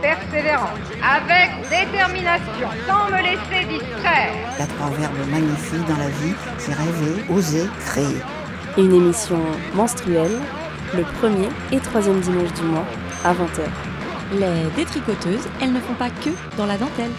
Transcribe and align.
persévérance, 0.00 0.78
avec 1.02 1.50
détermination, 1.68 2.68
sans 2.86 3.06
me 3.06 3.22
laisser 3.22 3.66
distraire. 3.68 4.32
Il 4.54 4.60
y 4.60 4.62
a 4.62 4.66
trois 4.66 4.90
verbes 4.90 5.30
magnifiques 5.30 5.86
dans 5.88 5.96
la 5.96 6.08
vie, 6.08 6.34
c'est 6.58 6.74
rêver, 6.74 7.24
oser, 7.30 7.66
créer. 7.86 8.16
Une 8.78 8.94
émission 8.94 9.40
menstruelle, 9.74 10.38
le 10.94 11.02
premier 11.20 11.48
et 11.72 11.80
troisième 11.80 12.20
dimanche 12.20 12.52
du 12.54 12.62
mois, 12.62 12.84
à 13.24 13.32
20h. 13.32 13.66
Les 14.32 14.70
détricoteuses, 14.76 15.46
elles 15.60 15.72
ne 15.72 15.80
font 15.80 15.94
pas 15.94 16.10
que 16.10 16.30
dans 16.56 16.66
la 16.66 16.76
dentelle. 16.76 17.12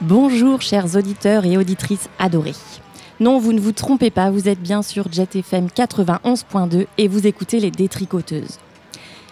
Bonjour 0.00 0.60
chers 0.60 0.94
auditeurs 0.94 1.44
et 1.44 1.56
auditrices 1.56 2.08
adorés. 2.18 2.54
Non, 3.20 3.40
vous 3.40 3.52
ne 3.52 3.58
vous 3.58 3.72
trompez 3.72 4.10
pas, 4.10 4.30
vous 4.30 4.48
êtes 4.48 4.60
bien 4.60 4.80
sur 4.82 5.12
Jet 5.12 5.34
FM 5.34 5.66
91.2 5.66 6.86
et 6.98 7.08
vous 7.08 7.26
écoutez 7.26 7.58
les 7.58 7.72
détricoteuses. 7.72 8.58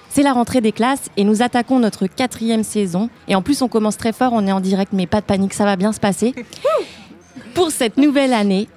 C'est 0.09 0.25
la 0.25 0.33
rentrée 0.33 0.61
des 0.61 0.73
classes 0.73 1.09
et 1.17 1.23
nous 1.23 1.41
attaquons 1.41 1.79
notre 1.79 2.09
quatrième 2.09 2.65
saison. 2.65 3.11
Et 3.29 3.37
en 3.37 3.43
plus, 3.43 3.63
on 3.63 3.69
commence 3.69 3.97
très 3.97 4.13
fort, 4.13 4.33
on 4.33 4.45
est 4.45 4.51
en 4.53 4.59
direct, 4.59 4.93
mais 4.93 5.07
pas 5.07 5.21
de 5.21 5.27
panique, 5.27 5.55
ça 5.55 5.65
va 5.65 5.77
bien 5.77 5.93
se 5.93 6.01
passer. 6.01 6.35
Pour 7.55 7.71
cette 7.71 7.97
nouvelle 7.97 8.33
année, 8.33 8.69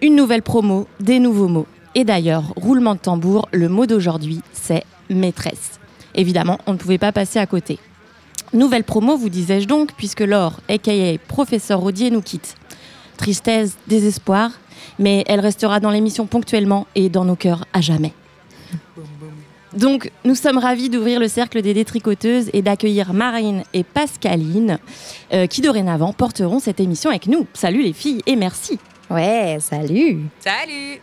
une 0.00 0.14
nouvelle 0.14 0.42
promo, 0.42 0.86
des 1.00 1.18
nouveaux 1.18 1.48
mots. 1.48 1.66
Et 1.96 2.04
d'ailleurs, 2.04 2.52
roulement 2.54 2.94
de 2.94 3.00
tambour, 3.00 3.48
le 3.50 3.68
mot 3.68 3.86
d'aujourd'hui, 3.86 4.42
c'est 4.52 4.84
maîtresse. 5.10 5.80
Évidemment, 6.14 6.58
on 6.68 6.74
ne 6.74 6.78
pouvait 6.78 6.98
pas 6.98 7.10
passer 7.10 7.40
à 7.40 7.46
côté. 7.46 7.80
Nouvelle 8.52 8.84
promo, 8.84 9.16
vous 9.16 9.28
disais-je 9.28 9.66
donc, 9.66 9.90
puisque 9.96 10.20
Laure, 10.20 10.60
aka 10.68 11.18
professeur 11.26 11.80
Rodier, 11.80 12.12
nous 12.12 12.22
quitte. 12.22 12.54
Tristesse, 13.16 13.76
désespoir, 13.86 14.52
mais 14.98 15.24
elle 15.26 15.40
restera 15.40 15.80
dans 15.80 15.90
l'émission 15.90 16.26
ponctuellement 16.26 16.86
et 16.94 17.08
dans 17.08 17.24
nos 17.24 17.36
cœurs 17.36 17.64
à 17.72 17.80
jamais. 17.80 18.12
Donc, 19.76 20.10
nous 20.24 20.34
sommes 20.34 20.56
ravis 20.56 20.88
d'ouvrir 20.88 21.20
le 21.20 21.28
cercle 21.28 21.60
des 21.60 21.74
détricoteuses 21.74 22.48
et 22.54 22.62
d'accueillir 22.62 23.12
Marine 23.12 23.62
et 23.74 23.84
Pascaline, 23.84 24.78
euh, 25.34 25.46
qui 25.46 25.60
dorénavant 25.60 26.14
porteront 26.14 26.60
cette 26.60 26.80
émission 26.80 27.10
avec 27.10 27.26
nous. 27.26 27.46
Salut 27.52 27.82
les 27.82 27.92
filles 27.92 28.22
et 28.26 28.36
merci. 28.36 28.78
Ouais, 29.10 29.58
salut 29.60 30.20
Salut 30.40 31.00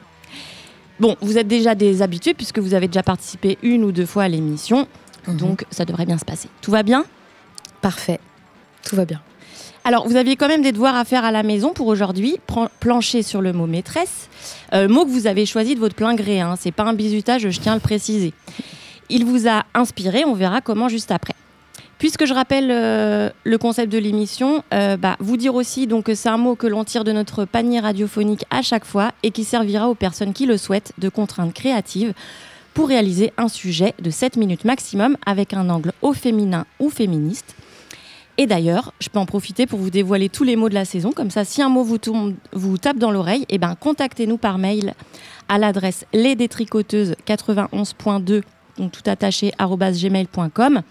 Bon, 1.00 1.16
vous 1.22 1.38
êtes 1.38 1.48
déjà 1.48 1.76
des 1.76 2.02
habitués 2.02 2.34
puisque 2.34 2.60
vous 2.60 2.74
avez 2.74 2.88
déjà 2.88 3.04
participé 3.04 3.58
une 3.62 3.84
ou 3.84 3.92
deux 3.92 4.06
fois 4.06 4.24
à 4.24 4.28
l'émission, 4.28 4.88
donc 5.28 5.66
ça 5.70 5.86
devrait 5.86 6.06
bien 6.06 6.18
se 6.18 6.26
passer. 6.26 6.50
Tout 6.62 6.72
va 6.72 6.84
bien? 6.84 7.06
Parfait. 7.82 8.20
Tout 8.84 8.96
va 8.96 9.06
bien. 9.06 9.22
Alors, 9.86 10.08
vous 10.08 10.16
aviez 10.16 10.38
quand 10.38 10.48
même 10.48 10.62
des 10.62 10.72
devoirs 10.72 10.96
à 10.96 11.04
faire 11.04 11.26
à 11.26 11.32
la 11.32 11.44
maison 11.44 11.74
pour 11.74 11.88
aujourd'hui. 11.88 12.38
Plancher 12.80 13.22
sur 13.22 13.42
le 13.42 13.52
mot 13.52 13.68
maîtresse, 13.68 14.30
Euh, 14.74 14.88
mot 14.88 15.06
que 15.06 15.10
vous 15.10 15.28
avez 15.28 15.46
choisi 15.46 15.76
de 15.76 15.80
votre 15.80 15.96
plein 15.96 16.16
gré. 16.16 16.40
Hein. 16.40 16.56
C'est 16.60 16.72
pas 16.72 16.84
un 16.84 16.94
bizutage, 16.94 17.50
je 17.50 17.60
tiens 17.60 17.74
à 17.74 17.76
le 17.76 17.82
préciser. 17.82 18.34
Il 19.10 19.26
vous 19.26 19.48
a 19.48 19.66
inspiré, 19.74 20.26
on 20.26 20.34
verra 20.34 20.62
comment 20.62 20.90
juste 20.90 21.12
après. 21.12 21.36
Puisque 22.00 22.26
je 22.26 22.34
rappelle 22.34 22.70
euh, 22.72 23.30
le 23.44 23.58
concept 23.58 23.92
de 23.92 23.98
l'émission, 23.98 24.64
euh, 24.74 24.98
bah, 24.98 25.16
vous 25.20 25.38
dire 25.38 25.56
aussi 25.56 25.86
donc 25.88 26.06
que 26.06 26.16
c'est 26.16 26.30
un 26.30 26.38
mot 26.38 26.56
que 26.56 26.68
l'on 26.68 26.84
tire 26.84 27.04
de 27.04 27.12
notre 27.12 27.46
panier 27.46 27.80
radiophonique 27.80 28.46
à 28.50 28.62
chaque 28.62 28.86
fois 28.86 29.12
et 29.22 29.32
qui 29.32 29.44
servira 29.44 29.90
aux 29.90 29.96
personnes 29.96 30.34
qui 30.34 30.46
le 30.46 30.58
souhaitent 30.58 30.94
de 30.98 31.10
contraintes 31.10 31.54
créatives 31.54 32.14
pour 32.74 32.88
réaliser 32.88 33.32
un 33.38 33.48
sujet 33.48 33.94
de 34.02 34.10
7 34.10 34.36
minutes 34.38 34.66
maximum 34.66 35.16
avec 35.26 35.54
un 35.54 35.70
angle 35.70 35.94
au 36.02 36.14
féminin 36.14 36.66
ou 36.80 36.90
féministe. 36.90 37.56
Et 38.38 38.48
d'ailleurs, 38.48 38.94
je 39.00 39.10
peux 39.10 39.20
en 39.20 39.26
profiter 39.26 39.68
pour 39.68 39.80
vous 39.80 39.92
dévoiler 39.92 40.30
tous 40.30 40.44
les 40.44 40.56
mots 40.56 40.70
de 40.70 40.74
la 40.74 40.86
saison. 40.86 41.12
Comme 41.12 41.30
ça, 41.30 41.46
si 41.46 41.62
un 41.62 41.70
mot 41.70 41.84
vous, 41.84 42.00
tombe, 42.00 42.34
vous 42.52 42.80
tape 42.80 42.98
dans 42.98 43.12
l'oreille, 43.12 43.46
eh 43.50 43.60
ben, 43.60 43.76
contactez-nous 43.76 44.38
par 44.38 44.58
mail 44.58 44.96
à 45.50 45.60
l'adresse 45.60 46.06
lesdétricoteuses91.2, 46.14 48.42
donc 48.78 48.92
tout 48.92 49.04
attaché, 49.06 49.52
gmail.com. 49.60 50.82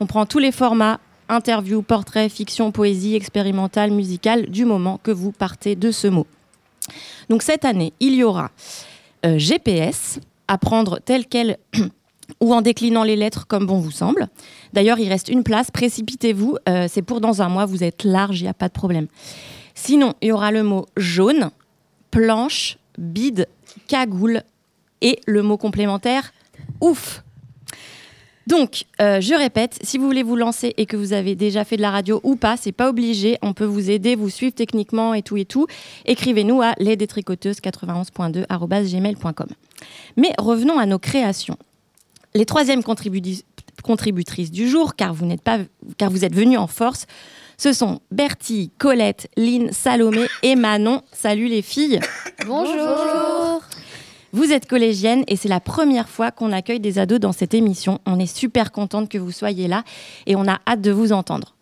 On 0.00 0.06
prend 0.06 0.26
tous 0.26 0.40
les 0.40 0.50
formats, 0.50 0.98
interview, 1.28 1.82
portrait, 1.82 2.28
fiction, 2.28 2.72
poésie, 2.72 3.14
expérimentale, 3.14 3.92
musicale, 3.92 4.46
du 4.46 4.64
moment 4.64 4.98
que 5.02 5.12
vous 5.12 5.30
partez 5.30 5.76
de 5.76 5.92
ce 5.92 6.08
mot. 6.08 6.26
Donc 7.28 7.42
cette 7.42 7.64
année, 7.64 7.92
il 8.00 8.14
y 8.14 8.24
aura 8.24 8.50
euh, 9.24 9.38
GPS, 9.38 10.18
apprendre 10.48 10.98
tel 11.04 11.26
quel 11.26 11.58
ou 12.40 12.54
en 12.54 12.62
déclinant 12.62 13.04
les 13.04 13.16
lettres 13.16 13.46
comme 13.46 13.66
bon 13.66 13.78
vous 13.78 13.90
semble. 13.90 14.28
D'ailleurs, 14.72 14.98
il 14.98 15.08
reste 15.08 15.28
une 15.28 15.42
place, 15.42 15.70
précipitez-vous, 15.70 16.56
euh, 16.68 16.86
c'est 16.88 17.02
pour 17.02 17.20
dans 17.20 17.42
un 17.42 17.48
mois, 17.48 17.66
vous 17.66 17.84
êtes 17.84 18.04
large, 18.04 18.40
il 18.40 18.44
n'y 18.44 18.50
a 18.50 18.54
pas 18.54 18.68
de 18.68 18.72
problème. 18.72 19.06
Sinon, 19.74 20.14
il 20.20 20.28
y 20.28 20.32
aura 20.32 20.50
le 20.50 20.62
mot 20.62 20.86
jaune, 20.96 21.50
planche, 22.10 22.78
bide, 22.98 23.48
cagoule 23.86 24.42
et 25.00 25.20
le 25.26 25.42
mot 25.42 25.56
complémentaire 25.56 26.32
ouf. 26.80 27.22
Donc, 28.46 28.84
euh, 29.02 29.20
je 29.20 29.34
répète, 29.34 29.78
si 29.82 29.98
vous 29.98 30.06
voulez 30.06 30.22
vous 30.22 30.34
lancer 30.34 30.72
et 30.78 30.86
que 30.86 30.96
vous 30.96 31.12
avez 31.12 31.34
déjà 31.34 31.64
fait 31.64 31.76
de 31.76 31.82
la 31.82 31.90
radio 31.90 32.18
ou 32.22 32.34
pas, 32.34 32.56
c'est 32.56 32.72
pas 32.72 32.88
obligé, 32.88 33.36
on 33.42 33.52
peut 33.52 33.66
vous 33.66 33.90
aider, 33.90 34.16
vous 34.16 34.30
suivre 34.30 34.54
techniquement 34.54 35.12
et 35.12 35.20
tout 35.20 35.36
et 35.36 35.44
tout. 35.44 35.66
Écrivez-nous 36.06 36.62
à 36.62 36.72
lesdétricoteuses91.2@gmail.com. 36.78 39.48
Mais 40.16 40.32
revenons 40.38 40.78
à 40.78 40.86
nos 40.86 40.98
créations. 40.98 41.58
Les 42.34 42.44
troisièmes 42.46 42.80
contribu- 42.82 43.42
contributrices 43.82 44.50
du 44.50 44.68
jour, 44.68 44.94
car 44.96 45.14
vous 45.14 45.26
n'êtes 45.26 45.42
pas, 45.42 45.58
car 45.96 46.10
vous 46.10 46.24
êtes 46.24 46.34
venus 46.34 46.58
en 46.58 46.66
force, 46.66 47.06
ce 47.56 47.72
sont 47.72 48.00
Bertie, 48.12 48.70
Colette, 48.78 49.28
Lynn, 49.36 49.72
Salomé 49.72 50.26
et 50.42 50.54
Manon. 50.54 51.02
Salut 51.12 51.48
les 51.48 51.62
filles. 51.62 51.98
Bonjour 52.46 53.60
Vous 54.32 54.52
êtes 54.52 54.66
collégienne 54.68 55.24
et 55.26 55.36
c'est 55.36 55.48
la 55.48 55.58
première 55.60 56.08
fois 56.08 56.30
qu'on 56.30 56.52
accueille 56.52 56.80
des 56.80 56.98
ados 56.98 57.18
dans 57.18 57.32
cette 57.32 57.54
émission. 57.54 57.98
On 58.06 58.20
est 58.20 58.32
super 58.32 58.70
contente 58.70 59.08
que 59.08 59.18
vous 59.18 59.32
soyez 59.32 59.66
là 59.66 59.82
et 60.26 60.36
on 60.36 60.46
a 60.46 60.60
hâte 60.68 60.82
de 60.82 60.92
vous 60.92 61.12
entendre. 61.12 61.54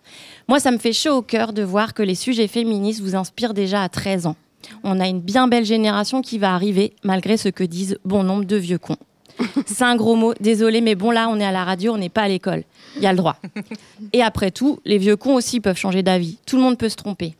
Moi, 0.48 0.60
ça 0.60 0.70
me 0.70 0.78
fait 0.78 0.92
chaud 0.92 1.14
au 1.14 1.22
cœur 1.22 1.52
de 1.52 1.62
voir 1.62 1.94
que 1.94 2.02
les 2.02 2.14
sujets 2.14 2.46
féministes 2.48 3.00
vous 3.00 3.16
inspirent 3.16 3.54
déjà 3.54 3.82
à 3.82 3.88
13 3.88 4.26
ans. 4.26 4.36
On 4.84 5.00
a 5.00 5.06
une 5.08 5.20
bien 5.20 5.48
belle 5.48 5.64
génération 5.64 6.22
qui 6.22 6.38
va 6.38 6.54
arriver, 6.54 6.92
malgré 7.04 7.36
ce 7.36 7.48
que 7.48 7.64
disent 7.64 7.98
bon 8.04 8.22
nombre 8.22 8.44
de 8.44 8.56
vieux 8.56 8.78
cons. 8.78 8.96
C'est 9.66 9.84
un 9.84 9.96
gros 9.96 10.16
mot, 10.16 10.34
désolé, 10.40 10.80
mais 10.80 10.94
bon 10.94 11.10
là, 11.10 11.28
on 11.28 11.38
est 11.38 11.44
à 11.44 11.52
la 11.52 11.64
radio, 11.64 11.94
on 11.94 11.98
n'est 11.98 12.08
pas 12.08 12.22
à 12.22 12.28
l'école. 12.28 12.64
Il 12.96 13.02
y 13.02 13.06
a 13.06 13.12
le 13.12 13.18
droit. 13.18 13.36
Et 14.12 14.22
après 14.22 14.50
tout, 14.50 14.80
les 14.84 14.98
vieux 14.98 15.16
cons 15.16 15.34
aussi 15.34 15.60
peuvent 15.60 15.76
changer 15.76 16.02
d'avis. 16.02 16.38
Tout 16.46 16.56
le 16.56 16.62
monde 16.62 16.78
peut 16.78 16.88
se 16.88 16.96
tromper. 16.96 17.34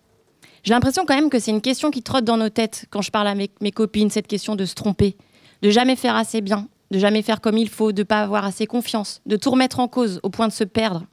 J'ai 0.66 0.72
l'impression 0.72 1.06
quand 1.06 1.14
même 1.14 1.30
que 1.30 1.38
c'est 1.38 1.52
une 1.52 1.60
question 1.60 1.92
qui 1.92 2.02
trotte 2.02 2.24
dans 2.24 2.36
nos 2.36 2.48
têtes 2.48 2.86
quand 2.90 3.00
je 3.00 3.12
parle 3.12 3.28
à 3.28 3.34
mes, 3.34 3.70
copines, 3.70 4.10
cette 4.10 4.26
question 4.26 4.56
de 4.56 4.64
se 4.64 4.74
tromper, 4.74 5.16
de 5.62 5.70
jamais 5.70 5.94
faire 5.94 6.16
assez 6.16 6.40
bien, 6.40 6.66
de 6.90 6.98
jamais 6.98 7.22
faire 7.22 7.40
comme 7.40 7.56
il 7.56 7.68
faut, 7.68 7.92
de 7.92 8.02
pas 8.02 8.20
avoir 8.20 8.44
assez 8.44 8.66
confiance, 8.66 9.20
de 9.26 9.36
tout 9.36 9.50
remettre 9.50 9.78
en 9.78 9.86
cause 9.86 10.18
au 10.24 10.28
point 10.28 10.48
de 10.48 10.52
se 10.52 10.64
perdre. 10.64 11.04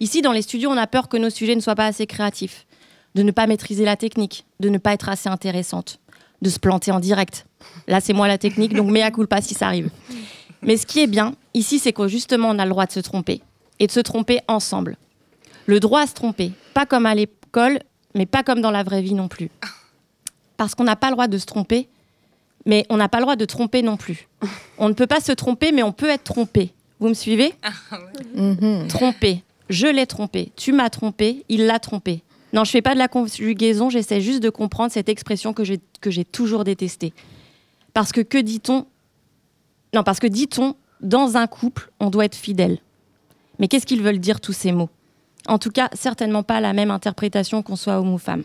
Ici, 0.00 0.22
dans 0.22 0.32
les 0.32 0.40
studios, 0.40 0.70
on 0.70 0.76
a 0.76 0.86
peur 0.86 1.08
que 1.08 1.18
nos 1.18 1.28
sujets 1.28 1.54
ne 1.54 1.60
soient 1.60 1.74
pas 1.74 1.84
assez 1.84 2.06
créatifs, 2.06 2.66
de 3.14 3.22
ne 3.22 3.30
pas 3.30 3.46
maîtriser 3.46 3.84
la 3.84 3.96
technique, 3.96 4.46
de 4.58 4.70
ne 4.70 4.78
pas 4.78 4.94
être 4.94 5.10
assez 5.10 5.28
intéressante, 5.28 6.00
de 6.42 6.50
se 6.50 6.58
planter 6.58 6.90
en 6.92 7.00
direct. 7.00 7.46
Là, 7.86 8.00
c'est 8.00 8.12
moi 8.12 8.28
la 8.28 8.38
technique, 8.38 8.74
donc 8.74 8.90
mea 8.90 9.10
culpa 9.10 9.40
si 9.40 9.54
ça 9.54 9.66
arrive. 9.66 9.90
Mais 10.62 10.76
ce 10.76 10.86
qui 10.86 11.00
est 11.00 11.06
bien 11.06 11.34
ici, 11.54 11.78
c'est 11.78 11.92
que 11.92 12.08
justement, 12.08 12.50
on 12.50 12.58
a 12.58 12.64
le 12.64 12.70
droit 12.70 12.86
de 12.86 12.92
se 12.92 13.00
tromper 13.00 13.40
et 13.78 13.86
de 13.86 13.92
se 13.92 14.00
tromper 14.00 14.40
ensemble. 14.48 14.96
Le 15.66 15.80
droit 15.80 16.00
à 16.02 16.06
se 16.06 16.14
tromper, 16.14 16.52
pas 16.74 16.86
comme 16.86 17.06
à 17.06 17.14
l'école, 17.14 17.78
mais 18.14 18.26
pas 18.26 18.42
comme 18.42 18.60
dans 18.60 18.70
la 18.70 18.82
vraie 18.82 19.02
vie 19.02 19.14
non 19.14 19.28
plus. 19.28 19.50
Parce 20.56 20.74
qu'on 20.74 20.84
n'a 20.84 20.96
pas 20.96 21.08
le 21.08 21.12
droit 21.12 21.28
de 21.28 21.38
se 21.38 21.46
tromper, 21.46 21.88
mais 22.66 22.86
on 22.90 22.96
n'a 22.96 23.08
pas 23.08 23.18
le 23.18 23.24
droit 23.24 23.36
de 23.36 23.44
tromper 23.44 23.82
non 23.82 23.96
plus. 23.96 24.28
On 24.78 24.88
ne 24.88 24.94
peut 24.94 25.06
pas 25.06 25.20
se 25.20 25.32
tromper, 25.32 25.72
mais 25.72 25.82
on 25.82 25.92
peut 25.92 26.08
être 26.08 26.24
trompé. 26.24 26.72
Vous 27.00 27.08
me 27.08 27.14
suivez? 27.14 27.54
Tromper. 28.88 29.42
Je 29.68 29.86
l'ai 29.86 30.06
trompé. 30.06 30.52
Tu 30.56 30.72
m'as 30.72 30.90
trompé. 30.90 31.44
Il 31.48 31.66
l'a 31.66 31.78
trompé. 31.78 32.22
Non, 32.52 32.64
je 32.64 32.70
fais 32.70 32.82
pas 32.82 32.94
de 32.94 32.98
la 32.98 33.08
conjugaison. 33.08 33.90
J'essaie 33.90 34.20
juste 34.20 34.42
de 34.42 34.50
comprendre 34.50 34.90
cette 34.90 35.08
expression 35.08 35.52
que 35.52 35.64
j'ai 35.64 36.24
toujours 36.24 36.64
détestée. 36.64 37.12
Parce 37.94 38.12
que 38.12 38.20
que 38.20 38.38
dit-on? 38.38 38.86
Non, 39.94 40.02
parce 40.02 40.18
que 40.20 40.26
dit-on 40.26 40.74
dans 41.00 41.36
un 41.36 41.46
couple, 41.46 41.90
on 42.00 42.10
doit 42.10 42.24
être 42.24 42.34
fidèle. 42.34 42.78
Mais 43.58 43.68
qu'est-ce 43.68 43.86
qu'ils 43.86 44.02
veulent 44.02 44.18
dire 44.18 44.40
tous 44.40 44.52
ces 44.52 44.72
mots? 44.72 44.90
En 45.46 45.58
tout 45.58 45.70
cas, 45.70 45.88
certainement 45.92 46.42
pas 46.42 46.60
la 46.60 46.72
même 46.72 46.90
interprétation 46.90 47.62
qu'on 47.62 47.76
soit 47.76 47.98
homme 47.98 48.12
ou 48.12 48.18
femme. 48.18 48.44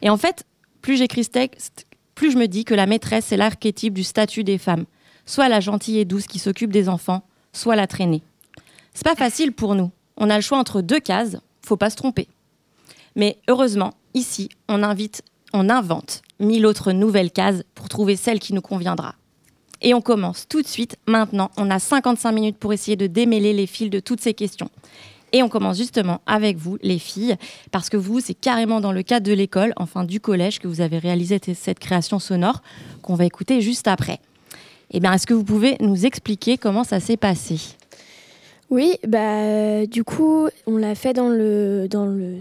Et 0.00 0.10
en 0.10 0.16
fait, 0.16 0.44
plus 0.80 0.96
j'écris 0.96 1.24
ce 1.24 1.30
texte, 1.30 1.86
plus 2.14 2.30
je 2.32 2.38
me 2.38 2.46
dis 2.46 2.64
que 2.64 2.74
la 2.74 2.86
maîtresse, 2.86 3.26
c'est 3.26 3.36
l'archétype 3.36 3.94
du 3.94 4.04
statut 4.04 4.44
des 4.44 4.58
femmes. 4.58 4.84
Soit 5.26 5.48
la 5.48 5.60
gentille 5.60 5.98
et 5.98 6.04
douce 6.04 6.26
qui 6.26 6.38
s'occupe 6.38 6.72
des 6.72 6.88
enfants, 6.88 7.22
soit 7.52 7.76
la 7.76 7.86
traînée. 7.86 8.22
C'est 8.94 9.04
pas 9.04 9.14
facile 9.14 9.52
pour 9.52 9.74
nous. 9.74 9.90
On 10.16 10.30
a 10.30 10.36
le 10.36 10.42
choix 10.42 10.58
entre 10.58 10.80
deux 10.80 11.00
cases, 11.00 11.36
faut 11.64 11.76
pas 11.76 11.90
se 11.90 11.96
tromper. 11.96 12.28
Mais 13.16 13.38
heureusement, 13.48 13.94
ici, 14.14 14.48
on 14.68 14.82
invite, 14.82 15.22
on 15.52 15.68
invente 15.68 16.22
mille 16.40 16.66
autres 16.66 16.92
nouvelles 16.92 17.30
cases 17.30 17.62
pour 17.74 17.88
trouver 17.88 18.16
celle 18.16 18.40
qui 18.40 18.54
nous 18.54 18.60
conviendra. 18.60 19.14
Et 19.80 19.94
on 19.94 20.00
commence 20.00 20.46
tout 20.48 20.62
de 20.62 20.66
suite, 20.66 20.96
maintenant. 21.06 21.50
On 21.56 21.70
a 21.70 21.78
55 21.78 22.32
minutes 22.32 22.56
pour 22.56 22.72
essayer 22.72 22.96
de 22.96 23.06
démêler 23.06 23.52
les 23.52 23.66
fils 23.66 23.90
de 23.90 24.00
toutes 24.00 24.20
ces 24.20 24.34
questions. 24.34 24.70
Et 25.32 25.42
on 25.42 25.48
commence 25.48 25.78
justement 25.78 26.20
avec 26.26 26.56
vous, 26.56 26.78
les 26.82 26.98
filles, 26.98 27.36
parce 27.70 27.88
que 27.88 27.96
vous, 27.96 28.20
c'est 28.20 28.34
carrément 28.34 28.80
dans 28.80 28.92
le 28.92 29.02
cadre 29.02 29.26
de 29.26 29.32
l'école, 29.32 29.72
enfin 29.76 30.04
du 30.04 30.20
collège, 30.20 30.58
que 30.58 30.68
vous 30.68 30.82
avez 30.82 30.98
réalisé 30.98 31.40
cette 31.54 31.78
création 31.78 32.18
sonore 32.18 32.62
qu'on 33.00 33.14
va 33.14 33.24
écouter 33.24 33.60
juste 33.60 33.88
après. 33.88 34.20
Eh 34.90 35.00
bien, 35.00 35.14
est-ce 35.14 35.26
que 35.26 35.34
vous 35.34 35.44
pouvez 35.44 35.76
nous 35.80 36.04
expliquer 36.04 36.58
comment 36.58 36.84
ça 36.84 37.00
s'est 37.00 37.16
passé? 37.16 37.58
Oui, 38.68 38.96
bah, 39.06 39.86
du 39.86 40.04
coup, 40.04 40.48
on 40.66 40.76
l'a 40.76 40.94
fait 40.94 41.14
dans 41.14 41.28
le, 41.28 41.88
dans 41.90 42.06
le, 42.06 42.36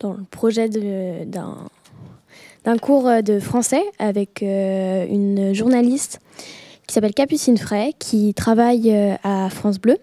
dans 0.00 0.12
le 0.12 0.24
projet 0.30 0.68
d'un 0.68 2.78
cours 2.78 3.08
de 3.22 3.38
français 3.38 3.82
avec 3.98 4.42
euh, 4.42 5.06
une 5.08 5.54
journaliste 5.54 6.20
qui 6.86 6.94
s'appelle 6.94 7.14
Capucine 7.14 7.56
Fray, 7.56 7.94
qui 7.98 8.34
travaille 8.34 8.92
euh, 8.92 9.14
à 9.22 9.48
France 9.50 9.78
Bleu. 9.78 9.96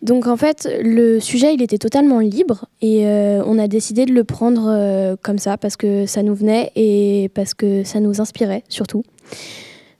Donc 0.00 0.28
en 0.28 0.36
fait, 0.36 0.68
le 0.82 1.18
sujet, 1.18 1.52
il 1.52 1.60
était 1.60 1.78
totalement 1.78 2.20
libre 2.20 2.66
et 2.80 3.06
euh, 3.06 3.42
on 3.44 3.58
a 3.58 3.66
décidé 3.66 4.06
de 4.06 4.12
le 4.12 4.22
prendre 4.22 5.16
comme 5.22 5.38
ça 5.38 5.58
parce 5.58 5.76
que 5.76 6.06
ça 6.06 6.22
nous 6.22 6.36
venait 6.36 6.70
et 6.76 7.30
parce 7.34 7.52
que 7.52 7.82
ça 7.82 7.98
nous 7.98 8.20
inspirait 8.20 8.62
surtout. 8.68 9.02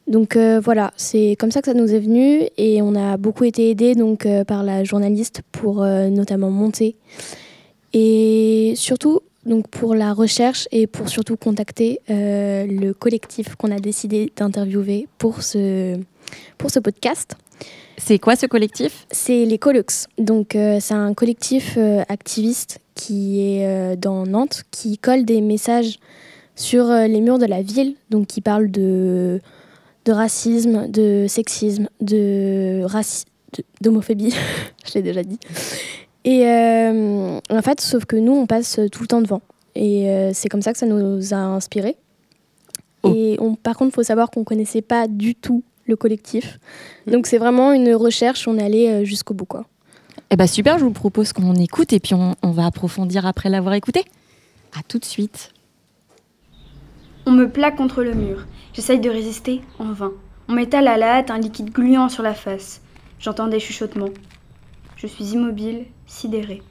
Donc 0.07 0.37
voilà, 0.37 0.93
c'est 0.97 1.37
comme 1.39 1.51
ça 1.51 1.61
que 1.61 1.67
ça 1.67 1.75
nous 1.75 1.93
est 1.93 1.99
venu 1.99 2.43
et 2.57 2.81
on 2.81 2.95
a 2.95 3.17
beaucoup 3.17 3.43
été 3.43 3.71
aidés 3.71 3.97
donc 3.97 4.27
par 4.47 4.63
la 4.63 4.85
journaliste 4.85 5.43
pour 5.51 5.85
notamment 5.85 6.51
monter 6.51 6.95
et 7.93 8.75
surtout 8.77 9.21
donc 9.47 9.69
pour 9.69 9.95
la 9.95 10.13
recherche 10.13 10.69
et 10.71 10.87
pour 10.87 11.09
surtout 11.09 11.37
contacter 11.37 12.01
euh, 12.11 12.67
le 12.67 12.93
collectif 12.93 13.57
qu'on 13.57 13.71
a 13.71 13.79
décidé 13.79 14.33
d'interviewer 14.37 15.09
pour 15.19 15.43
ce, 15.43 15.99
pour 16.59 16.71
ce 16.71 16.79
podcast. 16.79 17.35
C'est 17.97 18.19
quoi 18.19 18.37
ce 18.37 18.47
collectif? 18.47 19.07
C'est 19.11 19.45
les 19.45 19.59
Colux. 19.59 20.07
Donc 20.19 20.55
euh, 20.55 20.79
c'est 20.81 20.95
un 20.95 21.15
collectif 21.15 21.75
euh, 21.77 22.03
activiste 22.09 22.81
qui 22.95 23.41
est 23.41 23.97
dans 23.97 24.27
Nantes, 24.27 24.65
qui 24.73 24.99
colle 24.99 25.25
des 25.25 25.41
messages 25.41 25.99
sur 26.57 26.89
les 26.89 27.21
murs 27.21 27.39
de 27.39 27.47
la 27.47 27.63
ville, 27.63 27.95
donc 28.11 28.27
qui 28.27 28.41
parle 28.41 28.73
de, 28.73 29.41
de 30.05 30.13
racisme, 30.13 30.89
de 30.89 31.27
sexisme, 31.29 31.89
de 32.01 32.85
d'homophobie, 33.81 34.35
je 34.85 34.95
l'ai 34.95 35.03
déjà 35.03 35.23
dit, 35.23 35.39
et 36.29 36.47
euh, 36.47 37.41
en 37.49 37.63
fait, 37.63 37.81
sauf 37.81 38.05
que 38.05 38.15
nous, 38.15 38.33
on 38.33 38.45
passe 38.45 38.79
tout 38.93 39.01
le 39.01 39.07
temps 39.07 39.23
devant. 39.23 39.41
Et 39.75 40.11
euh, 40.11 40.33
c'est 40.35 40.51
comme 40.51 40.61
ça 40.61 40.75
que 40.75 40.79
ça 40.79 40.85
nous 40.85 41.33
a 41.33 41.39
inspirés. 41.39 41.97
Oh. 43.03 43.15
Et 43.15 43.39
on, 43.41 43.55
par 43.55 43.79
contre, 43.79 43.93
il 43.93 43.95
faut 43.95 44.03
savoir 44.03 44.31
qu'on 44.31 44.41
ne 44.41 44.45
connaissait 44.45 44.83
pas 44.83 45.09
du 45.09 45.35
tout 45.35 45.63
le 45.87 45.97
collectif. 45.97 46.59
Mm. 47.07 47.13
Donc 47.13 47.27
c'est 47.27 47.39
vraiment 47.39 47.73
une 47.73 47.95
recherche, 47.95 48.47
on 48.47 48.59
est 48.59 48.63
allé 48.63 48.89
euh, 48.89 49.05
jusqu'au 49.05 49.33
bout. 49.33 49.47
Quoi. 49.47 49.65
Eh 50.29 50.37
ben 50.37 50.47
super, 50.47 50.79
je 50.79 50.85
vous 50.85 50.91
propose 50.91 51.33
qu'on 51.33 51.55
écoute 51.55 51.95
et 51.95 51.99
puis 51.99 52.13
on, 52.13 52.35
on 52.43 52.51
va 52.51 52.67
approfondir 52.67 53.25
après 53.25 53.49
l'avoir 53.49 53.73
écouté. 53.73 54.05
À 54.79 54.83
tout 54.87 54.99
de 54.99 55.07
suite. 55.07 55.55
On 57.25 57.31
me 57.31 57.49
plaque 57.49 57.77
contre 57.77 58.03
le 58.03 58.13
mur. 58.13 58.47
J'essaye 58.75 59.01
de 59.01 59.09
résister 59.09 59.63
en 59.79 59.93
vain. 59.93 60.13
On 60.47 60.53
m'étale 60.53 60.89
à 60.89 60.99
la 60.99 61.17
hâte 61.17 61.31
un 61.31 61.39
liquide 61.39 61.71
gluant 61.71 62.11
sur 62.11 62.23
la 62.23 62.35
face. 62.35 62.83
J'entends 63.19 63.49
des 63.49 63.61
chuchotements. 63.61 64.11
Je 64.97 65.07
suis 65.07 65.25
immobile, 65.33 65.87
sidérée. 66.09 66.63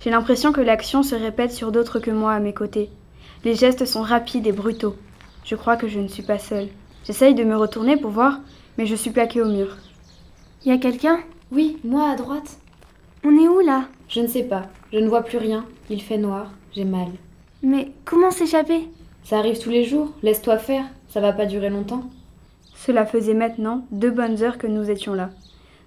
J'ai 0.00 0.10
l'impression 0.10 0.52
que 0.52 0.60
l'action 0.60 1.04
se 1.04 1.14
répète 1.14 1.52
sur 1.52 1.70
d'autres 1.70 2.00
que 2.00 2.10
moi 2.10 2.32
à 2.32 2.40
mes 2.40 2.52
côtés. 2.52 2.90
Les 3.44 3.54
gestes 3.54 3.86
sont 3.86 4.02
rapides 4.02 4.46
et 4.46 4.52
brutaux. 4.52 4.96
Je 5.44 5.54
crois 5.54 5.76
que 5.76 5.86
je 5.86 6.00
ne 6.00 6.08
suis 6.08 6.22
pas 6.22 6.38
seule. 6.38 6.68
J'essaye 7.06 7.34
de 7.34 7.44
me 7.44 7.56
retourner 7.56 7.96
pour 7.96 8.10
voir, 8.10 8.40
mais 8.76 8.86
je 8.86 8.94
suis 8.94 9.10
plaquée 9.10 9.42
au 9.42 9.48
mur. 9.48 9.76
Y 10.64 10.72
a 10.72 10.78
quelqu'un? 10.78 11.20
Oui, 11.52 11.78
moi 11.84 12.10
à 12.10 12.16
droite. 12.16 12.58
On 13.22 13.38
est 13.38 13.48
où 13.48 13.60
là? 13.60 13.84
Je 14.08 14.20
ne 14.20 14.26
sais 14.26 14.42
pas. 14.42 14.62
Je 14.92 14.98
ne 14.98 15.08
vois 15.08 15.22
plus 15.22 15.38
rien. 15.38 15.64
Il 15.90 16.02
fait 16.02 16.18
noir. 16.18 16.50
J'ai 16.72 16.84
mal. 16.84 17.08
Mais 17.62 17.92
comment 18.04 18.30
s'échapper? 18.30 18.88
Ça 19.22 19.38
arrive 19.38 19.58
tous 19.58 19.70
les 19.70 19.84
jours. 19.84 20.12
Laisse-toi 20.22 20.58
faire. 20.58 20.84
Ça 21.08 21.20
va 21.20 21.32
pas 21.32 21.46
durer 21.46 21.70
longtemps. 21.70 22.04
Cela 22.74 23.06
faisait 23.06 23.34
maintenant 23.34 23.86
deux 23.90 24.10
bonnes 24.10 24.42
heures 24.42 24.58
que 24.58 24.66
nous 24.66 24.90
étions 24.90 25.14
là. 25.14 25.30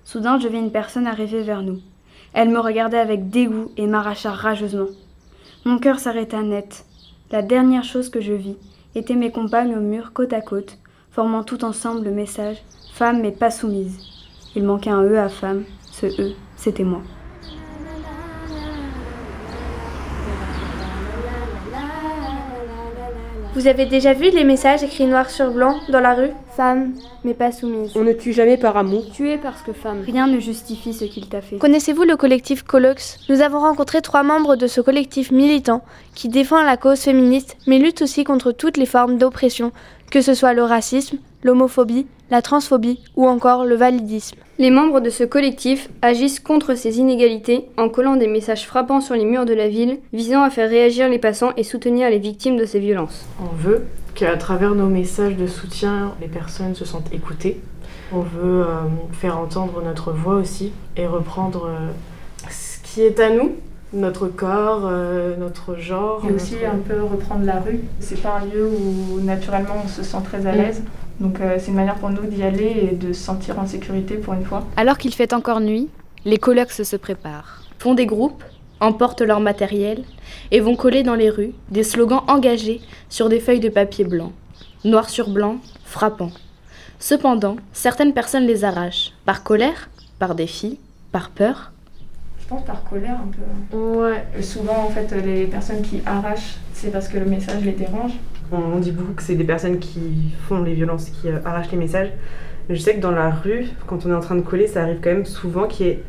Soudain, 0.04 0.40
je 0.40 0.48
vis 0.48 0.58
une 0.58 0.72
personne 0.72 1.06
arriver 1.06 1.42
vers 1.42 1.62
nous. 1.62 1.80
Elle 2.34 2.50
me 2.50 2.60
regardait 2.60 2.98
avec 2.98 3.30
dégoût 3.30 3.72
et 3.78 3.88
m'arracha 3.88 4.32
rageusement. 4.32 4.88
Mon 5.66 5.80
cœur 5.80 6.00
s'arrêta 6.00 6.42
net. 6.42 6.86
La 7.32 7.42
dernière 7.42 7.84
chose 7.84 8.10
que 8.10 8.22
je 8.22 8.34
vis 8.34 8.58
était 8.96 9.16
mes 9.16 9.32
compagnes 9.32 9.76
au 9.76 9.82
mur 9.82 10.14
côte 10.14 10.34
à 10.34 10.42
côte, 10.42 10.78
formant 11.12 11.44
tout 11.44 11.64
ensemble 11.66 12.06
le 12.06 12.12
message 12.12 12.58
Femme 12.94 13.22
mais 13.22 13.32
pas 13.32 13.52
soumise. 13.52 14.00
Il 14.56 14.64
manquait 14.64 14.90
un 14.90 15.04
E 15.04 15.18
à 15.18 15.30
femme. 15.30 15.66
Ce 15.92 16.06
E, 16.06 16.34
c'était 16.56 16.84
moi. 16.84 17.02
Vous 23.58 23.66
avez 23.66 23.88
déjà 23.88 24.14
vu 24.14 24.30
les 24.30 24.44
messages 24.44 24.84
écrits 24.84 25.08
noir 25.08 25.32
sur 25.32 25.50
blanc 25.50 25.80
dans 25.90 26.00
la 26.00 26.14
rue? 26.14 26.30
Femme, 26.56 26.94
mais 27.24 27.34
pas 27.34 27.52
soumise. 27.52 27.92
On 27.96 28.04
ne 28.04 28.14
tue 28.14 28.32
jamais 28.32 28.56
par 28.56 28.78
amour. 28.78 29.10
Tuer 29.10 29.40
parce 29.40 29.64
que 29.64 29.74
femme. 29.74 30.04
Rien 30.06 30.28
ne 30.28 30.40
justifie 30.40 30.94
ce 30.94 31.06
qu'il 31.06 31.28
t'a 31.28 31.42
fait. 31.42 31.58
Connaissez-vous 31.58 32.04
le 32.04 32.16
collectif 32.18 32.62
Colox? 32.62 33.18
Nous 33.30 33.42
avons 33.42 33.58
rencontré 33.58 34.04
trois 34.04 34.22
membres 34.22 34.58
de 34.58 34.68
ce 34.68 34.80
collectif 34.80 35.32
militant 35.32 35.82
qui 36.14 36.30
défend 36.30 36.62
la 36.62 36.78
cause 36.78 37.00
féministe, 37.00 37.58
mais 37.66 37.80
lutte 37.80 38.04
aussi 38.04 38.24
contre 38.24 38.52
toutes 38.52 38.78
les 38.78 38.86
formes 38.86 39.18
d'oppression, 39.18 39.72
que 40.12 40.22
ce 40.22 40.36
soit 40.36 40.54
le 40.54 40.62
racisme, 40.62 41.18
l'homophobie, 41.42 42.06
la 42.30 42.42
transphobie 42.42 43.00
ou 43.16 43.28
encore 43.28 43.66
le 43.66 43.76
validisme. 43.76 44.38
Les 44.60 44.72
membres 44.72 45.02
de 45.02 45.10
ce 45.10 45.24
collectif 45.24 45.90
agissent 46.02 46.40
contre 46.40 46.76
ces 46.76 46.98
inégalités 47.00 47.66
en 47.78 47.90
collant 47.90 48.16
des 48.16 48.28
messages 48.28 48.66
frappants 48.66 49.02
sur 49.02 49.16
les 49.16 49.26
murs 49.26 49.46
de 49.46 49.54
la 49.54 49.68
ville 49.68 50.00
visant 50.14 50.42
à 50.42 50.50
faire 50.50 50.70
réagir 50.70 51.10
les 51.10 51.20
passants 51.20 51.52
et 51.58 51.64
soutenir 51.64 52.10
les 52.10 52.20
victimes 52.20 52.58
de 52.58 52.66
ces 52.66 52.80
violences. 52.80 53.28
On 53.40 53.56
veut 53.56 53.86
qu'à 54.16 54.36
travers 54.36 54.74
nos 54.74 54.88
messages 54.88 55.36
de 55.36 55.46
soutien, 55.46 56.16
les 56.20 56.28
personnes 56.28 56.74
se 56.74 56.86
sentent 56.86 57.14
écoutées. 57.14 57.62
On 58.12 58.22
veut 58.22 58.62
euh, 58.62 58.82
faire 59.12 59.38
entendre 59.38 59.82
notre 59.84 60.12
voix 60.12 60.36
aussi 60.36 60.72
et 60.96 61.06
reprendre 61.06 61.68
euh, 61.68 62.50
ce 62.50 62.80
qui 62.82 63.02
est 63.02 63.20
à 63.20 63.30
nous, 63.30 63.52
notre 63.94 64.28
corps, 64.28 64.84
euh, 64.86 65.36
notre 65.38 65.76
genre. 65.76 66.24
Et 66.28 66.34
aussi 66.34 66.56
un 66.66 66.78
peu 66.78 67.04
reprendre 67.04 67.46
la 67.46 67.60
rue. 67.60 67.82
C'est 68.00 68.22
pas 68.22 68.40
un 68.42 68.46
lieu 68.46 68.68
où 68.68 69.20
naturellement 69.22 69.84
on 69.86 69.88
se 69.88 70.04
sent 70.04 70.18
très 70.24 70.46
à 70.48 70.54
mm. 70.54 70.58
l'aise. 70.58 70.84
Donc 71.20 71.40
euh, 71.40 71.58
c'est 71.60 71.68
une 71.68 71.76
manière 71.76 71.96
pour 71.96 72.10
nous 72.10 72.26
d'y 72.26 72.44
aller 72.44 72.90
et 72.92 72.96
de 72.96 73.14
se 73.14 73.24
sentir 73.24 73.60
en 73.60 73.66
sécurité 73.66 74.16
pour 74.16 74.34
une 74.34 74.46
fois. 74.46 74.66
Alors 74.78 74.98
qu'il 74.98 75.14
fait 75.14 75.34
encore 75.34 75.60
nuit, 75.60 75.90
les 76.26 76.38
colocs 76.38 76.72
se 76.72 76.96
préparent, 76.96 77.64
font 77.80 77.96
des 77.96 78.06
groupes, 78.06 78.44
emportent 78.80 79.22
leur 79.22 79.40
matériel 79.40 80.04
et 80.52 80.60
vont 80.60 80.76
coller 80.76 81.04
dans 81.04 81.16
les 81.16 81.30
rues 81.30 81.54
des 81.70 81.84
slogans 81.84 82.22
engagés 82.28 82.82
sur 83.10 83.30
des 83.30 83.40
feuilles 83.40 83.60
de 83.60 83.70
papier 83.70 84.06
blanc, 84.06 84.32
noir 84.84 85.10
sur 85.10 85.30
blanc, 85.30 85.58
frappant. 85.86 86.32
Cependant, 87.00 87.58
certaines 87.74 88.14
personnes 88.14 88.46
les 88.46 88.64
arrachent, 88.64 89.14
par 89.26 89.44
colère, 89.44 89.90
par 90.20 90.36
défi, 90.36 90.80
par 91.12 91.30
peur. 91.30 91.72
Je 92.40 92.48
pense 92.48 92.66
par 92.66 92.84
colère 92.84 93.20
un 93.22 93.76
peu. 93.76 93.78
Ouais. 93.78 94.42
Souvent, 94.42 94.86
en 94.86 94.90
fait, 94.90 95.12
les 95.24 95.46
personnes 95.46 95.82
qui 95.82 96.02
arrachent, 96.06 96.56
c'est 96.74 96.92
parce 96.92 97.08
que 97.08 97.18
le 97.18 97.26
message 97.26 97.64
les 97.64 97.74
dérange. 97.74 98.14
On 98.52 98.80
dit 98.80 98.92
beaucoup 98.92 99.14
que 99.14 99.24
c'est 99.24 99.36
des 99.36 99.44
personnes 99.44 99.80
qui 99.80 100.34
font 100.48 100.62
les 100.62 100.74
violences, 100.74 101.10
qui 101.10 101.30
euh, 101.30 101.40
arrachent 101.46 101.72
les 101.72 101.78
messages. 101.78 102.12
Mais 102.70 102.76
je 102.76 102.82
sais 102.82 102.96
que 102.96 103.02
dans 103.02 103.12
la 103.12 103.30
rue, 103.30 103.66
quand 103.86 104.06
on 104.06 104.10
est 104.10 104.16
en 104.16 104.20
train 104.20 104.36
de 104.36 104.42
coller, 104.42 104.68
ça 104.68 104.84
arrive 104.84 105.00
quand 105.02 105.12
même 105.12 105.26
souvent 105.26 105.68
qu'il 105.68 105.86
y 105.86 105.90
ait 105.90 106.04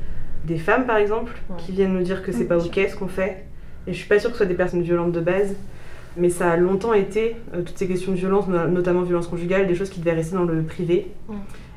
des 0.45 0.59
femmes, 0.59 0.87
par 0.87 0.97
exemple, 0.97 1.33
qui 1.57 1.73
viennent 1.73 1.93
nous 1.93 2.03
dire 2.03 2.23
que 2.23 2.33
c'est 2.33 2.47
pas 2.47 2.59
ok 2.59 2.81
ce 2.89 2.97
qu'on 2.97 3.09
fait. 3.09 3.45
Et 3.87 3.93
je 3.93 3.99
suis 3.99 4.09
pas 4.09 4.19
sûre 4.19 4.31
que 4.31 4.37
ce 4.37 4.39
soit 4.39 4.47
des 4.47 4.55
personnes 4.55 4.83
violentes 4.83 5.13
de 5.13 5.21
base. 5.21 5.55
Mais 6.17 6.31
ça 6.31 6.51
a 6.51 6.57
longtemps 6.57 6.95
été, 6.95 7.37
euh, 7.55 7.63
toutes 7.63 7.79
ces 7.79 7.87
questions 7.87 8.13
de 8.13 8.17
violence, 8.17 8.49
notamment 8.49 9.03
violence 9.03 9.29
conjugale, 9.29 9.67
des 9.67 9.75
choses 9.75 9.91
qui 9.91 10.01
devaient 10.01 10.15
rester 10.15 10.35
dans 10.35 10.45
le 10.45 10.63
privé. 10.63 11.13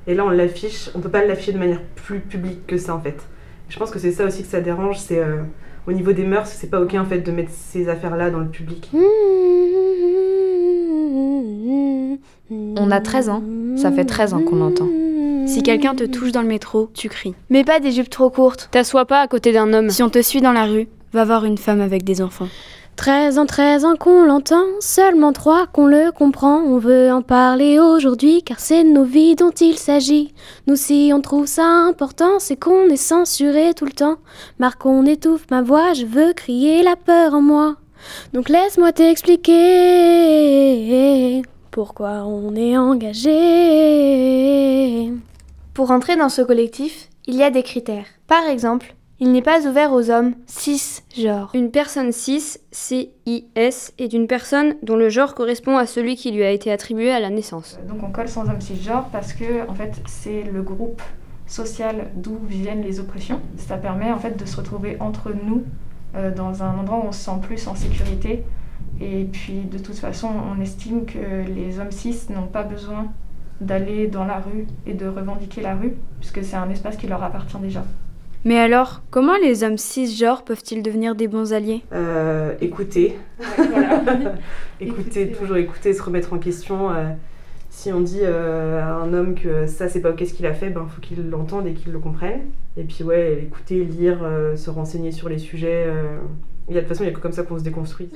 Et 0.07 0.15
là, 0.15 0.25
on 0.25 0.29
l'affiche, 0.29 0.89
on 0.95 0.99
peut 0.99 1.09
pas 1.09 1.23
l'afficher 1.23 1.53
de 1.53 1.59
manière 1.59 1.81
plus 1.95 2.19
publique 2.19 2.65
que 2.65 2.77
ça 2.77 2.95
en 2.95 2.99
fait. 2.99 3.21
Je 3.69 3.77
pense 3.77 3.91
que 3.91 3.99
c'est 3.99 4.11
ça 4.11 4.25
aussi 4.25 4.41
que 4.41 4.49
ça 4.49 4.61
dérange, 4.61 4.97
c'est 4.97 5.19
euh, 5.19 5.43
au 5.87 5.91
niveau 5.91 6.11
des 6.11 6.25
mœurs, 6.25 6.47
c'est 6.47 6.69
pas 6.69 6.81
ok 6.81 6.95
en 6.95 7.05
fait 7.05 7.19
de 7.19 7.31
mettre 7.31 7.51
ces 7.51 7.87
affaires-là 7.87 8.31
dans 8.31 8.39
le 8.39 8.47
public. 8.47 8.89
On 12.53 12.91
a 12.91 12.99
13 12.99 13.29
ans, 13.29 13.43
ça 13.77 13.93
fait 13.93 14.03
13 14.03 14.33
ans 14.33 14.41
qu'on 14.41 14.57
l'entend. 14.57 14.89
Si 15.47 15.63
quelqu'un 15.63 15.95
te 15.95 16.03
touche 16.03 16.33
dans 16.33 16.41
le 16.41 16.49
métro, 16.49 16.89
tu 16.93 17.07
cries. 17.07 17.33
Mais 17.49 17.63
pas 17.63 17.79
des 17.79 17.91
jupes 17.91 18.09
trop 18.09 18.29
courtes. 18.29 18.67
T'assois 18.71 19.05
pas 19.05 19.21
à 19.21 19.27
côté 19.27 19.53
d'un 19.53 19.71
homme. 19.71 19.89
Si 19.89 20.03
on 20.03 20.09
te 20.09 20.21
suit 20.21 20.41
dans 20.41 20.51
la 20.51 20.65
rue, 20.65 20.89
va 21.13 21.23
voir 21.23 21.45
une 21.45 21.57
femme 21.57 21.79
avec 21.79 22.03
des 22.03 22.21
enfants. 22.21 22.49
13 22.97 23.39
ans, 23.39 23.45
13 23.45 23.85
ans 23.85 23.95
qu'on 23.97 24.25
l'entend, 24.25 24.65
seulement 24.81 25.31
3 25.31 25.67
qu'on 25.67 25.87
le 25.87 26.11
comprend. 26.11 26.57
On 26.57 26.77
veut 26.77 27.09
en 27.11 27.21
parler 27.21 27.79
aujourd'hui 27.79 28.43
car 28.43 28.59
c'est 28.59 28.83
nos 28.83 29.05
vies 29.05 29.35
dont 29.35 29.51
il 29.51 29.77
s'agit. 29.77 30.33
Nous, 30.67 30.75
si 30.75 31.11
on 31.15 31.21
trouve 31.21 31.45
ça 31.45 31.65
important, 31.65 32.39
c'est 32.39 32.57
qu'on 32.57 32.89
est 32.89 32.97
censuré 32.97 33.73
tout 33.73 33.85
le 33.85 33.93
temps. 33.93 34.17
Marc, 34.59 34.85
on 34.85 35.05
étouffe 35.05 35.45
ma 35.49 35.61
voix, 35.61 35.93
je 35.93 36.05
veux 36.05 36.33
crier 36.33 36.83
la 36.83 36.97
peur 36.97 37.33
en 37.33 37.41
moi. 37.41 37.77
Donc 38.33 38.49
laisse-moi 38.49 38.91
t'expliquer 38.91 39.51
pourquoi 41.71 42.25
on 42.25 42.55
est 42.55 42.77
engagé? 42.77 43.29
Pour 45.73 45.91
entrer 45.91 46.17
dans 46.17 46.27
ce 46.27 46.41
collectif, 46.41 47.07
il 47.27 47.35
y 47.35 47.43
a 47.43 47.49
des 47.49 47.63
critères. 47.63 48.07
Par 48.27 48.43
exemple, 48.43 48.93
il 49.21 49.31
n'est 49.31 49.41
pas 49.41 49.65
ouvert 49.65 49.93
aux 49.93 50.09
hommes 50.09 50.33
cisgenres. 50.47 51.51
Une 51.53 51.71
personne 51.71 52.11
cis, 52.11 52.57
C-I-S, 52.71 53.93
est 53.97 54.11
une 54.11 54.27
personne 54.27 54.75
dont 54.83 54.97
le 54.97 55.07
genre 55.07 55.33
correspond 55.33 55.77
à 55.77 55.85
celui 55.85 56.17
qui 56.17 56.31
lui 56.31 56.43
a 56.43 56.51
été 56.51 56.73
attribué 56.73 57.09
à 57.11 57.21
la 57.21 57.29
naissance. 57.29 57.79
Donc 57.87 58.03
on 58.03 58.11
colle 58.11 58.27
sans 58.27 58.49
homme 58.49 58.59
cisgenre 58.59 59.07
parce 59.11 59.31
que 59.31 59.65
en 59.69 59.73
fait 59.73 60.01
c'est 60.07 60.43
le 60.43 60.63
groupe 60.63 61.01
social 61.47 62.09
d'où 62.15 62.37
viennent 62.47 62.81
les 62.81 62.99
oppressions. 62.99 63.39
Ça 63.55 63.77
permet 63.77 64.11
en 64.11 64.19
fait 64.19 64.37
de 64.37 64.45
se 64.45 64.57
retrouver 64.57 64.97
entre 64.99 65.31
nous 65.31 65.63
euh, 66.15 66.35
dans 66.35 66.63
un 66.63 66.79
endroit 66.79 66.97
où 66.97 67.07
on 67.07 67.13
se 67.13 67.23
sent 67.23 67.39
plus 67.41 67.65
en 67.67 67.75
sécurité. 67.75 68.43
Et 69.01 69.25
puis 69.25 69.61
de 69.71 69.79
toute 69.79 69.97
façon, 69.97 70.29
on 70.29 70.61
estime 70.61 71.05
que 71.05 71.47
les 71.47 71.79
hommes 71.79 71.91
cis 71.91 72.27
n'ont 72.29 72.47
pas 72.47 72.63
besoin 72.63 73.07
d'aller 73.59 74.07
dans 74.07 74.25
la 74.25 74.39
rue 74.39 74.67
et 74.85 74.93
de 74.93 75.07
revendiquer 75.07 75.61
la 75.61 75.75
rue, 75.75 75.93
puisque 76.19 76.43
c'est 76.43 76.55
un 76.55 76.69
espace 76.69 76.97
qui 76.97 77.07
leur 77.07 77.23
appartient 77.23 77.57
déjà. 77.57 77.83
Mais 78.43 78.57
alors, 78.57 79.01
comment 79.11 79.37
les 79.37 79.63
hommes 79.63 79.77
cisgenres 79.77 80.43
peuvent-ils 80.43 80.81
devenir 80.81 81.15
des 81.15 81.27
bons 81.27 81.53
alliés? 81.53 81.83
Euh, 81.93 82.55
Écouter. 82.59 83.15
écouter, 84.79 85.31
toujours 85.39 85.57
écouter, 85.57 85.93
se 85.93 86.01
remettre 86.01 86.33
en 86.33 86.39
question. 86.39 86.91
Euh, 86.91 87.09
si 87.69 87.93
on 87.93 88.01
dit 88.01 88.21
euh, 88.21 88.81
à 88.81 88.93
un 88.93 89.13
homme 89.13 89.35
que 89.35 89.65
ça 89.67 89.87
c'est 89.89 90.01
pas 90.01 90.09
ok 90.09 90.23
ce 90.27 90.33
qu'il 90.33 90.45
a 90.45 90.53
fait, 90.53 90.69
ben 90.69 90.87
faut 90.87 91.01
qu'il 91.01 91.29
l'entende 91.29 91.67
et 91.67 91.73
qu'il 91.73 91.91
le 91.91 91.99
comprenne. 91.99 92.41
Et 92.77 92.83
puis 92.83 93.03
ouais, 93.03 93.43
écouter, 93.43 93.83
lire, 93.83 94.19
se 94.55 94.69
renseigner 94.69 95.11
sur 95.11 95.29
les 95.29 95.37
sujets. 95.37 95.87
Il 96.69 96.75
y 96.75 96.77
a 96.77 96.81
de 96.81 96.87
toute 96.87 96.89
façon, 96.89 97.03
il 97.03 97.07
y 97.07 97.09
a 97.09 97.13
que 97.13 97.19
comme 97.19 97.31
ça 97.31 97.43
qu'on 97.43 97.57
se 97.57 97.63
déconstruit. 97.63 98.09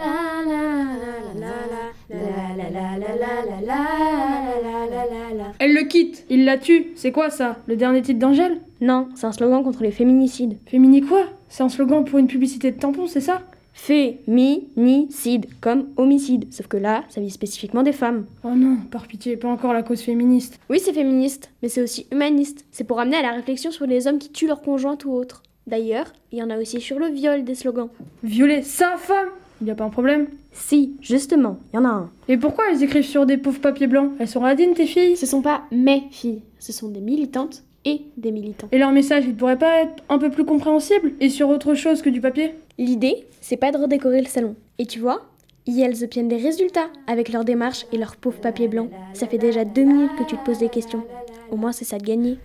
Elle 5.60 5.74
le 5.74 5.88
quitte, 5.88 6.26
il 6.30 6.46
la 6.46 6.58
tue. 6.58 6.88
C'est 6.96 7.12
quoi 7.12 7.30
ça 7.30 7.58
Le 7.68 7.76
dernier 7.76 8.02
titre 8.02 8.20
d'Angèle 8.20 8.62
Non, 8.82 9.10
c'est 9.16 9.26
un 9.26 9.32
slogan 9.32 9.64
contre 9.64 9.84
les 9.84 9.92
féminicides. 9.92 10.58
Fémini 10.66 11.02
quoi 11.02 11.24
C'est 11.50 11.64
un 11.64 11.70
slogan 11.70 12.06
pour 12.06 12.20
une 12.20 12.28
publicité 12.28 12.72
de 12.72 12.80
tampon, 12.80 13.08
c'est 13.08 13.22
ça 13.22 13.42
Féminicide, 13.76 15.48
comme 15.60 15.90
homicide. 15.98 16.48
Sauf 16.52 16.68
que 16.68 16.78
là, 16.78 17.04
ça 17.10 17.20
vise 17.20 17.34
spécifiquement 17.34 17.84
des 17.84 17.92
femmes. 17.92 18.26
Oh 18.44 18.56
non, 18.56 18.78
par 18.90 19.06
pitié, 19.06 19.36
pas 19.36 19.50
encore 19.50 19.74
la 19.74 19.84
cause 19.84 20.02
féministe. 20.02 20.60
Oui, 20.70 20.80
c'est 20.80 20.94
féministe, 20.94 21.52
mais 21.62 21.68
c'est 21.68 21.82
aussi 21.82 22.08
humaniste. 22.12 22.66
C'est 22.72 22.86
pour 22.86 23.00
amener 23.00 23.18
à 23.18 23.22
la 23.22 23.32
réflexion 23.32 23.72
sur 23.72 23.86
les 23.86 24.08
hommes 24.08 24.18
qui 24.18 24.32
tuent 24.32 24.48
leur 24.48 24.62
conjointe 24.62 25.04
ou 25.04 25.12
autre. 25.12 25.44
D'ailleurs, 25.68 26.14
il 26.32 26.40
y 26.40 26.44
en 26.44 26.50
a 26.50 26.60
aussi 26.60 26.80
sur 26.80 27.00
le 27.00 27.08
viol 27.08 27.44
des 27.44 27.56
slogans. 27.56 27.90
Violer 28.24 28.62
sa 28.62 28.98
femme 28.98 29.30
Il 29.62 29.66
n'y 29.66 29.72
a 29.72 29.76
pas 29.76 29.84
un 29.84 29.90
problème? 29.90 30.28
Si, 30.52 30.96
justement, 31.02 31.58
il 31.74 31.78
y 31.78 31.80
en 31.80 31.86
a 31.86 31.90
un. 31.90 32.10
Et 32.28 32.38
pourquoi 32.38 32.66
elles 32.70 32.84
écrivent 32.84 33.04
sur 33.04 33.26
des 33.26 33.38
pauvres 33.38 33.60
papiers 33.60 33.88
blancs? 33.88 34.12
Elles 34.20 34.28
sont 34.28 34.42
radines 34.42 34.74
tes 34.74 34.86
filles? 34.86 35.18
Ce 35.18 35.26
sont 35.26 35.42
pas 35.42 35.64
mes 35.72 36.04
filles, 36.12 36.44
ce 36.60 36.72
sont 36.72 36.90
des 36.90 37.02
militantes 37.02 37.64
et 37.84 38.02
des 38.18 38.32
militants. 38.32 38.68
Et 38.72 38.78
leur 38.78 38.92
message, 38.92 39.26
il 39.26 39.36
pourrait 39.36 39.58
pas 39.58 39.82
être 39.82 40.04
un 40.10 40.20
peu 40.20 40.30
plus 40.30 40.46
compréhensible? 40.46 41.14
Et 41.20 41.30
sur 41.30 41.50
autre 41.50 41.74
chose 41.74 42.02
que 42.02 42.10
du 42.10 42.22
papier? 42.22 42.54
L'idée, 42.78 43.26
c'est 43.42 43.58
pas 43.58 43.72
de 43.72 43.78
redécorer 43.78 44.22
le 44.22 44.28
salon. 44.28 44.56
Et 44.78 44.86
tu 44.86 45.00
vois, 45.00 45.26
elles 45.68 46.04
obtiennent 46.04 46.28
des 46.28 46.38
résultats 46.38 46.90
avec 47.08 47.32
leur 47.32 47.44
démarche 47.44 47.86
et 47.92 47.98
leur 47.98 48.18
pauvre 48.18 48.40
papier 48.40 48.68
blanc. 48.68 48.90
Ça 49.14 49.28
fait 49.28 49.38
déjà 49.38 49.66
deux 49.66 49.84
minutes 49.84 50.16
que 50.18 50.24
tu 50.24 50.38
te 50.38 50.46
poses 50.46 50.60
des 50.60 50.70
questions. 50.70 51.04
Au 51.52 51.58
moins, 51.58 51.72
c'est 51.72 51.86
ça 51.86 51.98
de 51.98 52.04
gagner. 52.04 52.38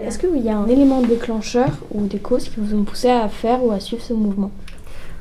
Est-ce 0.00 0.18
qu'il 0.18 0.38
y 0.38 0.48
a 0.48 0.58
un 0.58 0.66
élément 0.68 1.02
déclencheur 1.02 1.70
ou 1.92 2.06
des 2.06 2.18
causes 2.18 2.48
qui 2.48 2.60
vous 2.60 2.74
ont 2.74 2.84
poussé 2.84 3.08
à 3.08 3.28
faire 3.28 3.64
ou 3.64 3.72
à 3.72 3.80
suivre 3.80 4.02
ce 4.02 4.12
mouvement 4.12 4.50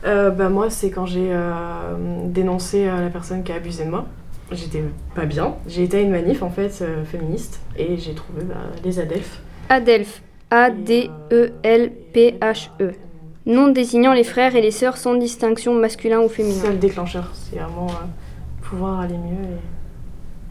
euh, 0.06 0.30
bah, 0.30 0.50
Moi, 0.50 0.70
c'est 0.70 0.90
quand 0.90 1.06
j'ai 1.06 1.30
euh, 1.32 1.96
dénoncé 2.26 2.88
euh, 2.88 3.02
la 3.02 3.10
personne 3.10 3.44
qui 3.44 3.52
a 3.52 3.56
abusé 3.56 3.86
de 3.86 3.90
moi. 3.90 4.06
J'étais 4.52 4.84
pas 5.14 5.26
bien. 5.26 5.56
J'ai 5.68 5.84
été 5.84 5.98
à 5.98 6.02
une 6.02 6.12
manif 6.12 6.42
en 6.42 6.50
fait 6.50 6.84
féministe 7.04 7.60
et 7.78 7.98
j'ai 7.98 8.14
trouvé 8.14 8.44
bah, 8.44 8.56
les 8.84 9.00
ADELF. 9.00 9.42
ADELF. 9.68 10.22
A-D-E-L-P-H-E. 10.50 11.48
Nom 13.48 13.70
désignant 13.70 14.12
les 14.12 14.26
frères 14.26 14.58
et 14.58 14.62
les 14.62 14.72
sœurs 14.72 14.98
sans 14.98 15.16
distinction 15.16 15.74
masculin 15.74 16.20
ou 16.20 16.28
féminin. 16.28 16.60
C'est 16.62 16.72
le 16.72 16.78
déclencheur. 16.78 17.32
C'est 17.34 17.56
vraiment 17.56 17.88
pouvoir 18.62 19.00
aller 19.00 19.18
mieux 19.18 19.58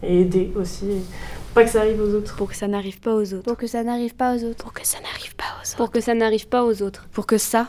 et, 0.01 0.21
aider 0.21 0.51
aussi. 0.55 0.85
pour 0.87 1.53
pas 1.53 1.63
que 1.63 1.69
ça 1.69 1.81
arrive 1.81 2.01
aux 2.01 2.15
autres. 2.15 2.35
Pour 2.35 2.47
que 2.47 2.55
ça 2.55 2.67
n'arrive 2.67 2.99
pas 2.99 3.13
aux 3.13 3.33
autres. 3.35 3.43
Pour 3.43 3.55
que 3.55 3.67
ça 3.67 3.83
n'arrive 3.83 4.15
pas 4.15 4.35
aux 4.35 4.43
autres. 4.43 4.63
Pour 4.63 4.73
que 4.73 4.83
ça 4.83 4.97
n'arrive 4.99 5.35
pas 5.35 5.45
aux 5.45 5.61
autres. 5.61 5.77
Pour 5.77 5.91
que 5.91 6.01
ça 6.01 6.15
n'arrive 6.15 6.47
pas 6.47 6.63
aux 6.63 6.81
autres. 6.81 7.07
Pour 7.11 7.27
que 7.27 7.37
ça 7.37 7.67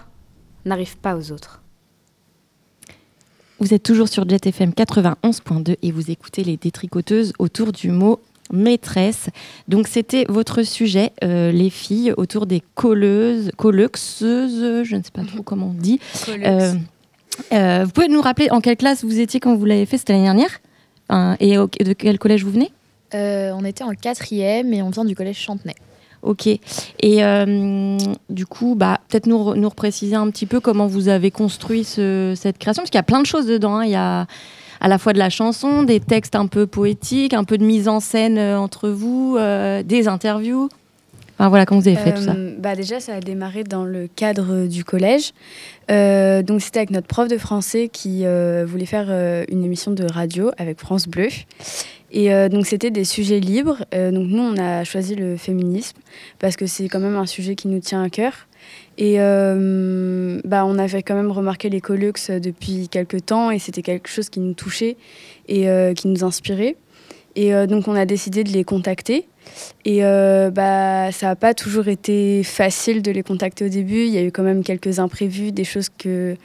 n'arrive 0.65 0.97
pas 0.97 1.15
aux 1.15 1.31
autres. 1.31 1.61
Vous 3.61 3.75
êtes 3.75 3.83
toujours 3.83 4.09
sur 4.09 4.27
Jet 4.27 4.47
FM 4.47 4.71
91.2 4.71 5.77
et 5.83 5.93
vous 5.93 6.11
écoutez 6.11 6.43
les 6.43 6.57
détricoteuses 6.57 7.35
autour 7.39 7.73
du 7.73 7.91
mot 7.91 8.19
maîtresse. 8.53 9.29
Donc 9.69 9.89
c'était 9.89 10.25
votre 10.29 10.63
sujet, 10.63 11.13
euh, 11.25 11.51
les 11.53 11.71
filles, 11.71 12.13
autour 12.17 12.47
des 12.47 12.63
colleuses, 12.75 13.51
colleuxeuses, 13.57 14.85
je 14.85 14.97
ne 14.97 15.03
sais 15.03 15.11
pas 15.13 15.25
trop 15.25 15.43
comment 15.43 15.69
on 15.69 15.81
dit. 15.81 16.01
Euh, 16.29 16.75
euh, 17.53 17.85
vous 17.85 17.91
pouvez 17.91 18.09
nous 18.09 18.21
rappeler 18.21 18.51
en 18.51 18.61
quelle 18.61 18.77
classe 18.77 19.05
vous 19.05 19.21
étiez 19.21 19.41
quand 19.41 19.55
vous 19.55 19.65
l'avez 19.65 19.87
fait 19.87 19.99
C'était 19.99 20.13
l'année 20.13 20.25
dernière? 20.25 20.61
Et 21.41 21.57
de 21.57 21.93
quel 21.93 22.19
collège 22.19 22.45
vous 22.45 22.53
venez? 22.53 22.71
On 23.13 23.65
était 23.65 23.85
en 23.85 23.95
quatrième 23.95 24.73
et 24.73 24.83
on 24.83 24.91
vient 24.91 25.05
du 25.05 25.15
collège 25.15 25.39
Chantenay. 25.39 25.75
Ok. 26.23 26.47
Et 26.47 26.61
euh, 27.25 27.97
du 28.29 28.47
coup, 28.47 28.75
bah, 28.75 29.01
peut-être 29.09 29.27
nous, 29.27 29.55
nous 29.55 29.69
repréciser 29.69 30.17
un 30.17 30.29
petit 30.31 30.47
peu 30.47 30.61
comment 30.61 30.87
vous 30.87 31.09
avez 31.09 31.31
construit 31.31 31.85
cette 31.85 32.59
création, 32.59 32.83
parce 32.83 32.91
qu'il 32.91 32.99
y 32.99 33.01
a 33.01 33.05
plein 33.05 33.21
de 33.21 33.27
choses 33.27 33.47
dedans. 33.47 33.77
Hein. 33.77 33.85
Il 33.85 33.91
y 33.91 33.97
a 33.97 34.27
à 34.81 34.89
la 34.89 34.99
fois 34.99 35.13
de 35.13 35.19
la 35.19 35.31
chanson, 35.31 35.83
des 35.83 36.01
textes 36.01 36.37
un 36.37 36.47
peu 36.47 36.67
poétiques, 36.67 37.35
un 37.35 37.45
peu 37.45 37.59
de 37.59 37.65
mise 37.65 37.89
en 37.89 38.01
scène 38.01 38.39
euh, 38.39 38.59
entre 38.59 38.89
vous, 38.89 39.37
euh, 39.39 39.83
des 39.83 40.09
interviews. 40.09 40.69
Enfin, 41.39 41.49
voilà, 41.51 41.67
comment 41.67 41.81
vous 41.81 41.87
avez 41.87 41.97
fait 41.97 42.15
tout 42.15 42.23
ça 42.23 42.35
bah 42.59 42.75
Déjà, 42.75 42.99
ça 42.99 43.15
a 43.15 43.21
démarré 43.21 43.63
dans 43.63 43.85
le 43.85 44.09
cadre 44.09 44.67
du 44.67 44.83
collège. 44.83 45.33
donc, 45.89 46.61
c'était 46.61 46.81
avec 46.81 46.91
notre 46.91 47.07
prof 47.07 47.29
de 47.29 47.39
français 47.39 47.89
qui 47.93 48.25
voulait 48.67 48.87
faire 48.87 49.09
une 49.49 49.65
émission 49.65 49.93
de 49.93 50.05
radio 50.05 50.51
avec 50.59 50.81
France 50.81 51.07
Bleu. 51.07 51.29
Et 52.11 52.33
euh, 52.33 52.49
donc 52.49 52.67
c'était 52.67 52.91
des 52.91 53.05
sujets 53.05 53.41
libres. 53.41 53.85
Euh, 53.95 54.11
donc 54.11 54.29
nous, 54.29 54.43
on 54.43 54.57
a 54.57 54.85
choisi 54.85 55.15
le 55.15 55.37
féminisme 55.37 55.99
parce 56.39 56.57
que 56.57 56.67
c'est 56.67 56.89
quand 56.89 57.01
même 57.01 57.17
un 57.17 57.27
sujet 57.27 57.55
qui 57.55 57.69
nous 57.69 57.81
tient 57.81 58.03
à 58.03 58.09
cœur. 58.09 58.48
Et 59.01 59.17
euh, 59.19 60.41
bah, 60.45 60.67
on 60.67 60.77
avait 60.79 61.03
quand 61.03 61.15
même 61.15 61.31
remarqué 61.31 61.71
les 61.71 61.81
Colux 61.81 62.13
depuis 62.29 62.89
quelques 62.89 63.27
temps 63.27 63.51
et 63.51 63.59
c'était 63.59 63.83
quelque 63.83 64.09
chose 64.09 64.29
qui 64.29 64.41
nous 64.41 64.55
touchait 64.55 64.97
et 65.47 65.67
qui 65.97 66.09
nous 66.09 66.25
inspirait. 66.25 66.77
Et 67.37 67.53
donc 67.69 67.87
on 67.87 67.95
a 67.95 68.05
décidé 68.05 68.43
de 68.43 68.51
les 68.51 68.65
contacter. 68.65 69.29
Et 69.85 70.01
bah, 70.01 71.13
ça 71.13 71.29
n'a 71.29 71.37
pas 71.37 71.55
toujours 71.55 71.87
été 71.87 72.43
facile 72.43 73.01
de 73.01 73.13
les 73.13 73.23
contacter 73.23 73.65
au 73.65 73.69
début. 73.69 74.05
Il 74.05 74.13
y 74.13 74.19
a 74.19 74.23
eu 74.23 74.33
quand 74.33 74.43
même 74.43 74.65
quelques 74.65 74.99
imprévus, 74.99 75.53
des 75.53 75.65
choses 75.65 75.89
que, 75.89 76.37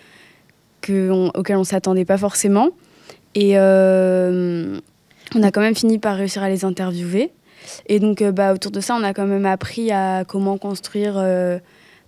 que 0.81 1.09
auxquelles 1.35 1.57
on 1.57 1.61
ne 1.61 1.65
s'attendait 1.65 2.05
pas 2.05 2.19
forcément. 2.19 2.69
Et 3.33 3.57
on 5.35 5.41
a 5.41 5.51
quand 5.51 5.61
même 5.61 5.75
fini 5.75 5.97
par 5.97 6.15
réussir 6.15 6.43
à 6.43 6.49
les 6.49 6.65
interviewer. 6.65 7.31
Et 7.87 7.99
donc, 7.99 8.21
euh, 8.21 8.31
bah, 8.31 8.53
autour 8.53 8.71
de 8.71 8.81
ça, 8.81 8.95
on 8.95 9.03
a 9.03 9.13
quand 9.13 9.25
même 9.25 9.45
appris 9.45 9.91
à 9.91 10.23
comment 10.27 10.57
construire 10.57 11.15
euh, 11.17 11.59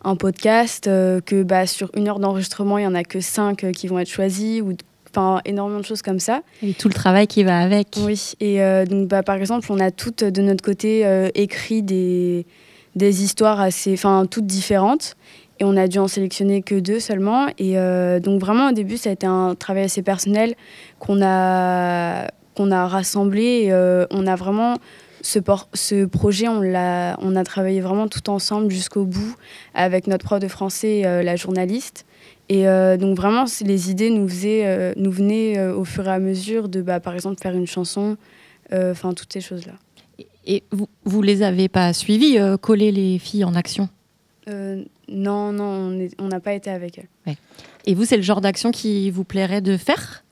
un 0.05 0.15
podcast, 0.15 0.87
euh, 0.87 1.19
que 1.19 1.43
bah, 1.43 1.67
sur 1.67 1.89
une 1.95 2.07
heure 2.07 2.19
d'enregistrement, 2.19 2.77
il 2.77 2.81
n'y 2.81 2.87
en 2.87 2.95
a 2.95 3.03
que 3.03 3.19
cinq 3.19 3.71
qui 3.71 3.87
vont 3.87 3.99
être 3.99 4.09
choisis, 4.09 4.61
ou 4.61 4.73
enfin, 5.09 5.41
énormément 5.45 5.79
de 5.79 5.85
choses 5.85 6.01
comme 6.01 6.19
ça. 6.19 6.41
Et 6.63 6.73
tout 6.73 6.87
le 6.87 6.93
travail 6.93 7.27
qui 7.27 7.43
va 7.43 7.59
avec. 7.59 7.97
Oui, 8.05 8.33
et 8.39 8.59
donc, 8.85 9.07
bah, 9.07 9.23
par 9.23 9.35
exemple, 9.35 9.67
on 9.69 9.79
a 9.79 9.91
toutes, 9.91 10.23
de 10.23 10.41
notre 10.41 10.63
côté, 10.63 11.05
écrit 11.35 11.83
des, 11.83 12.45
des 12.95 13.23
histoires 13.23 13.59
assez, 13.59 13.93
enfin, 13.93 14.25
toutes 14.29 14.45
différentes. 14.45 15.15
Et 15.59 15.63
on 15.63 15.77
a 15.77 15.87
dû 15.87 15.99
en 15.99 16.09
sélectionner 16.09 16.61
que 16.61 16.75
deux 16.75 16.99
seulement. 16.99 17.47
Et 17.57 17.75
donc, 18.19 18.41
vraiment, 18.41 18.69
au 18.69 18.73
début, 18.73 18.97
ça 18.97 19.09
a 19.09 19.13
été 19.13 19.25
un 19.25 19.55
travail 19.55 19.83
assez 19.83 20.01
personnel 20.01 20.55
qu'on 20.99 21.21
a 21.23 22.27
qu'on 22.55 22.71
a 22.71 22.87
rassemblé. 22.87 23.67
Euh, 23.69 24.07
on 24.11 24.25
a 24.25 24.35
vraiment 24.35 24.77
ce, 25.25 25.39
ce 25.73 26.05
projet, 26.05 26.47
on, 26.47 26.61
a, 26.75 27.17
on 27.19 27.35
a 27.35 27.43
travaillé 27.43 27.81
vraiment 27.81 28.07
tout 28.07 28.29
ensemble 28.29 28.69
jusqu'au 28.69 29.05
bout 29.05 29.35
avec 29.73 30.07
notre 30.07 30.23
prof 30.23 30.39
de 30.39 30.47
français, 30.47 31.01
euh, 31.05 31.23
la 31.23 31.35
journaliste. 31.35 32.05
Et 32.47 32.67
euh, 32.67 32.95
donc 32.95 33.17
vraiment, 33.17 33.45
les 33.61 33.89
idées 33.89 34.11
nous, 34.11 34.27
faisaient, 34.29 34.93
nous 34.97 35.11
venaient 35.11 35.59
au 35.67 35.83
fur 35.83 36.07
et 36.07 36.11
à 36.11 36.19
mesure 36.19 36.69
de, 36.69 36.81
bah, 36.81 36.99
par 36.99 37.15
exemple, 37.15 37.41
faire 37.41 37.55
une 37.55 37.65
chanson, 37.65 38.17
enfin 38.71 39.13
toutes 39.13 39.33
ces 39.33 39.41
choses-là. 39.41 39.73
Et 40.45 40.63
vous, 40.71 40.87
vous 41.05 41.23
les 41.23 41.41
avez 41.41 41.69
pas 41.69 41.91
suivies, 41.91 42.37
coller 42.61 42.91
les 42.91 43.17
filles 43.17 43.45
en 43.45 43.55
action? 43.55 43.89
Non, 44.47 45.51
non, 45.51 46.07
on 46.19 46.27
n'a 46.27 46.39
pas 46.39 46.53
été 46.53 46.69
avec 46.69 46.99
elles. 46.99 47.35
Et 47.87 47.95
vous, 47.95 48.05
c'est 48.05 48.17
le 48.17 48.23
genre 48.23 48.41
d'action 48.41 48.69
qui 48.69 49.09
vous 49.09 49.23
plairait 49.23 49.61
de 49.61 49.75
faire? 49.77 50.23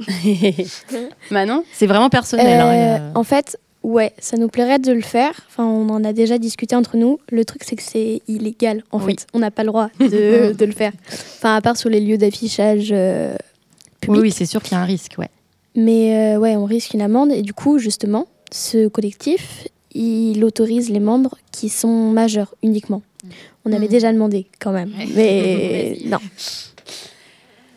Manon 1.30 1.64
C'est 1.72 1.86
vraiment 1.86 2.10
personnel. 2.10 2.60
Hein, 2.60 3.00
euh, 3.00 3.10
en 3.14 3.24
fait, 3.24 3.58
Ouais, 3.84 4.14
ça 4.18 4.38
nous 4.38 4.48
plairait 4.48 4.78
de 4.78 4.92
le 4.92 5.02
faire. 5.02 5.42
Enfin, 5.46 5.66
on 5.66 5.90
en 5.90 6.02
a 6.04 6.14
déjà 6.14 6.38
discuté 6.38 6.74
entre 6.74 6.96
nous. 6.96 7.20
Le 7.30 7.44
truc, 7.44 7.62
c'est 7.64 7.76
que 7.76 7.82
c'est 7.82 8.22
illégal, 8.28 8.82
en 8.90 8.98
fait. 8.98 9.26
On 9.34 9.40
n'a 9.40 9.50
pas 9.50 9.62
le 9.62 9.68
droit 9.68 9.90
de, 10.00 10.52
de, 10.58 10.64
le 10.64 10.72
faire. 10.72 10.92
Enfin, 11.12 11.54
à 11.54 11.60
part 11.60 11.76
sur 11.76 11.90
les 11.90 12.00
lieux 12.00 12.16
d'affichage 12.16 12.88
euh, 12.92 13.36
publics. 14.00 14.22
Oui, 14.22 14.28
oui 14.28 14.32
c'est 14.32 14.46
sûr 14.46 14.62
qu'il 14.62 14.72
y 14.72 14.76
a 14.76 14.80
un 14.80 14.86
risque, 14.86 15.16
ouais. 15.18 15.28
Mais 15.76 16.34
euh, 16.34 16.38
ouais, 16.38 16.56
on 16.56 16.64
risque 16.64 16.94
une 16.94 17.02
amende. 17.02 17.30
Et 17.30 17.42
du 17.42 17.52
coup, 17.52 17.78
justement, 17.78 18.26
ce 18.50 18.88
collectif, 18.88 19.68
il 19.92 20.42
autorise 20.44 20.88
les 20.88 21.00
membres 21.00 21.36
qui 21.52 21.68
sont 21.68 22.10
majeurs 22.10 22.54
uniquement. 22.62 23.02
On 23.66 23.72
avait 23.72 23.84
mmh. 23.84 23.88
déjà 23.88 24.12
demandé 24.14 24.46
quand 24.60 24.72
même. 24.72 24.92
Mais 25.14 25.98
non. 26.06 26.18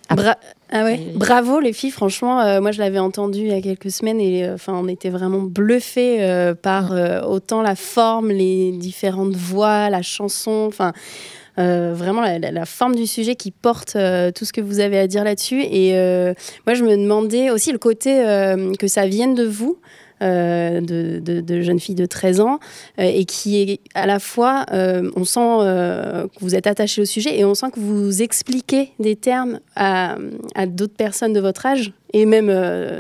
Ah 0.10 0.84
ouais. 0.84 1.00
Bravo 1.16 1.60
les 1.60 1.72
filles, 1.72 1.92
franchement, 1.92 2.42
euh, 2.42 2.60
moi 2.60 2.72
je 2.72 2.80
l'avais 2.80 3.00
entendu 3.00 3.40
il 3.40 3.48
y 3.48 3.54
a 3.54 3.62
quelques 3.62 3.92
semaines 3.92 4.20
et 4.20 4.44
euh, 4.44 4.56
enfin 4.56 4.74
on 4.74 4.88
était 4.88 5.10
vraiment 5.10 5.40
bluffés 5.40 6.18
euh, 6.22 6.54
par 6.54 6.92
autant 7.28 7.62
la 7.62 7.76
forme, 7.76 8.30
les 8.30 8.72
différentes 8.72 9.36
voix, 9.36 9.90
la 9.90 10.02
chanson, 10.02 10.66
enfin 10.68 10.94
vraiment 11.58 12.22
la, 12.22 12.66
forme 12.66 12.96
du 12.96 13.08
sujet 13.08 13.36
qui 13.36 13.50
porte 13.50 13.98
tout 14.36 14.46
ce 14.46 14.54
que 14.54 14.62
vous 14.62 14.80
avez 14.80 15.00
à 15.00 15.08
dire 15.08 15.24
là-dessus. 15.24 15.64
Et 15.64 15.94
moi 16.68 16.76
je 16.76 16.84
me 16.84 16.96
demandais 16.96 17.50
aussi 17.50 17.72
le 17.72 17.80
côté 17.80 18.24
que 18.78 18.88
ça 18.88 19.08
vienne 19.08 19.34
de 19.34 19.46
vous. 19.46 19.80
Euh, 20.24 20.82
de, 20.82 21.20
de, 21.20 21.62
jeunes 21.62 21.80
filles 21.80 21.94
de 21.94 22.08
13 22.08 22.40
ans 22.40 22.60
euh, 23.00 23.04
et 23.04 23.26
qui 23.26 23.62
est 23.62 23.80
à 23.94 24.08
la 24.08 24.18
fois, 24.18 24.66
euh, 24.72 25.12
on 25.16 25.26
sent 25.26 25.40
que 25.40 26.40
vous 26.40 26.56
êtes 26.56 26.66
attaché 26.66 27.04
au 27.04 27.06
sujet 27.06 27.38
et 27.38 27.46
on 27.46 27.54
sent 27.54 27.68
que 27.72 27.80
vous 27.80 28.24
expliquez 28.24 28.94
des 29.00 29.16
termes 29.16 29.60
à, 29.76 30.16
d'autres 30.66 30.96
personnes 30.96 31.34
de 31.34 31.40
votre 31.40 31.68
âge 31.68 31.94
et 32.14 32.26
même 32.26 32.52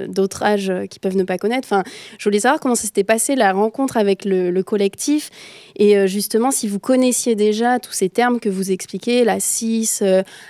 d'autres 0.09 0.43
âges 0.43 0.71
qui 0.91 0.99
peuvent 0.99 1.15
ne 1.15 1.23
pas 1.23 1.37
connaître. 1.39 1.67
Enfin, 1.71 1.83
je 2.19 2.23
voulais 2.25 2.41
savoir 2.41 2.59
comment 2.59 2.75
ça 2.75 2.83
s'était 2.83 3.03
passé 3.03 3.35
la 3.35 3.51
rencontre 3.51 3.97
avec 3.97 4.23
le, 4.23 4.61
collectif 4.61 5.31
et 5.77 6.07
justement 6.07 6.51
si 6.51 6.67
vous 6.67 6.79
connaissiez 6.79 7.35
déjà 7.35 7.79
tous 7.79 7.93
ces 7.93 8.09
termes 8.09 8.39
que 8.39 8.49
vous 8.49 8.71
expliquez, 8.71 9.23
la 9.23 9.39
CIS. 9.39 10.03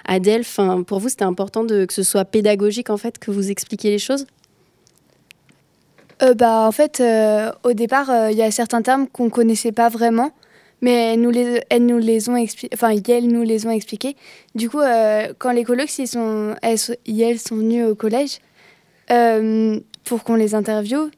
Enfin, 0.10 0.84
pour 0.84 1.00
vous, 1.00 1.10
c'était 1.10 1.24
important 1.24 1.64
de, 1.64 1.86
que 1.86 1.94
ce 1.94 2.04
soit 2.04 2.26
pédagogique 2.26 2.90
en 2.90 2.98
fait, 2.98 3.20
que 3.20 3.32
vous 3.32 3.52
expliquiez 3.52 3.92
les 3.92 4.00
choses? 4.00 4.26
Euh, 6.24 6.34
bah, 6.34 6.66
En 6.68 6.72
fait, 6.72 7.00
euh, 7.00 7.52
au 7.64 7.74
départ, 7.74 8.10
euh, 8.10 8.32
il 8.32 8.38
y 8.38 8.42
a 8.42 8.52
certains 8.52 8.82
termes 8.82 9.08
qu'on 9.08 9.26
ne 9.26 9.30
connaissait 9.30 9.72
pas 9.72 9.90
vraiment, 9.90 10.32
mais 10.82 11.14
elles 11.14 11.22
nous 11.22 11.30
les, 11.30 11.62
elles 11.70 11.86
nous 11.86 11.98
les 11.98 12.30
ont 12.30 12.36
expliqués. 12.36 12.74
Enfin. 12.74 12.96
Du 14.56 14.70
coup, 14.70 14.80
quand 15.38 15.52
les 15.52 15.64
colocs, 15.64 15.98
ils 16.00 16.08
sont, 16.08 16.56
elles, 16.62 16.80
elles 17.08 17.40
sont 17.40 17.56
venues 17.56 17.86
au 17.86 17.96
collège 17.96 18.40
pour 20.04 20.24
qu'on 20.24 20.36
les 20.36 20.56
interviewe, 20.56 21.10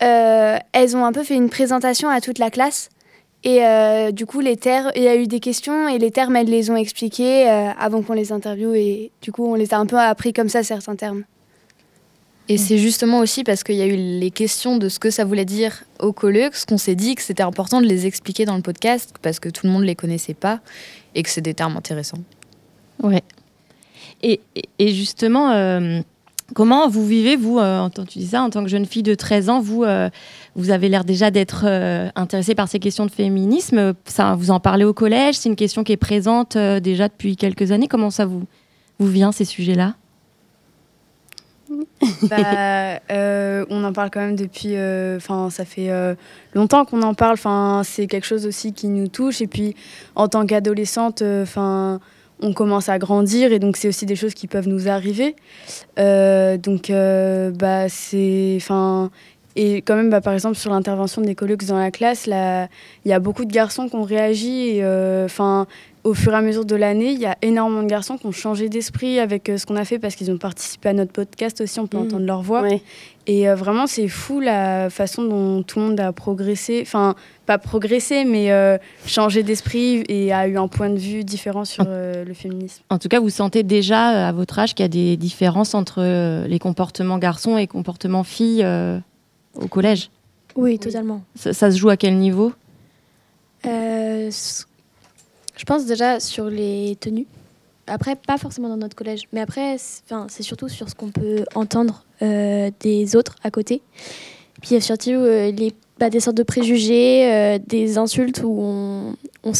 elles 0.00 0.96
ont 0.96 1.04
un 1.04 1.12
peu 1.12 1.22
fait 1.22 1.34
une 1.34 1.50
présentation 1.50 2.08
à 2.08 2.20
toute 2.20 2.38
la 2.38 2.50
classe. 2.50 2.90
Et 3.44 3.60
du 4.12 4.26
coup, 4.26 4.40
les 4.40 4.56
termes, 4.56 4.90
il 4.94 5.02
y 5.02 5.08
a 5.08 5.16
eu 5.16 5.26
des 5.26 5.40
questions 5.40 5.88
et 5.88 5.98
les 5.98 6.10
termes, 6.10 6.36
elles 6.36 6.50
les 6.50 6.70
ont 6.70 6.76
expliqués 6.76 7.48
avant 7.78 8.02
qu'on 8.02 8.14
les 8.14 8.32
interviewe. 8.32 8.74
Et 8.74 9.10
du 9.20 9.32
coup, 9.32 9.46
on 9.46 9.54
les 9.54 9.74
a 9.74 9.78
un 9.78 9.86
peu 9.86 9.98
appris 9.98 10.32
comme 10.32 10.48
ça, 10.48 10.62
certains 10.62 10.96
termes. 10.96 11.24
Et 12.48 12.58
c'est 12.58 12.78
justement 12.78 13.20
aussi 13.20 13.44
parce 13.44 13.62
qu'il 13.62 13.76
y 13.76 13.82
a 13.82 13.86
eu 13.86 13.96
les 13.96 14.30
questions 14.30 14.76
de 14.76 14.88
ce 14.88 14.98
que 14.98 15.10
ça 15.10 15.24
voulait 15.24 15.44
dire 15.44 15.84
au 16.00 16.12
colloque 16.12 16.54
qu'on 16.66 16.76
s'est 16.76 16.96
dit 16.96 17.14
que 17.14 17.22
c'était 17.22 17.42
important 17.42 17.80
de 17.80 17.86
les 17.86 18.06
expliquer 18.06 18.44
dans 18.44 18.56
le 18.56 18.62
podcast 18.62 19.14
parce 19.22 19.38
que 19.38 19.48
tout 19.48 19.66
le 19.66 19.72
monde 19.72 19.82
ne 19.82 19.86
les 19.86 19.94
connaissait 19.94 20.34
pas 20.34 20.60
et 21.14 21.22
que 21.22 21.30
c'est 21.30 21.40
des 21.40 21.54
termes 21.54 21.76
intéressants. 21.76 22.18
Ouais. 23.02 23.22
Et, 24.22 24.40
et 24.78 24.88
justement, 24.88 25.50
euh, 25.52 26.00
comment 26.54 26.88
vous 26.88 27.06
vivez, 27.06 27.36
vous, 27.36 27.58
euh, 27.58 27.88
tu 28.08 28.18
dis 28.18 28.28
ça, 28.28 28.42
en 28.42 28.50
tant 28.50 28.62
que 28.62 28.68
jeune 28.68 28.86
fille 28.86 29.02
de 29.02 29.14
13 29.14 29.48
ans, 29.48 29.60
vous, 29.60 29.84
euh, 29.84 30.10
vous 30.54 30.70
avez 30.70 30.88
l'air 30.88 31.04
déjà 31.04 31.30
d'être 31.30 31.64
intéressée 32.16 32.54
par 32.54 32.68
ces 32.68 32.78
questions 32.80 33.06
de 33.06 33.10
féminisme. 33.10 33.94
Ça, 34.04 34.34
vous 34.34 34.50
en 34.50 34.60
parlez 34.60 34.84
au 34.84 34.92
collège 34.92 35.36
C'est 35.36 35.48
une 35.48 35.56
question 35.56 35.84
qui 35.84 35.92
est 35.92 35.96
présente 35.96 36.56
déjà 36.56 37.08
depuis 37.08 37.36
quelques 37.36 37.72
années. 37.72 37.88
Comment 37.88 38.10
ça 38.10 38.26
vous, 38.26 38.42
vous 38.98 39.08
vient, 39.08 39.32
ces 39.32 39.44
sujets-là? 39.44 39.94
bah, 42.28 43.00
euh, 43.10 43.64
on 43.70 43.84
en 43.84 43.92
parle 43.92 44.10
quand 44.10 44.20
même 44.20 44.36
depuis. 44.36 44.76
Euh, 44.76 45.16
enfin, 45.16 45.50
ça 45.50 45.64
fait 45.64 45.90
euh, 45.90 46.14
longtemps 46.54 46.84
qu'on 46.84 47.02
en 47.02 47.14
parle. 47.14 47.34
Enfin, 47.34 47.82
c'est 47.84 48.06
quelque 48.06 48.26
chose 48.26 48.46
aussi 48.46 48.72
qui 48.72 48.88
nous 48.88 49.08
touche. 49.08 49.40
Et 49.40 49.46
puis, 49.46 49.74
en 50.14 50.28
tant 50.28 50.46
qu'adolescente, 50.46 51.22
enfin, 51.22 52.00
on 52.40 52.52
commence 52.52 52.88
à 52.88 52.98
grandir 52.98 53.52
et 53.52 53.58
donc 53.60 53.76
c'est 53.76 53.88
aussi 53.88 54.04
des 54.04 54.16
choses 54.16 54.34
qui 54.34 54.48
peuvent 54.48 54.68
nous 54.68 54.88
arriver. 54.88 55.36
donc, 55.96 56.90
bah, 56.90 57.88
c'est. 57.88 58.54
Enfin. 58.56 59.10
Et 59.54 59.82
quand 59.82 59.96
même, 59.96 60.08
bah, 60.08 60.22
par 60.22 60.32
exemple, 60.32 60.56
sur 60.56 60.70
l'intervention 60.70 61.20
des 61.20 61.34
collègues 61.34 61.66
dans 61.66 61.78
la 61.78 61.90
classe, 61.90 62.26
il 62.26 62.68
y 63.04 63.12
a 63.12 63.18
beaucoup 63.18 63.44
de 63.44 63.52
garçons 63.52 63.86
qui 63.86 63.96
ont 63.96 64.02
réagi. 64.02 64.80
Enfin, 65.24 65.66
au 66.04 66.14
fur 66.14 66.32
et 66.32 66.36
à 66.36 66.42
mesure 66.42 66.64
de 66.64 66.74
l'année, 66.74 67.12
il 67.12 67.20
y 67.20 67.26
a 67.26 67.36
énormément 67.42 67.82
de 67.82 67.88
garçons 67.88 68.16
qui 68.16 68.26
ont 68.26 68.32
changé 68.32 68.68
d'esprit 68.68 69.20
avec 69.20 69.48
euh, 69.48 69.56
ce 69.56 69.66
qu'on 69.66 69.76
a 69.76 69.84
fait 69.84 70.00
parce 70.00 70.16
qu'ils 70.16 70.30
ont 70.32 70.38
participé 70.38 70.88
à 70.88 70.92
notre 70.92 71.12
podcast 71.12 71.60
aussi, 71.60 71.78
on 71.78 71.86
peut 71.86 71.96
mmh. 71.96 72.02
entendre 72.02 72.26
leur 72.26 72.42
voix. 72.42 72.64
Et 73.28 73.48
euh, 73.48 73.54
vraiment, 73.54 73.86
c'est 73.86 74.08
fou 74.08 74.40
la 74.40 74.90
façon 74.90 75.22
dont 75.22 75.62
tout 75.62 75.78
le 75.78 75.86
monde 75.86 76.00
a 76.00 76.12
progressé, 76.12 76.80
enfin, 76.82 77.14
pas 77.46 77.58
progressé, 77.58 78.24
mais 78.24 78.50
euh, 78.50 78.78
changé 79.06 79.44
d'esprit 79.44 80.02
et 80.08 80.32
a 80.32 80.48
eu 80.48 80.56
un 80.58 80.66
point 80.66 80.90
de 80.90 80.98
vue 80.98 81.22
différent 81.22 81.64
sur 81.64 81.84
le 81.84 82.34
féminisme. 82.34 82.82
En 82.90 82.98
tout 82.98 83.08
cas, 83.08 83.20
vous 83.20 83.30
sentez 83.30 83.62
déjà 83.62 84.28
à 84.28 84.32
votre 84.32 84.58
âge 84.58 84.74
qu'il 84.74 84.82
y 84.82 84.86
a 84.86 84.88
des 84.88 85.16
différences 85.16 85.74
entre 85.74 86.02
les 86.46 86.58
comportements 86.58 87.18
garçons 87.18 87.56
et 87.58 87.68
comportements 87.68 88.24
filles 88.24 88.66
au 89.54 89.68
collège? 89.68 90.10
Oui, 90.56 90.80
totalement. 90.80 91.22
Ça, 91.36 91.52
ça, 91.52 91.70
se 91.70 91.78
joue 91.78 91.90
à 91.90 91.96
quel 91.96 92.16
niveau? 92.16 92.52
Je 95.56 95.64
pense 95.64 95.86
déjà 95.86 96.20
sur 96.20 96.48
les 96.48 96.96
tenues. 97.00 97.26
Après, 97.86 98.16
pas 98.16 98.38
forcément 98.38 98.68
dans 98.68 98.76
notre 98.76 98.94
collège, 98.94 99.22
mais 99.32 99.40
après, 99.40 99.76
c'est 99.78 100.42
surtout 100.42 100.68
sur 100.68 100.88
ce 100.88 100.94
qu'on 100.94 101.10
peut 101.10 101.44
entendre 101.54 102.04
euh, 102.22 102.70
des 102.80 103.16
autres 103.16 103.36
à 103.42 103.50
côté. 103.50 103.82
Puis 104.60 104.70
il 104.70 104.74
y 104.74 104.76
a 104.76 104.80
surtout 104.80 105.10
euh, 105.10 105.50
les, 105.50 105.74
bah, 105.98 106.08
des 106.08 106.20
sortes 106.20 106.36
de 106.36 106.44
préjugés, 106.44 107.32
euh, 107.32 107.58
des 107.58 107.98
insultes 107.98 108.42
où 108.44 108.60
on, 108.60 109.14
on 109.42 109.52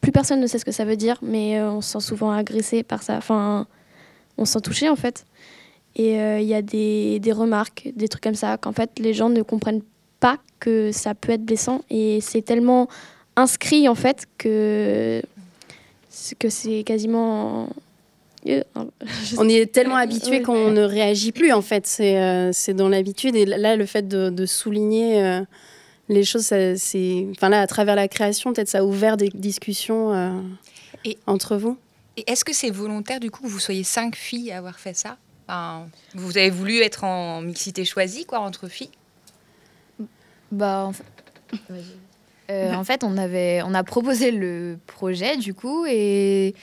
plus 0.00 0.10
personne 0.10 0.40
ne 0.40 0.48
sait 0.48 0.58
ce 0.58 0.64
que 0.64 0.72
ça 0.72 0.84
veut 0.84 0.96
dire, 0.96 1.16
mais 1.22 1.62
on 1.62 1.80
se 1.80 1.92
sent 1.92 2.00
souvent 2.00 2.32
agressé 2.32 2.82
par 2.82 3.04
ça. 3.04 3.16
Enfin, 3.16 3.68
on 4.36 4.44
se 4.44 4.54
sent 4.54 4.60
touché 4.60 4.88
en 4.88 4.96
fait. 4.96 5.24
Et 5.94 6.14
il 6.16 6.46
y 6.46 6.54
a 6.54 6.62
des, 6.62 7.20
des, 7.20 7.32
remarques, 7.32 7.92
des 7.94 8.08
trucs 8.08 8.24
comme 8.24 8.34
ça, 8.34 8.56
qu'en 8.56 8.72
fait 8.72 8.90
les 8.98 9.14
gens 9.14 9.28
ne 9.28 9.42
comprennent 9.42 9.82
pas 10.18 10.38
que 10.58 10.90
ça 10.90 11.14
peut 11.14 11.30
être 11.30 11.44
blessant. 11.44 11.82
Et 11.88 12.20
c'est 12.20 12.42
tellement 12.42 12.88
inscrit 13.36 13.88
en 13.88 13.94
fait 13.94 14.26
que 14.38 15.22
que 16.38 16.50
c'est 16.50 16.82
quasiment 16.84 17.68
euh, 18.48 18.62
on 19.38 19.48
est 19.48 19.72
tellement 19.72 19.96
habitué 19.96 20.42
qu'on 20.42 20.70
ne 20.70 20.82
réagit 20.82 21.32
plus 21.32 21.52
en 21.52 21.62
fait. 21.62 21.86
C'est 21.86 22.20
euh, 22.20 22.52
c'est 22.52 22.74
dans 22.74 22.88
l'habitude. 22.88 23.36
Et 23.36 23.44
là 23.44 23.76
le 23.76 23.86
fait 23.86 24.06
de, 24.08 24.30
de 24.30 24.46
souligner 24.46 25.22
euh, 25.22 25.40
les 26.08 26.24
choses 26.24 26.46
c'est 26.76 27.26
enfin 27.30 27.48
là 27.48 27.60
à 27.60 27.66
travers 27.66 27.94
la 27.94 28.08
création 28.08 28.52
peut-être 28.52 28.68
ça 28.68 28.80
a 28.80 28.84
ouvert 28.84 29.16
des 29.16 29.30
discussions 29.32 30.42
et, 31.04 31.16
entre 31.26 31.56
vous. 31.56 31.78
et 32.16 32.30
est-ce 32.30 32.44
que 32.44 32.52
c'est 32.52 32.70
volontaire 32.70 33.20
du 33.20 33.30
coup 33.30 33.44
que 33.44 33.48
vous 33.48 33.60
soyez 33.60 33.84
cinq 33.84 34.16
filles 34.16 34.50
à 34.50 34.58
avoir 34.58 34.78
fait 34.78 34.94
ça? 34.94 35.16
Vous 36.14 36.38
avez 36.38 36.50
voulu 36.50 36.80
être 36.80 37.04
en 37.04 37.40
mixité 37.40 37.84
choisie 37.84 38.24
quoi 38.24 38.40
entre 38.40 38.68
filles? 38.68 38.90
Bah 40.50 40.86
en 40.86 40.92
fait... 40.92 41.04
Euh, 42.52 42.74
en 42.74 42.84
fait, 42.84 43.04
on, 43.04 43.16
avait, 43.16 43.62
on 43.62 43.74
a 43.74 43.82
proposé 43.82 44.30
le 44.30 44.78
projet, 44.86 45.36
du 45.36 45.54
coup, 45.54 45.86
et 45.86 46.54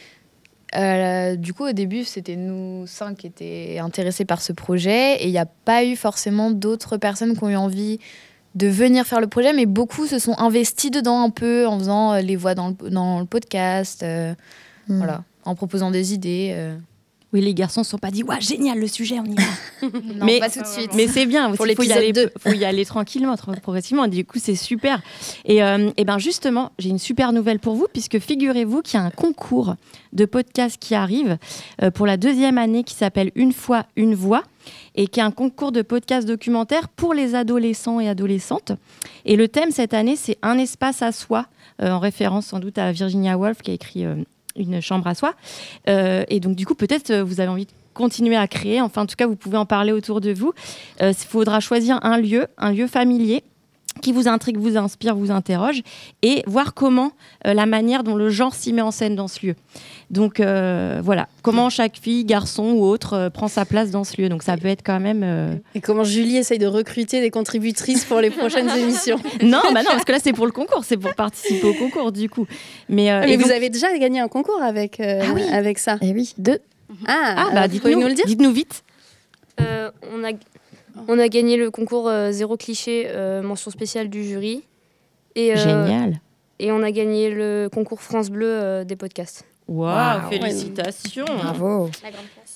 euh, 0.76 1.36
du 1.36 1.54
coup, 1.54 1.66
au 1.66 1.72
début, 1.72 2.04
c'était 2.04 2.36
nous 2.36 2.86
cinq 2.86 3.18
qui 3.18 3.28
étaient 3.28 3.80
intéressés 3.80 4.26
par 4.26 4.42
ce 4.42 4.54
projet, 4.54 5.16
et 5.16 5.26
il 5.26 5.32
n'y 5.32 5.40
a 5.40 5.48
pas 5.48 5.84
eu 5.84 5.96
forcément 5.96 6.52
d'autres 6.52 6.98
personnes 6.98 7.36
qui 7.36 7.44
ont 7.44 7.50
eu 7.50 7.56
envie 7.56 8.00
de 8.56 8.68
venir 8.68 9.06
faire 9.06 9.20
le 9.20 9.28
projet, 9.28 9.54
mais 9.54 9.66
beaucoup 9.66 10.06
se 10.06 10.20
sont 10.20 10.38
investis 10.38 10.92
dedans 10.92 11.22
un 11.24 11.30
peu 11.30 11.68
en 11.68 11.78
faisant 11.80 12.14
euh, 12.14 12.22
les 12.22 12.36
voix 12.36 12.56
dans 12.56 12.70
le, 12.70 12.90
dans 12.90 13.20
le 13.20 13.26
podcast, 13.26 14.04
hmm. 14.04 14.98
voilà, 14.98 15.24
en 15.46 15.56
proposant 15.56 15.92
des 15.92 16.14
idées. 16.14 16.56
Oui, 17.32 17.42
les 17.42 17.54
garçons 17.54 17.82
ne 17.82 17.86
sont 17.86 18.00
pas 18.00 18.10
dit, 18.10 18.24
ouais, 18.24 18.42
génial 18.42 18.80
le 18.80 18.88
sujet, 18.88 19.20
on 19.20 19.26
y 19.26 19.36
va. 19.36 19.44
non, 20.16 20.26
mais, 20.26 20.40
pas 20.40 20.50
tout 20.50 20.62
de 20.62 20.66
suite. 20.66 20.92
Mais 20.96 21.08
c'est 21.08 21.28
bien, 21.28 21.52
il 21.52 21.58
faut, 21.58 21.84
y 21.84 21.92
aller, 21.92 22.12
faut 22.40 22.52
y 22.52 22.66
aller 22.66 22.86
tranquillement, 22.86 23.36
progressivement. 23.62 24.08
Du 24.08 24.26
coup, 24.26 24.40
c'est 24.42 24.56
super. 24.56 25.02
Et, 25.46 25.62
euh, 25.62 25.92
et 25.98 26.06
ben 26.06 26.18
justement, 26.18 26.72
j'ai 26.80 26.90
une 26.90 26.98
super 26.98 27.32
nouvelle 27.32 27.60
pour 27.60 27.76
vous, 27.76 27.86
puisque 27.92 28.18
figurez-vous 28.18 28.82
qu'il 28.82 29.00
y 29.00 29.04
a 29.04 29.06
un 29.06 29.12
concours 29.12 29.76
de 30.12 30.26
podcast 30.26 30.78
qui 30.80 30.96
arrive 30.96 31.38
euh, 31.84 31.92
pour 31.92 32.08
la 32.08 32.18
deuxième 32.18 32.58
année 32.58 32.84
qui 32.84 32.96
s'appelle 32.96 33.32
Une 33.36 33.54
fois, 33.54 33.86
une 33.96 34.16
voix 34.16 34.44
et 34.96 35.08
qui 35.08 35.20
est 35.20 35.24
un 35.24 35.32
concours 35.32 35.72
de 35.72 35.84
podcast 35.84 36.28
documentaire 36.28 36.90
pour 36.90 37.14
les 37.14 37.36
adolescents 37.36 38.00
et 38.00 38.10
adolescentes. 38.10 38.72
Et 39.26 39.36
le 39.36 39.48
thème 39.48 39.70
cette 39.70 39.94
année, 39.94 40.16
c'est 40.16 40.40
Un 40.42 40.58
espace 40.58 41.04
à 41.04 41.12
soi, 41.12 41.46
euh, 41.80 41.92
en 41.92 42.00
référence 42.00 42.48
sans 42.48 42.60
doute 42.60 42.80
à 42.80 42.92
Virginia 42.92 43.38
Woolf 43.38 43.62
qui 43.62 43.70
a 43.70 43.76
écrit 43.76 44.04
une 44.60 44.82
chambre 44.82 45.08
à 45.08 45.16
soi. 45.16 45.34
Euh, 45.88 46.24
et 46.30 46.40
donc, 46.40 46.56
du 46.56 46.66
coup, 46.66 46.76
peut-être 46.76 47.12
euh, 47.12 47.24
vous 47.24 47.40
avez 47.40 47.50
envie 47.50 47.66
de 47.66 47.72
continuer 47.94 48.36
à 48.36 48.48
créer. 48.48 48.82
Enfin, 48.82 49.04
en 49.04 49.06
tout 49.06 49.16
cas, 49.16 49.28
vous 49.28 49.36
pouvez 49.36 49.58
en 49.58 49.66
parler 49.66 49.92
autour 49.92 50.22
de 50.22 50.32
vous. 50.32 50.54
Il 51.00 51.06
euh, 51.06 51.14
faudra 51.14 51.60
choisir 51.60 52.00
un 52.04 52.18
lieu, 52.18 52.48
un 52.58 52.72
lieu 52.72 52.88
familier 52.88 53.44
qui 53.94 54.12
vous 54.12 54.28
intrigue, 54.28 54.58
vous 54.58 54.78
inspire, 54.78 55.16
vous 55.16 55.32
interroge, 55.32 55.82
et 56.22 56.44
voir 56.48 56.74
comment 56.74 57.12
euh, 57.46 57.54
la 57.54 57.66
manière 57.66 58.04
dont 58.04 58.16
le 58.16 58.30
genre 58.30 58.54
s'y 58.54 58.74
met 58.74 58.82
en 58.82 58.92
scène 58.92 59.16
dans 59.16 59.28
ce 59.28 59.46
lieu. 59.46 59.56
Donc 60.10 60.40
euh, 60.40 61.02
voilà, 61.04 61.28
comment 61.42 61.70
chaque 61.70 61.98
fille, 61.98 62.26
garçon 62.26 62.72
ou 62.72 62.84
autre 62.86 63.14
euh, 63.14 63.30
prend 63.30 63.48
sa 63.48 63.66
place 63.66 63.92
dans 63.92 64.04
ce 64.04 64.22
lieu. 64.22 64.30
Donc 64.30 64.44
ça 64.44 64.58
peut 64.58 64.68
être 64.68 64.84
quand 64.84 65.00
même. 65.00 65.60
Et 65.76 65.82
comment 65.82 66.04
Julie 66.04 66.38
essaye 66.38 66.60
de 66.60 66.68
recruter 66.68 67.22
des 67.22 67.30
contributrices 67.30 68.06
pour 68.06 68.20
les 68.22 68.30
prochaines 68.30 68.70
émissions 68.78 69.20
Non, 69.42 69.62
bah 69.74 69.84
non, 69.84 69.92
parce 69.92 70.06
que 70.06 70.12
là 70.12 70.20
c'est 70.22 70.34
pour 70.34 70.46
le 70.46 70.52
concours, 70.52 70.84
c'est 70.84 70.98
pour 70.98 71.14
participer 71.14 71.68
au 71.68 71.74
concours 71.74 72.12
du 72.12 72.30
coup. 72.30 72.48
Mais, 72.88 73.10
ah, 73.10 73.28
et 73.28 73.38
vous 73.38 73.52
avez 73.52 73.70
déjà 73.70 73.96
gagné 73.98 74.20
un 74.20 74.28
concours 74.28 74.62
avec, 74.62 75.00
ah 75.00 75.56
avec 75.56 75.80
ça 75.80 75.96
Et 76.02 76.10
eh 76.10 76.14
oui, 76.14 76.34
deux. 76.38 76.60
Ah, 77.08 77.36
ah 77.38 77.50
bah 77.54 77.68
dites-nous 77.68 78.08
le 78.08 78.14
dire 78.14 78.26
Dites-nous 78.26 78.52
vite. 78.52 78.84
on 79.60 80.24
a 80.24 80.32
on 81.08 81.20
a 81.20 81.28
gagné 81.28 81.58
le 81.58 81.72
concours 81.72 82.08
euh, 82.08 82.32
Zéro 82.32 82.58
Cliché, 82.58 83.08
euh, 83.08 83.42
mention 83.42 83.72
spéciale 83.72 84.10
du 84.10 84.24
jury. 84.24 84.64
Et, 85.36 85.54
euh, 85.54 85.56
Génial. 85.56 86.20
Et 86.60 86.72
on 86.72 86.84
a 86.84 86.92
gagné 86.92 87.30
le 87.30 87.70
concours 87.72 88.02
France 88.02 88.30
Bleu 88.30 88.84
des 88.84 88.96
podcasts. 88.96 89.46
Waouh, 89.68 90.30
félicitations. 90.30 91.26
Bravo. 91.38 91.90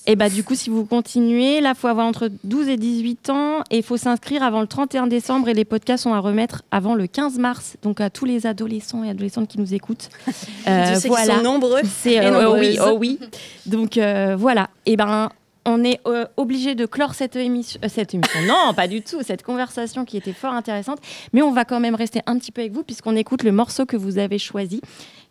Et 0.06 0.16
bah 0.16 0.28
du 0.28 0.44
coup, 0.44 0.54
si 0.54 0.68
vous 0.68 0.84
continuez, 0.84 1.62
là, 1.62 1.70
il 1.74 1.78
faut 1.78 1.86
avoir 1.86 2.06
entre 2.06 2.28
12 2.42 2.68
et 2.68 2.76
18 2.76 3.30
ans 3.30 3.60
et 3.70 3.78
il 3.78 3.82
faut 3.82 3.96
s'inscrire 3.96 4.42
avant 4.42 4.60
le 4.60 4.66
31 4.66 5.06
décembre 5.06 5.48
et 5.48 5.54
les 5.54 5.64
podcasts 5.64 6.02
sont 6.02 6.12
à 6.12 6.18
remettre 6.18 6.62
avant 6.70 6.94
le 6.94 7.06
15 7.06 7.38
mars. 7.38 7.76
Donc 7.82 8.02
à 8.02 8.10
tous 8.10 8.26
les 8.26 8.46
adolescents 8.46 9.04
et 9.04 9.08
adolescentes 9.08 9.48
qui 9.48 9.58
nous 9.58 9.72
écoutent. 9.74 10.10
Euh, 10.66 10.94
voilà. 11.04 11.36
sont 11.36 11.42
nombreux. 11.42 11.82
C'est 11.84 12.26
oh 12.26 12.56
oui, 12.58 12.78
oh 12.80 12.96
oui. 12.98 13.18
Donc 13.66 13.98
voilà. 13.98 14.70
Et 14.86 14.96
ben 14.96 15.28
on 15.66 15.82
est 15.84 16.00
euh, 16.06 16.26
obligé 16.36 16.74
de 16.74 16.86
clore 16.86 17.14
cette 17.14 17.36
émission, 17.36 17.80
euh, 17.84 17.88
cette 17.88 18.14
émission. 18.14 18.40
Non, 18.46 18.74
pas 18.74 18.88
du 18.88 19.02
tout, 19.02 19.22
cette 19.22 19.42
conversation 19.42 20.04
qui 20.04 20.16
était 20.16 20.32
fort 20.32 20.52
intéressante. 20.52 20.98
Mais 21.32 21.42
on 21.42 21.52
va 21.52 21.64
quand 21.64 21.80
même 21.80 21.94
rester 21.94 22.20
un 22.26 22.38
petit 22.38 22.52
peu 22.52 22.60
avec 22.60 22.72
vous 22.72 22.82
puisqu'on 22.82 23.16
écoute 23.16 23.42
le 23.42 23.52
morceau 23.52 23.86
que 23.86 23.96
vous 23.96 24.18
avez 24.18 24.38
choisi. 24.38 24.80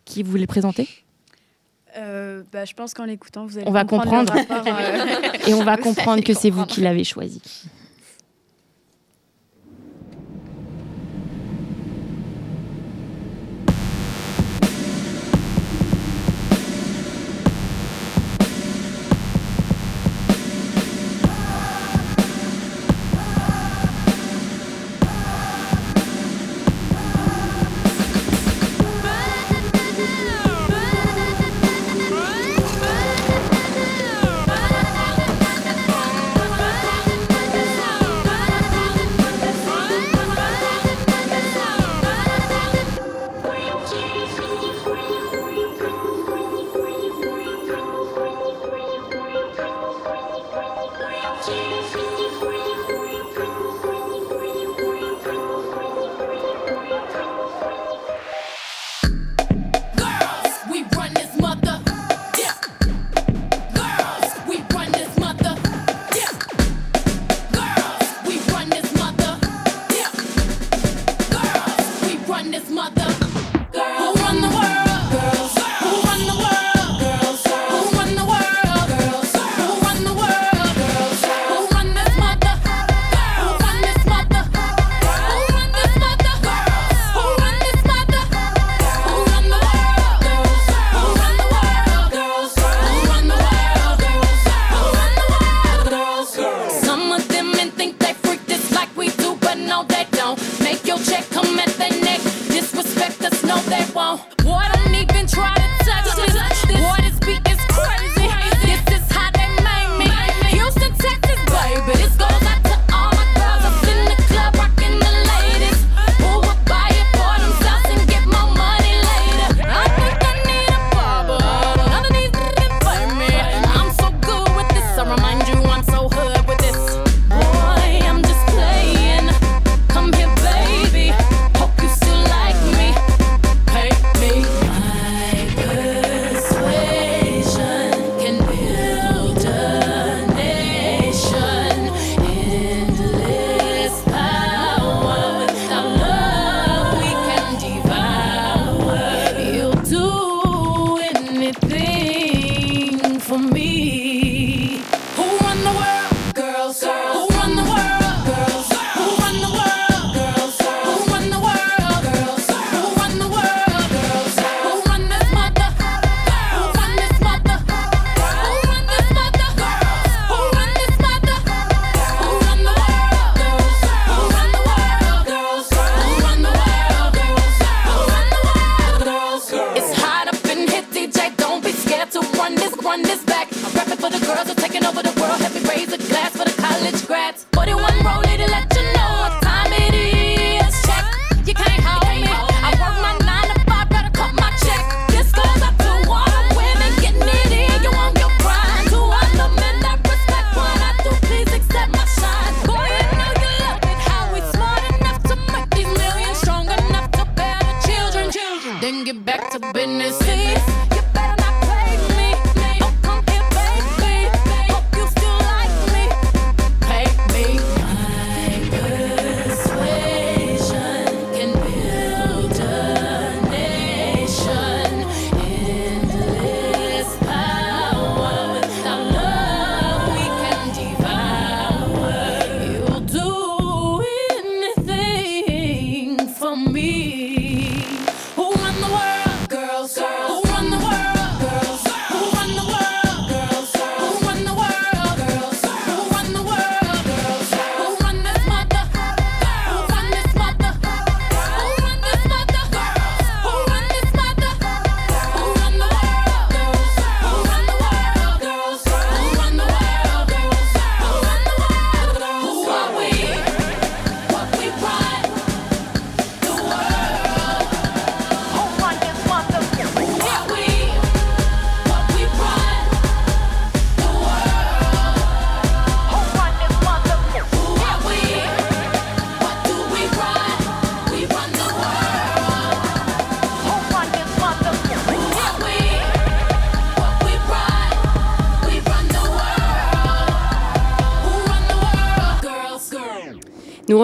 Qui 0.04 0.22
vous 0.22 0.36
le 0.36 0.46
présenter 0.46 0.86
euh, 1.96 2.42
bah, 2.52 2.66
Je 2.66 2.74
pense 2.74 2.92
qu'en 2.92 3.06
l'écoutant, 3.06 3.46
vous 3.46 3.56
allez 3.56 3.66
on 3.66 3.72
va 3.72 3.84
comprendre. 3.84 4.34
Et 5.46 5.54
on 5.54 5.64
va 5.64 5.76
comprendre 5.78 6.22
que 6.22 6.34
c'est 6.34 6.50
vous 6.50 6.66
qui 6.66 6.82
l'avez 6.82 7.04
choisi. 7.04 7.40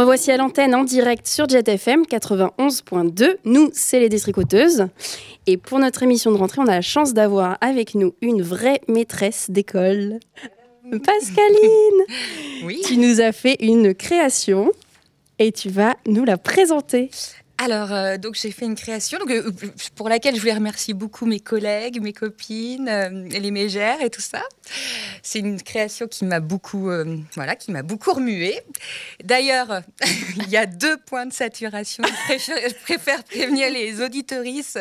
Nous 0.00 0.06
revoici 0.06 0.32
à 0.32 0.38
l'antenne 0.38 0.74
en 0.74 0.82
direct 0.82 1.26
sur 1.26 1.46
JetFM 1.46 2.04
91.2. 2.04 3.36
Nous, 3.44 3.68
c'est 3.74 4.00
les 4.00 4.08
détricoteuses. 4.08 4.86
Et 5.46 5.58
pour 5.58 5.78
notre 5.78 6.02
émission 6.02 6.32
de 6.32 6.38
rentrée, 6.38 6.62
on 6.62 6.68
a 6.68 6.76
la 6.76 6.80
chance 6.80 7.12
d'avoir 7.12 7.58
avec 7.60 7.94
nous 7.94 8.14
une 8.22 8.40
vraie 8.40 8.80
maîtresse 8.88 9.50
d'école. 9.50 10.18
Pascaline 11.04 12.00
Oui. 12.64 12.80
Tu 12.86 12.96
nous 12.96 13.20
as 13.20 13.32
fait 13.32 13.58
une 13.60 13.94
création 13.94 14.72
et 15.38 15.52
tu 15.52 15.68
vas 15.68 15.96
nous 16.06 16.24
la 16.24 16.38
présenter. 16.38 17.10
Alors, 17.62 17.92
euh, 17.92 18.16
donc 18.16 18.36
j'ai 18.40 18.52
fait 18.52 18.64
une 18.64 18.74
création 18.74 19.18
donc, 19.18 19.30
euh, 19.30 19.52
pour 19.94 20.08
laquelle 20.08 20.34
je 20.34 20.40
voulais 20.40 20.54
remercier 20.54 20.94
beaucoup 20.94 21.26
mes 21.26 21.40
collègues, 21.40 22.00
mes 22.00 22.14
copines, 22.14 22.88
euh, 22.88 23.28
les 23.28 23.50
mégères 23.50 24.00
et 24.02 24.08
tout 24.08 24.22
ça. 24.22 24.40
C'est 25.32 25.38
une 25.38 25.62
création 25.62 26.08
qui 26.08 26.24
m'a 26.24 26.40
beaucoup, 26.40 26.90
euh, 26.90 27.16
voilà, 27.36 27.54
qui 27.54 27.70
m'a 27.70 27.84
beaucoup 27.84 28.12
remuée. 28.12 28.58
D'ailleurs, 29.22 29.82
il 30.36 30.48
y 30.48 30.56
a 30.56 30.66
deux 30.66 30.96
points 30.96 31.24
de 31.24 31.32
saturation. 31.32 32.02
Je 32.04 32.24
préfère, 32.24 32.56
je 32.68 32.74
préfère 32.82 33.22
prévenir 33.22 33.70
les 33.70 34.02
auditorices 34.02 34.76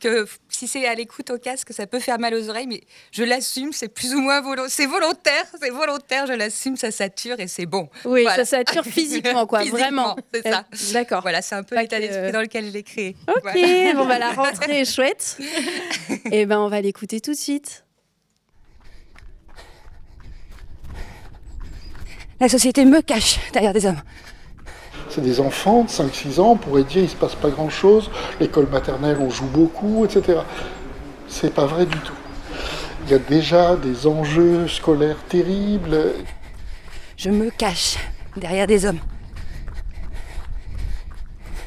que 0.00 0.26
si 0.48 0.68
c'est 0.68 0.86
à 0.86 0.94
l'écoute 0.94 1.28
au 1.28 1.36
casque, 1.36 1.74
ça 1.74 1.86
peut 1.86 1.98
faire 2.00 2.18
mal 2.18 2.32
aux 2.32 2.48
oreilles, 2.48 2.66
mais 2.66 2.80
je 3.12 3.24
l'assume, 3.24 3.74
c'est 3.74 3.88
plus 3.92 4.14
ou 4.14 4.20
moins 4.20 4.40
volontaire. 4.40 4.70
C'est 4.70 4.86
volontaire, 4.86 5.44
c'est 5.60 5.68
volontaire, 5.68 6.26
je 6.26 6.32
l'assume, 6.32 6.78
ça 6.78 6.90
sature 6.90 7.38
et 7.38 7.46
c'est 7.46 7.66
bon. 7.66 7.90
Oui, 8.06 8.22
Voilà. 8.22 8.36
ça 8.46 8.56
sature 8.56 8.84
physiquement, 8.90 9.46
quoi, 9.46 9.58
Physiquement, 9.60 9.80
vraiment. 9.82 10.16
C'est 10.32 10.48
ça. 10.48 10.64
D'accord. 10.94 11.20
Voilà, 11.20 11.42
c'est 11.42 11.56
un 11.56 11.62
peu 11.62 11.78
l'état 11.78 12.00
d'esprit 12.00 12.32
dans 12.32 12.40
lequel 12.40 12.64
je 12.64 12.70
l'ai 12.70 12.84
créé. 12.84 13.16
Ok, 13.28 13.42
Voilà. 13.42 13.92
bon 13.94 14.06
bah 14.06 14.18
la 14.18 14.30
rentrée 14.30 14.80
est 14.80 14.90
chouette. 14.90 15.36
Et 16.32 16.46
ben 16.46 16.58
on 16.58 16.68
va 16.70 16.80
l'écouter 16.80 17.20
tout 17.20 17.32
de 17.32 17.36
suite. 17.36 17.84
La 22.40 22.48
société 22.48 22.86
me 22.86 23.02
cache 23.02 23.38
derrière 23.52 23.74
des 23.74 23.84
hommes. 23.84 24.00
C'est 25.10 25.20
des 25.20 25.40
enfants 25.40 25.84
de 25.84 25.90
5-6 25.90 26.40
ans, 26.40 26.52
on 26.52 26.56
pourrait 26.56 26.84
dire 26.84 27.02
il 27.02 27.10
se 27.10 27.16
passe 27.16 27.34
pas 27.34 27.50
grand 27.50 27.68
chose, 27.68 28.10
l'école 28.40 28.66
maternelle 28.66 29.18
on 29.20 29.28
joue 29.28 29.46
beaucoup, 29.46 30.06
etc. 30.06 30.38
C'est 31.28 31.52
pas 31.52 31.66
vrai 31.66 31.84
du 31.84 31.98
tout. 31.98 32.14
Il 33.04 33.10
y 33.10 33.14
a 33.14 33.18
déjà 33.18 33.76
des 33.76 34.06
enjeux 34.06 34.68
scolaires 34.68 35.18
terribles. 35.28 36.14
Je 37.18 37.28
me 37.28 37.50
cache 37.50 37.98
derrière 38.38 38.66
des 38.66 38.86
hommes. 38.86 39.00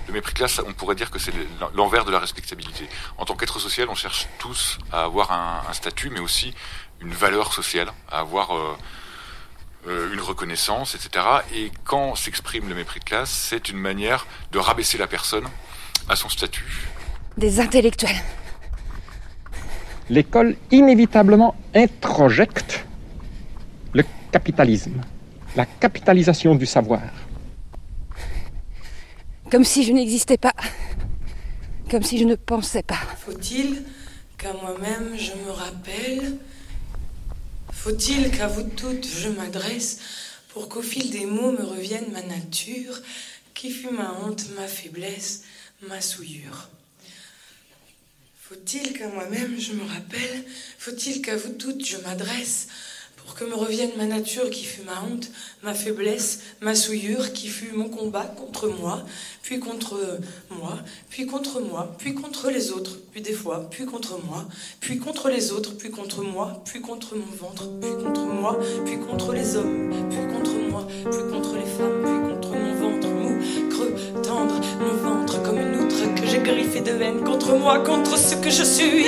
Le 0.08 0.14
mépris 0.14 0.34
de 0.34 0.38
classe, 0.40 0.60
on 0.68 0.74
pourrait 0.74 0.96
dire 0.96 1.12
que 1.12 1.20
c'est 1.20 1.34
l'envers 1.76 2.04
de 2.04 2.12
la 2.12 2.20
respectabilité. 2.20 2.90
En 3.20 3.26
tant 3.26 3.36
qu'être 3.36 3.60
social, 3.60 3.90
on 3.90 3.96
cherche 3.96 4.28
tous 4.40 4.80
à 4.92 5.04
avoir 5.04 5.32
un, 5.32 5.70
un 5.70 5.74
statut, 5.74 6.10
mais 6.10 6.20
aussi 6.20 6.54
une 7.02 7.14
valeur 7.14 7.54
sociale, 7.54 7.90
à 8.10 8.20
avoir 8.20 8.56
euh, 8.56 8.60
euh, 8.62 8.76
une 9.86 10.22
reconnaissance, 10.22 10.96
etc. 10.96 11.26
Et 11.54 11.72
quand 11.84 12.16
s'exprime 12.16 12.70
le 12.70 12.76
mépris 12.76 13.00
de 13.00 13.06
classe, 13.06 13.32
c'est 13.32 13.70
une 13.70 13.78
manière 13.78 14.26
de 14.52 14.60
rabaisser 14.60 14.98
la 14.98 15.08
personne 15.08 15.46
à 16.10 16.16
son 16.16 16.30
statut. 16.30 16.88
Des 17.38 17.60
intellectuels. 17.60 18.22
L'école 20.10 20.56
inévitablement 20.72 21.56
introjecte 21.74 22.86
le 23.94 24.04
capitalisme, 24.32 25.02
la 25.56 25.66
capitalisation 25.66 26.56
du 26.56 26.66
savoir. 26.66 27.02
Comme 29.50 29.64
si 29.64 29.84
je 29.84 29.94
n'existais 29.94 30.38
pas. 30.38 30.54
Comme 31.90 32.04
si 32.04 32.18
je 32.18 32.26
ne 32.26 32.36
pensais 32.36 32.84
pas. 32.84 33.00
Faut-il 33.26 33.84
qu'à 34.38 34.54
moi-même 34.54 35.16
je 35.18 35.32
me 35.46 35.52
rappelle 35.52 36.38
Faut-il 37.84 38.32
qu'à 38.32 38.48
vous 38.48 38.64
toutes 38.64 39.06
je 39.06 39.28
m'adresse 39.28 39.98
pour 40.54 40.70
qu'au 40.70 40.82
fil 40.82 41.10
des 41.10 41.26
mots 41.26 41.52
me 41.52 41.66
revienne 41.66 42.14
ma 42.14 42.22
nature, 42.22 42.98
qui 43.54 43.72
fut 43.72 43.90
ma 43.90 44.14
honte, 44.22 44.52
ma 44.56 44.70
faiblesse, 44.70 45.42
ma 45.82 46.00
souillure. 46.00 46.70
Faut-il 48.40 48.98
qu'à 48.98 49.10
moi-même 49.10 49.60
je 49.60 49.74
me 49.74 49.84
rappelle 49.84 50.46
Faut-il 50.78 51.22
qu'à 51.22 51.36
vous 51.36 51.52
toutes 51.56 51.86
je 51.86 51.98
m'adresse 51.98 52.68
pour 53.26 53.36
que 53.36 53.46
me 53.46 53.56
revienne 53.56 53.92
ma 53.98 54.06
nature 54.06 54.50
qui 54.50 54.64
fut 54.64 54.82
ma 54.84 55.02
honte, 55.04 55.30
ma 55.64 55.74
faiblesse, 55.74 56.40
ma 56.62 56.76
souillure, 56.76 57.34
qui 57.34 57.48
fut 57.48 57.72
mon 57.74 57.90
combat 57.90 58.26
contre 58.26 58.68
moi, 58.68 59.04
puis 59.42 59.60
contre 59.60 59.96
moi, 60.50 60.78
puis 61.10 61.26
contre 61.26 61.62
moi, 61.62 61.96
puis 61.98 62.14
contre 62.14 62.50
les 62.50 62.72
autres, 62.72 62.98
puis 63.12 63.22
des 63.22 63.34
fois, 63.34 63.68
puis 63.70 63.86
contre 63.86 64.20
moi, 64.26 64.46
puis 64.80 64.98
contre 64.98 65.30
les 65.30 65.52
autres, 65.52 65.76
puis 65.78 65.90
contre 65.90 66.24
moi, 66.24 66.62
puis 66.66 66.82
contre 66.82 67.16
mon 67.16 67.36
ventre, 67.36 67.70
puis 67.80 67.92
contre 68.04 68.26
moi, 68.26 68.60
puis 68.86 68.98
contre 69.00 69.34
les 69.34 69.56
hommes, 69.56 69.90
puis 70.10 70.20
contre 70.34 70.54
moi, 70.70 70.88
puis 71.04 71.32
contre 71.32 71.56
les 71.56 71.66
femmes, 71.66 72.04
puis 72.04 72.34
contre 72.34 72.50
mon 72.50 72.76
ventre 72.76 73.08
mou, 73.08 73.40
creux, 73.70 73.96
tendre, 74.22 74.60
mon 74.80 74.96
ventre 74.96 75.42
comme 75.44 75.58
une 75.58 75.76
outre 75.76 76.16
que 76.16 76.28
j'ai 76.28 76.40
griffé 76.40 76.82
de 76.82 76.92
haine 77.02 77.24
contre 77.24 77.54
moi, 77.56 77.80
contre 77.80 78.18
ce 78.18 78.36
que 78.36 78.50
je 78.50 78.64
suis. 78.64 79.06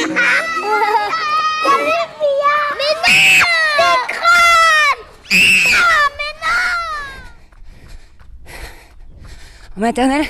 En 9.78 9.82
maternelle, 9.82 10.26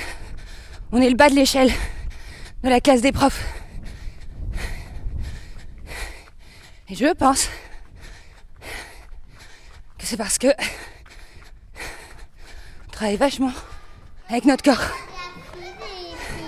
on 0.92 1.00
est 1.00 1.08
le 1.08 1.16
bas 1.16 1.28
de 1.28 1.34
l'échelle 1.34 1.70
de 2.62 2.68
la 2.68 2.80
classe 2.80 3.00
des 3.00 3.12
profs. 3.12 3.44
Et 6.88 6.94
je 6.94 7.12
pense 7.14 7.48
que 9.98 10.04
c'est 10.06 10.16
parce 10.16 10.38
que 10.38 10.48
on 12.86 12.90
travaille 12.92 13.16
vachement 13.16 13.52
avec 14.28 14.44
notre 14.44 14.62
corps. 14.64 14.84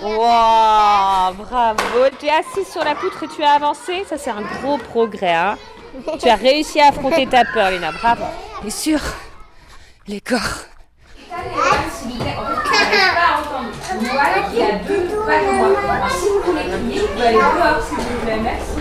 Wow, 0.01 1.33
bravo. 1.33 1.83
Tu 2.19 2.25
es 2.27 2.29
assise 2.29 2.71
sur 2.71 2.83
la 2.83 2.95
poutre 2.95 3.23
et 3.23 3.27
tu 3.27 3.43
as 3.43 3.51
avancé. 3.51 4.05
Ça, 4.07 4.17
c'est 4.17 4.29
un 4.29 4.41
gros 4.41 4.77
progrès. 4.77 5.33
hein. 5.33 5.57
tu 6.21 6.29
as 6.29 6.35
réussi 6.35 6.79
à 6.79 6.87
affronter 6.87 7.27
ta 7.27 7.43
peur, 7.43 7.69
Lina. 7.71 7.91
Bravo. 7.91 8.23
Et 8.65 8.69
sur 8.71 8.99
les 10.07 10.21
corps. 10.21 10.65
Voilà 14.01 14.39
qui 14.49 14.61
a 14.61 14.75
deux 14.79 15.07
pas 15.25 15.39
de 15.39 15.51
moi. 15.57 15.69
Si 16.09 16.27
vous 16.27 16.41
voulez 16.45 16.63
crier, 16.63 17.01
vous 17.01 17.21
aller 17.21 17.37
dehors 17.37 17.81
si 17.83 17.95
vous 17.95 18.19
voulez. 18.19 18.39
Merci. 18.41 18.79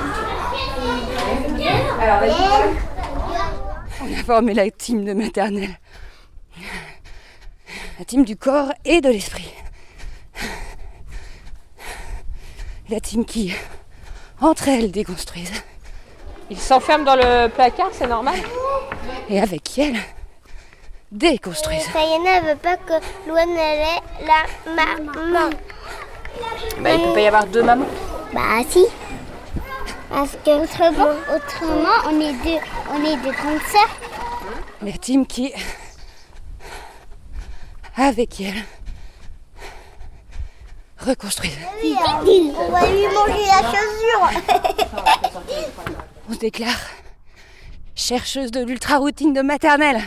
Alors, 2.00 2.20
vas-y. 2.20 2.32
On 4.00 4.06
a 4.12 4.22
formé 4.24 4.54
la 4.54 4.70
team 4.70 5.04
de 5.04 5.12
maternelle. 5.12 5.78
La 7.98 8.04
team 8.04 8.24
du 8.24 8.36
corps 8.36 8.72
et 8.84 9.00
de 9.00 9.08
l'esprit. 9.08 9.52
La 12.88 13.00
team 13.00 13.24
qui, 13.24 13.54
entre 14.40 14.68
elles, 14.68 14.90
déconstruisent. 14.90 15.62
Ils 16.48 16.58
s'enferment 16.58 17.04
dans 17.04 17.16
le 17.16 17.48
placard, 17.48 17.90
c'est 17.92 18.06
normal? 18.06 18.36
Et 19.28 19.40
avec 19.40 19.62
qui 19.62 19.82
elles, 19.82 19.98
déconstruisent. 21.12 21.88
Sayana 21.92 22.40
veut 22.40 22.56
pas 22.56 22.76
que 22.76 22.94
Louane 23.26 23.50
elle 23.50 23.80
est 23.80 24.02
la 24.26 24.74
maman. 24.74 25.50
Bah, 26.80 26.94
il 26.94 27.02
peut 27.02 27.12
pas 27.14 27.20
y 27.20 27.26
avoir 27.26 27.46
deux 27.46 27.62
mamans. 27.62 27.86
Bah 28.32 28.62
si. 28.68 28.84
Parce 30.10 30.36
que 30.44 30.62
autrement, 30.62 31.14
autrement 31.34 31.96
on 32.06 32.20
est 32.20 32.32
deux, 32.44 32.60
on 32.92 33.04
est 33.04 33.16
deux 33.16 33.32
grandes 33.32 33.60
sœurs. 33.70 33.96
La 34.80 34.92
team 34.92 35.26
qui, 35.26 35.52
avec 37.96 38.40
elle, 38.40 38.64
reconstruise. 40.98 41.58
On 41.82 42.70
va 42.70 42.86
lui 42.86 43.06
manger 43.08 43.46
la 43.46 43.62
chaussure. 43.70 44.30
On 46.28 46.32
se 46.32 46.38
déclare 46.38 46.78
chercheuse 47.96 48.52
de 48.52 48.64
l'ultra-routine 48.64 49.32
de 49.32 49.42
maternelle. 49.42 50.00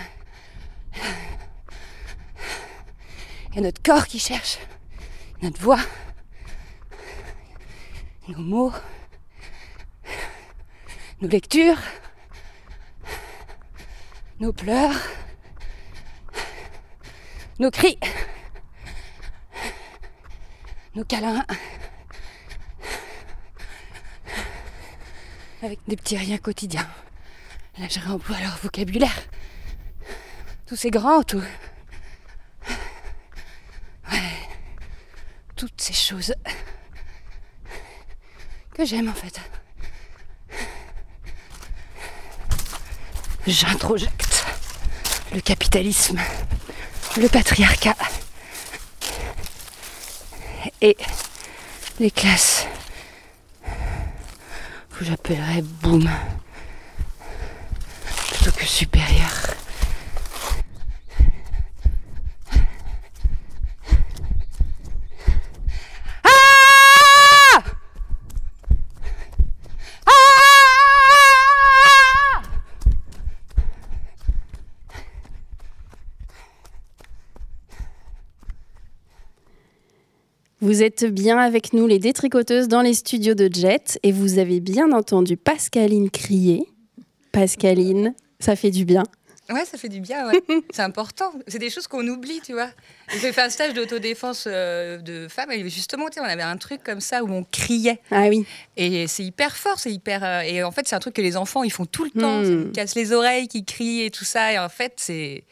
Il 3.52 3.56
y 3.56 3.60
a 3.60 3.62
notre 3.62 3.82
corps 3.82 4.08
qui 4.08 4.18
cherche, 4.18 4.60
notre 5.42 5.62
voix, 5.62 5.80
nos 8.30 8.40
mots, 8.40 8.74
nos 11.22 11.28
lectures, 11.28 11.80
nos 14.40 14.54
pleurs, 14.54 14.96
nos 17.60 17.72
cris, 17.72 18.00
nos 20.96 21.04
câlins, 21.04 21.46
avec 25.62 25.80
des 25.88 25.96
petits 25.96 26.18
riens 26.18 26.38
quotidiens. 26.38 26.90
Là, 27.78 27.88
je 27.90 28.00
réemploie 28.00 28.40
leur 28.40 28.58
vocabulaire. 28.58 29.22
Tout 30.66 30.76
c'est 30.76 30.90
grand, 30.90 31.24
tout. 31.24 31.44
Ouais. 34.12 34.20
Toutes 35.62 35.80
ces 35.80 35.93
choses 35.93 36.34
que 38.74 38.84
j'aime 38.84 39.10
en 39.10 39.13
fait. 39.13 39.39
J'introjecte 43.45 44.43
le 45.32 45.39
capitalisme, 45.39 46.19
le 47.17 47.30
patriarcat 47.30 47.95
et 50.82 50.97
les 52.00 52.10
classes 52.10 52.65
que 54.97 55.06
j'appellerais 55.06 55.62
boom 55.62 56.10
plutôt 58.32 58.52
que 58.58 58.65
supérieur. 58.65 59.30
Ah 66.24 67.63
Ah 70.06 70.12
Vous 80.63 80.84
êtes 80.84 81.06
bien 81.06 81.39
avec 81.39 81.74
nous, 81.74 81.88
les 81.88 81.97
détricoteuses, 81.97 82.67
dans 82.67 82.84
les 82.84 82.93
studios 82.93 83.34
de 83.34 83.50
Jet, 83.52 84.00
et 84.04 84.12
vous 84.12 84.38
avez 84.38 84.60
bien 84.60 84.91
entendu 84.91 85.36
Pascaline 85.36 86.12
crier. 86.12 86.67
Pascaline, 87.32 88.13
ça 88.39 88.56
fait 88.56 88.69
du 88.69 88.86
bien. 88.86 89.02
Ouais, 89.52 89.65
ça 89.65 89.80
fait 89.80 89.89
du 89.89 90.02
bien, 90.02 90.28
ouais. 90.28 90.39
c'est 90.71 90.84
important. 90.84 91.34
C'est 91.47 91.58
des 91.58 91.71
choses 91.71 91.88
qu'on 91.88 92.08
oublie, 92.08 92.41
tu 92.45 92.54
vois. 92.54 92.69
J'ai 93.21 93.34
fait 93.34 93.41
un 93.41 93.50
stage 93.50 93.74
d'autodéfense 93.74 94.45
euh, 94.45 95.00
de 95.00 95.28
femmes 95.28 95.52
et 95.52 95.67
justement, 95.67 96.06
on 96.15 96.24
avait 96.24 96.43
un 96.43 96.58
truc 96.58 96.84
comme 96.84 97.02
ça 97.02 97.24
où 97.24 97.32
on 97.32 97.43
criait. 97.43 98.00
Ah 98.12 98.28
oui. 98.30 98.45
Et 98.78 99.08
c'est 99.08 99.24
hyper 99.24 99.58
fort, 99.58 99.80
c'est 99.80 99.91
hyper. 99.91 100.24
euh, 100.24 100.41
et 100.41 100.62
en 100.62 100.71
fait, 100.71 100.88
c'est 100.88 100.95
un 100.95 101.00
truc 101.00 101.15
que 101.15 101.24
les 101.24 101.38
enfants, 101.38 101.63
ils 101.63 101.71
font 101.71 101.86
tout 101.86 102.04
le 102.04 102.12
temps. 102.12 102.43
Hmm. 102.43 102.67
Ils 102.67 102.71
cassent 102.71 102.95
les 102.95 103.13
oreilles, 103.13 103.47
qui 103.47 103.65
crient 103.65 104.04
et 104.04 104.12
tout 104.12 104.26
ça. 104.26 104.54
Et 104.54 104.60
en 104.60 104.69
fait, 104.69 104.93
c'est. 104.97 105.43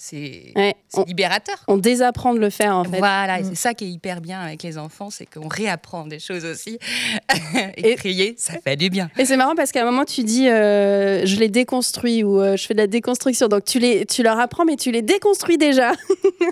C'est 0.00 0.52
Ouais, 0.54 0.76
libérateur. 1.08 1.56
On 1.66 1.76
désapprend 1.76 2.32
de 2.32 2.38
le 2.38 2.50
faire 2.50 2.76
en 2.76 2.84
fait. 2.84 2.98
Voilà, 2.98 3.40
et 3.40 3.42
Mm. 3.42 3.48
c'est 3.50 3.54
ça 3.56 3.74
qui 3.74 3.84
est 3.84 3.88
hyper 3.88 4.20
bien 4.20 4.40
avec 4.40 4.62
les 4.62 4.78
enfants, 4.78 5.10
c'est 5.10 5.26
qu'on 5.26 5.48
réapprend 5.48 6.06
des 6.06 6.20
choses 6.20 6.44
aussi. 6.44 6.78
et, 7.76 7.96
crier, 7.96 8.36
ça 8.38 8.54
fait 8.62 8.76
du 8.76 8.90
bien. 8.90 9.10
Et 9.18 9.24
c'est 9.24 9.36
marrant 9.36 9.56
parce 9.56 9.72
qu'à 9.72 9.82
un 9.82 9.84
moment 9.84 10.04
tu 10.04 10.22
dis 10.22 10.48
euh, 10.48 11.26
je 11.26 11.36
les 11.36 11.48
déconstruis 11.48 12.22
ou 12.22 12.40
euh, 12.40 12.56
je 12.56 12.64
fais 12.64 12.74
de 12.74 12.78
la 12.78 12.86
déconstruction. 12.86 13.48
Donc 13.48 13.64
tu, 13.64 13.80
les, 13.80 14.06
tu 14.06 14.22
leur 14.22 14.38
apprends 14.38 14.64
mais 14.64 14.76
tu 14.76 14.92
les 14.92 15.02
déconstruis 15.02 15.58
déjà. 15.58 15.92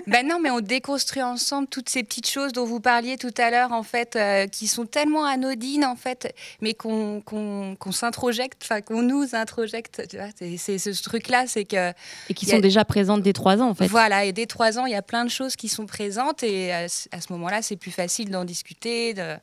Ben 0.05 0.25
non, 0.27 0.39
mais 0.41 0.49
on 0.49 0.59
déconstruit 0.61 1.21
ensemble 1.21 1.67
toutes 1.67 1.89
ces 1.89 2.03
petites 2.03 2.29
choses 2.29 2.51
dont 2.53 2.65
vous 2.65 2.79
parliez 2.79 3.17
tout 3.17 3.33
à 3.37 3.49
l'heure, 3.51 3.71
en 3.73 3.83
fait, 3.83 4.15
euh, 4.15 4.47
qui 4.47 4.67
sont 4.67 4.85
tellement 4.85 5.25
anodines, 5.25 5.83
en 5.85 5.95
fait, 5.95 6.33
mais 6.61 6.73
qu'on 6.73 7.21
qu'on 7.21 7.75
qu'on 7.77 7.91
s'introjecte, 7.91 8.61
enfin 8.63 8.81
qu'on 8.81 9.01
nous 9.01 9.29
introjecte. 9.33 10.03
Tu 10.09 10.17
vois, 10.17 10.27
c'est 10.37 10.55
c'est 10.57 10.77
ce 10.77 11.03
truc-là, 11.03 11.45
c'est 11.47 11.65
que 11.65 11.89
Et 12.29 12.33
qui 12.33 12.49
a- 12.49 12.55
sont 12.55 12.59
déjà 12.59 12.85
présentes 12.85 13.21
dès 13.21 13.33
3 13.37 13.61
ans, 13.61 13.69
en 13.69 13.73
fait. 13.75 13.87
Voilà, 13.87 14.25
et 14.25 14.33
dès 14.33 14.45
trois 14.45 14.77
ans, 14.77 14.85
il 14.85 14.91
y 14.91 14.95
a 14.95 15.01
plein 15.01 15.23
de 15.23 15.29
choses 15.29 15.55
qui 15.55 15.69
sont 15.69 15.85
présentes, 15.85 16.43
et 16.43 16.73
à, 16.73 16.89
ce- 16.89 17.07
à 17.11 17.21
ce 17.21 17.31
moment-là, 17.33 17.61
c'est 17.61 17.77
plus 17.77 17.91
facile 17.91 18.29
d'en 18.29 18.43
discuter. 18.43 19.13
De... 19.13 19.35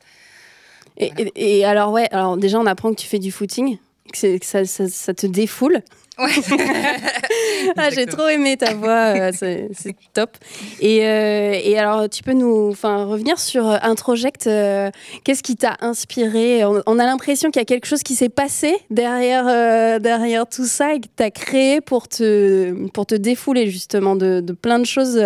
Et, 0.97 1.11
et- 1.17 1.59
et 1.59 1.65
alors 1.65 1.91
ouais, 1.91 2.07
alors 2.11 2.37
déjà 2.37 2.59
on 2.59 2.65
apprend 2.65 2.91
que 2.93 2.99
tu 3.01 3.07
fais 3.07 3.19
du 3.19 3.31
footing, 3.31 3.77
que, 4.11 4.17
c'est- 4.17 4.39
que 4.39 4.45
ça, 4.45 4.65
ça- 4.65 4.87
ça 4.89 5.13
te 5.13 5.25
défoule. 5.27 5.81
ah, 7.77 7.89
j'ai 7.89 8.05
trop 8.05 8.27
aimé 8.27 8.55
ta 8.57 8.73
voix, 8.73 9.13
euh, 9.15 9.31
c'est 9.33 9.69
top. 10.13 10.37
Et, 10.79 11.05
euh, 11.05 11.59
et 11.61 11.77
alors, 11.77 12.09
tu 12.09 12.23
peux 12.23 12.33
nous 12.33 12.69
revenir 12.71 13.37
sur 13.39 13.67
euh, 13.69 13.77
Introject. 13.81 14.47
euh, 14.47 14.89
Qu'est-ce 15.23 15.43
qui 15.43 15.55
t'a 15.57 15.75
inspiré? 15.81 16.63
On, 16.63 16.81
on 16.85 16.99
a 16.99 17.05
l'impression 17.05 17.51
qu'il 17.51 17.59
y 17.59 17.63
a 17.63 17.65
quelque 17.65 17.85
chose 17.87 18.03
qui 18.03 18.15
s'est 18.15 18.29
passé 18.29 18.77
derrière, 18.89 19.99
derrière 19.99 20.47
tout 20.47 20.65
ça 20.65 20.93
et 20.93 21.01
que 21.01 21.07
tu 21.15 21.23
as 21.23 21.31
créé 21.31 21.81
pour 21.81 22.07
te, 22.07 22.87
pour 22.89 23.05
te 23.05 23.15
défouler 23.15 23.69
justement 23.69 24.15
de, 24.15 24.39
de 24.39 24.53
plein 24.53 24.79
de 24.79 24.85
choses. 24.85 25.21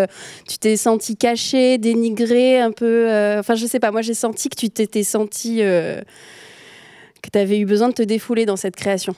Tu 0.47 0.58
t'es 0.58 0.75
senti 0.78 1.15
caché, 1.17 1.78
dénigré, 1.78 2.60
un 2.60 2.71
peu. 2.71 3.06
Enfin, 3.38 3.56
je 3.56 3.65
sais 3.65 3.80
pas, 3.80 3.91
moi 3.91 4.02
j'ai 4.02 4.13
senti 4.15 4.49
que 4.49 4.56
tu 4.56 4.69
t'étais 4.69 5.04
senti. 5.04 5.58
que 5.58 6.02
tu 7.32 7.38
avais 7.38 7.60
eu 7.60 7.65
besoin 7.65 7.89
de 7.89 7.93
te 7.93 8.04
défouler 8.04 8.45
dans 8.45 8.56
cette 8.56 8.75
création. 8.75 9.13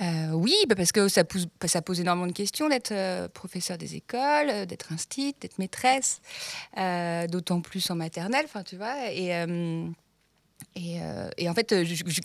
Euh, 0.00 0.30
oui, 0.32 0.54
bah 0.68 0.76
parce 0.76 0.92
que 0.92 1.08
ça 1.08 1.24
pose, 1.24 1.48
ça 1.66 1.82
pose 1.82 2.00
énormément 2.00 2.28
de 2.28 2.32
questions 2.32 2.68
d'être 2.68 2.92
euh, 2.92 3.28
professeur 3.28 3.78
des 3.78 3.96
écoles, 3.96 4.48
euh, 4.48 4.66
d'être 4.66 4.92
instit, 4.92 5.34
d'être 5.40 5.58
maîtresse, 5.58 6.20
d'autant 7.30 7.60
plus 7.60 7.90
en 7.90 7.96
maternelle, 7.96 8.44
enfin 8.44 8.62
tu 8.62 8.76
vois. 8.76 9.10
Et, 9.10 9.32
en 11.48 11.54
fait, 11.54 11.74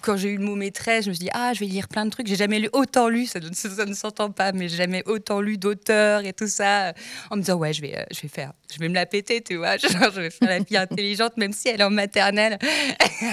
quand 0.04 0.18
j'ai 0.18 0.30
eu 0.30 0.38
le 0.38 0.44
mot 0.44 0.56
maîtresse, 0.56 1.06
je 1.06 1.10
me 1.10 1.16
suis 1.16 1.24
dit 1.24 1.32
ah 1.34 1.54
je 1.54 1.62
vais 1.62 1.66
lire 1.66 1.88
plein 1.88 2.06
de 2.06 2.12
trucs. 2.12 2.28
J'ai 2.28 2.36
jamais 2.36 2.70
autant 2.74 3.10
lu, 3.10 3.26
ça, 3.28 3.40
ne- 3.40 3.94
s'entend 3.94 4.30
pas, 4.30 4.52
mais 4.52 4.70
j'ai 4.70 4.78
jamais 4.78 5.02
autant 5.08 5.42
lu 5.42 5.58
d'auteurs 5.58 6.24
et 6.26 6.34
tout 6.34 6.48
ça, 6.48 6.94
en 7.32 7.38
me 7.38 7.42
disant 7.42 7.58
ouais 7.58 7.74
je 7.74 7.82
vais, 7.82 8.06
je 8.12 8.22
vais 8.22 8.28
faire, 8.28 8.54
je 8.72 8.78
vais 8.78 8.90
me 8.90 8.94
la 8.94 9.08
péter, 9.08 9.42
tu 9.42 9.56
vois, 9.56 9.78
je 9.78 9.88
vais 10.20 10.30
faire 10.30 10.50
la 10.50 10.64
fille 10.64 10.78
intelligente 10.78 11.38
même 11.38 11.54
si 11.54 11.70
elle 11.70 11.82
est 11.82 11.86
en 11.86 11.90
maternelle. 11.90 12.60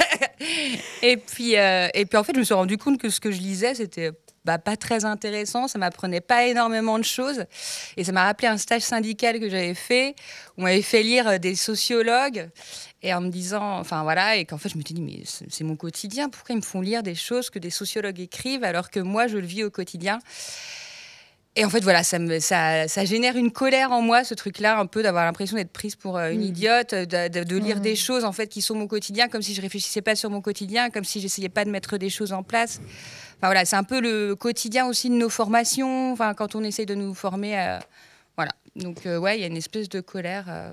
et 1.02 1.18
puis 1.18 1.52
et 1.52 2.06
puis 2.06 2.16
en 2.16 2.24
fait, 2.24 2.32
je 2.34 2.38
me 2.38 2.44
suis 2.44 2.54
rendu 2.54 2.78
compte 2.78 2.98
que 2.98 3.10
ce 3.10 3.20
que 3.20 3.30
je 3.30 3.40
lisais 3.40 3.74
c'était 3.74 4.12
bah, 4.44 4.58
pas 4.58 4.76
très 4.76 5.04
intéressant, 5.04 5.68
ça 5.68 5.78
m'apprenait 5.78 6.20
pas 6.22 6.46
énormément 6.46 6.98
de 6.98 7.04
choses. 7.04 7.44
Et 7.96 8.04
ça 8.04 8.12
m'a 8.12 8.24
rappelé 8.24 8.48
un 8.48 8.56
stage 8.56 8.82
syndical 8.82 9.38
que 9.40 9.48
j'avais 9.50 9.74
fait, 9.74 10.14
où 10.56 10.60
on 10.60 10.62
m'avait 10.62 10.82
fait 10.82 11.02
lire 11.02 11.28
euh, 11.28 11.38
des 11.38 11.54
sociologues, 11.54 12.48
et 13.02 13.12
en 13.14 13.20
me 13.20 13.28
disant, 13.30 13.78
enfin 13.78 14.02
voilà, 14.02 14.36
et 14.36 14.44
qu'en 14.46 14.58
fait 14.58 14.68
je 14.70 14.76
me 14.78 14.82
suis 14.82 14.94
dit, 14.94 15.02
mais 15.02 15.22
c'est 15.48 15.64
mon 15.64 15.76
quotidien, 15.76 16.28
pourquoi 16.28 16.54
ils 16.54 16.58
me 16.58 16.62
font 16.64 16.80
lire 16.80 17.02
des 17.02 17.14
choses 17.14 17.50
que 17.50 17.58
des 17.58 17.70
sociologues 17.70 18.20
écrivent 18.20 18.64
alors 18.64 18.90
que 18.90 19.00
moi 19.00 19.26
je 19.26 19.36
le 19.38 19.46
vis 19.46 19.64
au 19.64 19.70
quotidien? 19.70 20.18
Et 21.56 21.64
en 21.64 21.68
fait, 21.68 21.80
voilà, 21.80 22.04
ça, 22.04 22.20
me, 22.20 22.38
ça, 22.38 22.86
ça 22.86 23.04
génère 23.04 23.36
une 23.36 23.50
colère 23.50 23.90
en 23.90 24.00
moi, 24.02 24.22
ce 24.22 24.34
truc-là, 24.34 24.78
un 24.78 24.86
peu 24.86 25.02
d'avoir 25.02 25.24
l'impression 25.24 25.56
d'être 25.56 25.72
prise 25.72 25.96
pour 25.96 26.16
euh, 26.16 26.30
une 26.30 26.40
Mm. 26.42 26.44
idiote, 26.44 26.94
de, 26.94 27.26
de- 27.28 27.42
de 27.42 27.56
lire 27.56 27.80
des 27.80 27.96
choses 27.96 28.24
en 28.24 28.30
fait 28.30 28.46
qui 28.46 28.62
sont 28.62 28.76
mon 28.76 28.86
quotidien, 28.86 29.28
comme 29.28 29.42
si 29.42 29.52
je 29.52 29.60
réfléchissais 29.60 30.00
pas 30.00 30.14
sur 30.14 30.30
mon 30.30 30.40
quotidien, 30.42 30.90
comme 30.90 31.02
si 31.04 31.20
j'essayais 31.20 31.48
pas 31.48 31.64
de 31.64 31.70
mettre 31.70 31.98
des 31.98 32.08
choses 32.08 32.32
en 32.32 32.44
place. 32.44 32.80
Enfin 33.40 33.48
voilà, 33.48 33.64
c'est 33.64 33.76
un 33.76 33.84
peu 33.84 34.02
le 34.02 34.34
quotidien 34.34 34.86
aussi 34.86 35.08
de 35.08 35.14
nos 35.14 35.30
formations. 35.30 36.12
Enfin, 36.12 36.34
quand 36.34 36.54
on 36.54 36.62
essaye 36.62 36.84
de 36.84 36.94
nous 36.94 37.14
former, 37.14 37.58
euh, 37.58 37.78
voilà. 38.36 38.52
Donc 38.76 39.06
euh, 39.06 39.18
ouais, 39.18 39.38
il 39.38 39.40
y 39.40 39.44
a 39.44 39.46
une 39.46 39.56
espèce 39.56 39.88
de 39.88 40.00
colère, 40.00 40.44
euh, 40.48 40.72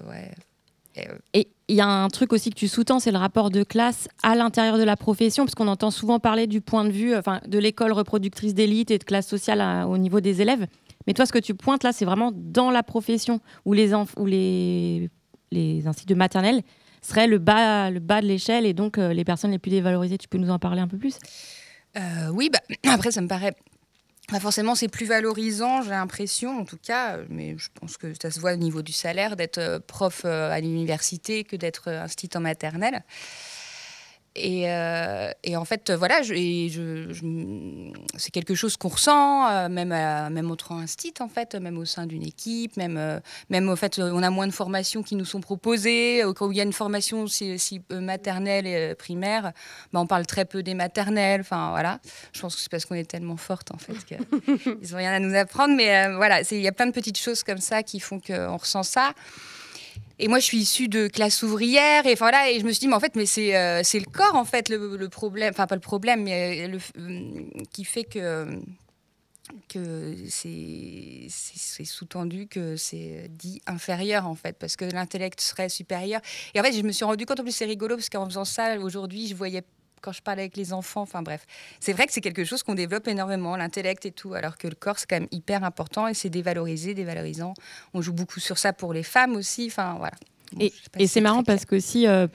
euh, 0.98 1.02
Et 1.34 1.48
il 1.70 1.78
y 1.78 1.82
a 1.82 1.88
un 1.88 2.10
truc 2.10 2.34
aussi 2.34 2.50
que 2.50 2.56
tu 2.56 2.68
sous-tends, 2.68 3.00
c'est 3.00 3.12
le 3.12 3.18
rapport 3.18 3.52
de 3.52 3.64
classe 3.64 4.10
à 4.22 4.36
l'intérieur 4.36 4.78
de 4.78 4.84
la 4.84 4.98
profession, 4.98 5.46
parce 5.46 5.56
qu'on 5.56 5.70
entend 5.70 5.92
souvent 5.92 6.20
parler 6.20 6.46
du 6.46 6.60
point 6.60 6.84
de 6.84 6.92
vue 6.92 7.16
enfin, 7.16 7.40
de 7.48 7.58
l'école 7.58 7.94
reproductrice 7.94 8.54
d'élite 8.54 8.92
et 8.92 8.98
de 8.98 9.04
classe 9.06 9.28
sociale 9.28 9.62
à- 9.62 9.88
au 9.88 9.98
niveau 9.98 10.20
des 10.20 10.42
élèves. 10.42 10.68
Mais 11.06 11.14
toi, 11.14 11.26
ce 11.26 11.32
que 11.32 11.40
tu 11.40 11.56
pointes 11.56 11.84
là, 11.84 11.94
c'est 11.94 12.04
vraiment 12.04 12.32
dans 12.34 12.70
la 12.70 12.84
profession 12.84 13.40
où 13.64 13.72
les, 13.72 13.94
où 13.94 14.26
les, 14.26 15.10
les 15.52 15.88
instituts 15.88 16.14
de 16.14 16.20
maternelle 16.20 16.64
seraient 17.02 17.28
le 17.28 17.38
bas, 17.38 17.90
le 17.92 18.02
bas 18.02 18.22
de 18.22 18.28
l'échelle 18.28 18.66
et 18.66 18.74
donc 18.74 18.98
les 18.98 19.24
personnes 19.24 19.52
les 19.52 19.60
plus 19.60 19.70
dévalorisées. 19.70 20.18
Tu 20.18 20.28
peux 20.28 20.38
nous 20.38 20.50
en 20.50 20.60
parler 20.60 20.82
un 20.82 20.88
peu 20.90 20.98
plus? 20.98 21.18
Euh, 21.98 22.30
oui, 22.32 22.50
bah, 22.50 22.60
après, 22.92 23.12
ça 23.12 23.22
me 23.22 23.28
paraît. 23.28 23.56
pas 24.30 24.40
forcément, 24.40 24.76
c'est 24.76 24.88
plus 24.88 25.06
valorisant, 25.06 25.82
j'ai 25.82 25.92
l'impression, 25.92 26.60
en 26.60 26.66
tout 26.66 26.78
cas, 26.82 27.18
mais 27.30 27.56
je 27.58 27.70
pense 27.74 27.98
que 27.98 28.14
ça 28.22 28.32
se 28.32 28.40
voit 28.40 28.54
au 28.54 28.58
niveau 28.58 28.82
du 28.82 28.92
salaire 28.92 29.36
d'être 29.36 29.58
euh, 29.58 29.80
prof 29.80 30.24
euh, 30.26 30.52
à 30.52 30.60
l'université 30.60 31.44
que 31.44 31.56
d'être 31.56 31.90
euh, 31.90 32.04
instit 32.04 32.30
en 32.36 32.42
maternelle. 32.42 33.04
Et, 34.38 34.72
euh, 34.72 35.32
et, 35.44 35.58
en 35.58 35.66
fait, 35.66 35.92
voilà, 35.92 36.22
je, 36.22 36.36
je, 36.36 37.92
c'est 38.18 38.30
quelque 38.32 38.54
chose 38.54 38.78
qu'on 38.78 38.90
ressent, 38.90 39.50
euh, 39.50 39.68
même, 39.68 39.92
à, 39.92 40.30
même 40.30 40.54
instit, 40.70 41.14
en 41.20 41.28
fait, 41.28 41.56
même 41.56 41.78
au 41.78 41.86
sein 41.86 42.06
d'une 42.06 42.24
équipe, 42.24 42.78
même, 42.78 42.98
euh, 42.98 43.20
même 43.50 43.68
au 43.68 43.76
fait, 43.76 44.00
on 44.00 44.22
a 44.22 44.30
moins 44.30 44.46
de 44.46 44.52
formations 44.52 45.02
qui 45.02 45.16
nous 45.16 45.26
sont 45.26 45.42
proposées. 45.42 46.24
Quand 46.36 46.52
il 46.52 46.58
y 46.58 46.60
a 46.60 46.64
une 46.64 46.74
formation 46.74 47.26
si, 47.26 47.58
si 47.58 47.82
maternelle 47.90 48.68
et 48.68 48.94
primaire, 48.96 49.54
bah, 49.92 50.00
on 50.00 50.08
parle 50.08 50.28
très 50.28 50.46
peu 50.46 50.62
des 50.62 50.76
maternelles. 50.76 51.42
Enfin, 51.42 51.72
voilà. 51.72 52.00
Je 52.32 52.40
pense 52.40 52.56
que 52.56 52.62
c'est 52.62 52.70
parce 52.70 52.86
qu'on 52.86 52.96
est 52.96 53.10
tellement 53.10 53.38
forte, 53.38 53.72
en 53.72 53.78
fait, 53.80 54.06
qu'ils 54.06 54.20
n'ont 54.92 54.98
rien 54.98 55.14
à 55.14 55.20
nous 55.20 55.36
apprendre. 55.36 55.76
Mais 55.76 56.14
voilà, 56.16 56.42
il 56.52 56.62
y 56.62 56.68
a 56.68 56.72
plein 56.72 56.86
de 56.86 56.92
petites 56.92 57.18
choses 57.18 57.42
comme 57.44 57.58
ça 57.58 57.82
qui 57.82 58.00
font 58.00 58.20
qu'on 58.20 58.58
ressent 58.58 58.84
ça. 58.84 59.14
Et 60.20 60.28
moi, 60.28 60.40
je 60.40 60.46
suis 60.46 60.58
issue 60.58 60.88
de 60.88 61.08
classe 61.08 61.44
ouvrière, 61.44 62.08
et 62.08 62.16
voilà, 62.16 62.50
et 62.50 62.60
je 62.60 62.66
me 62.66 62.72
suis 62.72 62.80
dit, 62.80 62.88
mais 62.88 62.96
en 62.96 63.00
fait, 63.00 63.16
mais 63.16 63.28
c'est 63.28 63.56
euh, 63.56 63.82
c'est 63.84 64.00
le 64.00 64.06
corps, 64.06 64.36
en 64.36 64.46
fait, 64.46 64.70
le, 64.70 65.10
problème, 65.10 65.52
enfin, 65.54 65.68
pas 65.68 65.76
le 65.76 65.82
problème, 65.82 66.24
mais 66.24 66.66
euh, 66.66 66.68
le, 66.70 66.80
euh, 67.00 67.44
qui 67.72 67.84
fait 67.84 68.04
que, 68.04 68.60
que 69.70 70.16
c'est 70.28 71.28
sous-tendu 71.86 72.48
que 72.48 72.78
c'est 72.78 73.30
dit 73.30 73.62
inférieur, 73.68 74.26
en 74.26 74.34
fait, 74.34 74.58
parce 74.58 74.76
que 74.76 74.86
l'intellect 74.86 75.40
serait 75.40 75.70
supérieur. 75.70 76.22
Et 76.56 76.60
en 76.60 76.64
fait, 76.64 76.74
je 76.74 76.82
me 76.82 76.92
suis 76.92 77.06
rendu 77.06 77.28
compte, 77.28 77.40
en 77.40 77.44
plus, 77.44 77.56
c'est 77.56 77.66
rigolo, 77.66 77.96
parce 77.96 78.10
qu'en 78.10 78.26
faisant 78.26 78.46
ça, 78.46 78.80
aujourd'hui, 78.80 79.28
je 79.28 79.36
voyais 79.36 79.64
quand 80.02 80.12
je 80.12 80.22
parlais 80.22 80.44
avec 80.44 80.58
les 80.58 80.74
enfants, 80.74 81.02
enfin 81.02 81.22
bref, 81.22 81.46
c'est 81.80 81.94
vrai 81.94 82.06
que 82.06 82.14
c'est 82.14 82.22
quelque 82.22 82.44
chose 82.44 82.64
qu'on 82.64 82.76
développe 82.76 83.08
énormément, 83.08 83.56
l'intellect 83.56 84.06
et 84.06 84.12
tout, 84.12 84.34
alors 84.34 84.58
que 84.58 84.68
le 84.68 84.76
corps 84.76 85.00
c'est 85.00 85.08
quand 85.08 85.20
même 85.20 85.30
hyper 85.32 85.64
important 85.64 86.08
et 86.08 86.14
c'est 86.14 86.30
dévalorisé, 86.30 86.94
dévalorisant. 86.94 87.54
On 87.94 88.02
joue 88.02 88.14
beaucoup 88.14 88.40
sur 88.40 88.58
ça 88.58 88.74
pour 88.74 88.94
les 88.94 89.04
femmes 89.04 89.36
aussi, 89.36 89.68
enfin 89.68 89.96
voilà. 89.98 90.16
et, 90.60 91.08
c'est 91.08 91.22
marrant 91.22 91.44
parce 91.44 91.66
que 91.66 91.80
si 91.80 92.08
euh, 92.08 92.28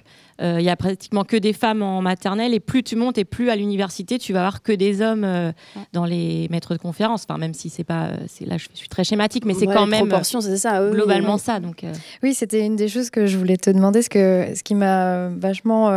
euh, 0.42 0.56
il 0.58 0.64
y 0.64 0.70
a 0.70 0.76
pratiquement 0.76 1.24
que 1.24 1.36
des 1.36 1.52
femmes 1.52 1.82
en 1.82 2.02
maternelle 2.02 2.52
et 2.52 2.60
plus 2.60 2.82
tu 2.82 2.96
montes 2.96 3.16
et 3.16 3.24
plus 3.24 3.48
à 3.48 3.56
l'université 3.56 4.18
tu 4.18 4.32
vas 4.32 4.40
avoir 4.40 4.62
que 4.62 4.72
des 4.72 5.00
hommes 5.00 5.24
euh, 5.24 5.52
dans 5.92 6.04
les 6.04 6.48
maîtres 6.50 6.74
de 6.74 6.78
conférences. 6.78 7.24
Enfin 7.28 7.38
même 7.38 7.54
si 7.54 7.70
c'est 7.70 7.84
pas, 7.84 8.10
c'est 8.28 8.44
là 8.44 8.58
je 8.58 8.66
suis 8.74 8.88
très 8.88 9.04
schématique, 9.04 9.44
mais 9.44 9.54
c'est 9.54 9.66
quand 9.66 9.86
même 9.86 10.08
c'est 10.22 10.56
ça, 10.56 10.90
globalement 10.90 11.38
ça. 11.38 11.60
Donc 11.60 11.84
oui, 12.22 12.34
c'était 12.34 12.66
une 12.66 12.76
des 12.76 12.88
choses 12.88 13.10
que 13.10 13.26
je 13.26 13.38
voulais 13.38 13.56
te 13.56 13.70
demander, 13.70 14.02
ce 14.02 14.10
que 14.10 14.48
ce 14.54 14.62
qui 14.62 14.74
m'a 14.74 15.28
vachement 15.28 15.90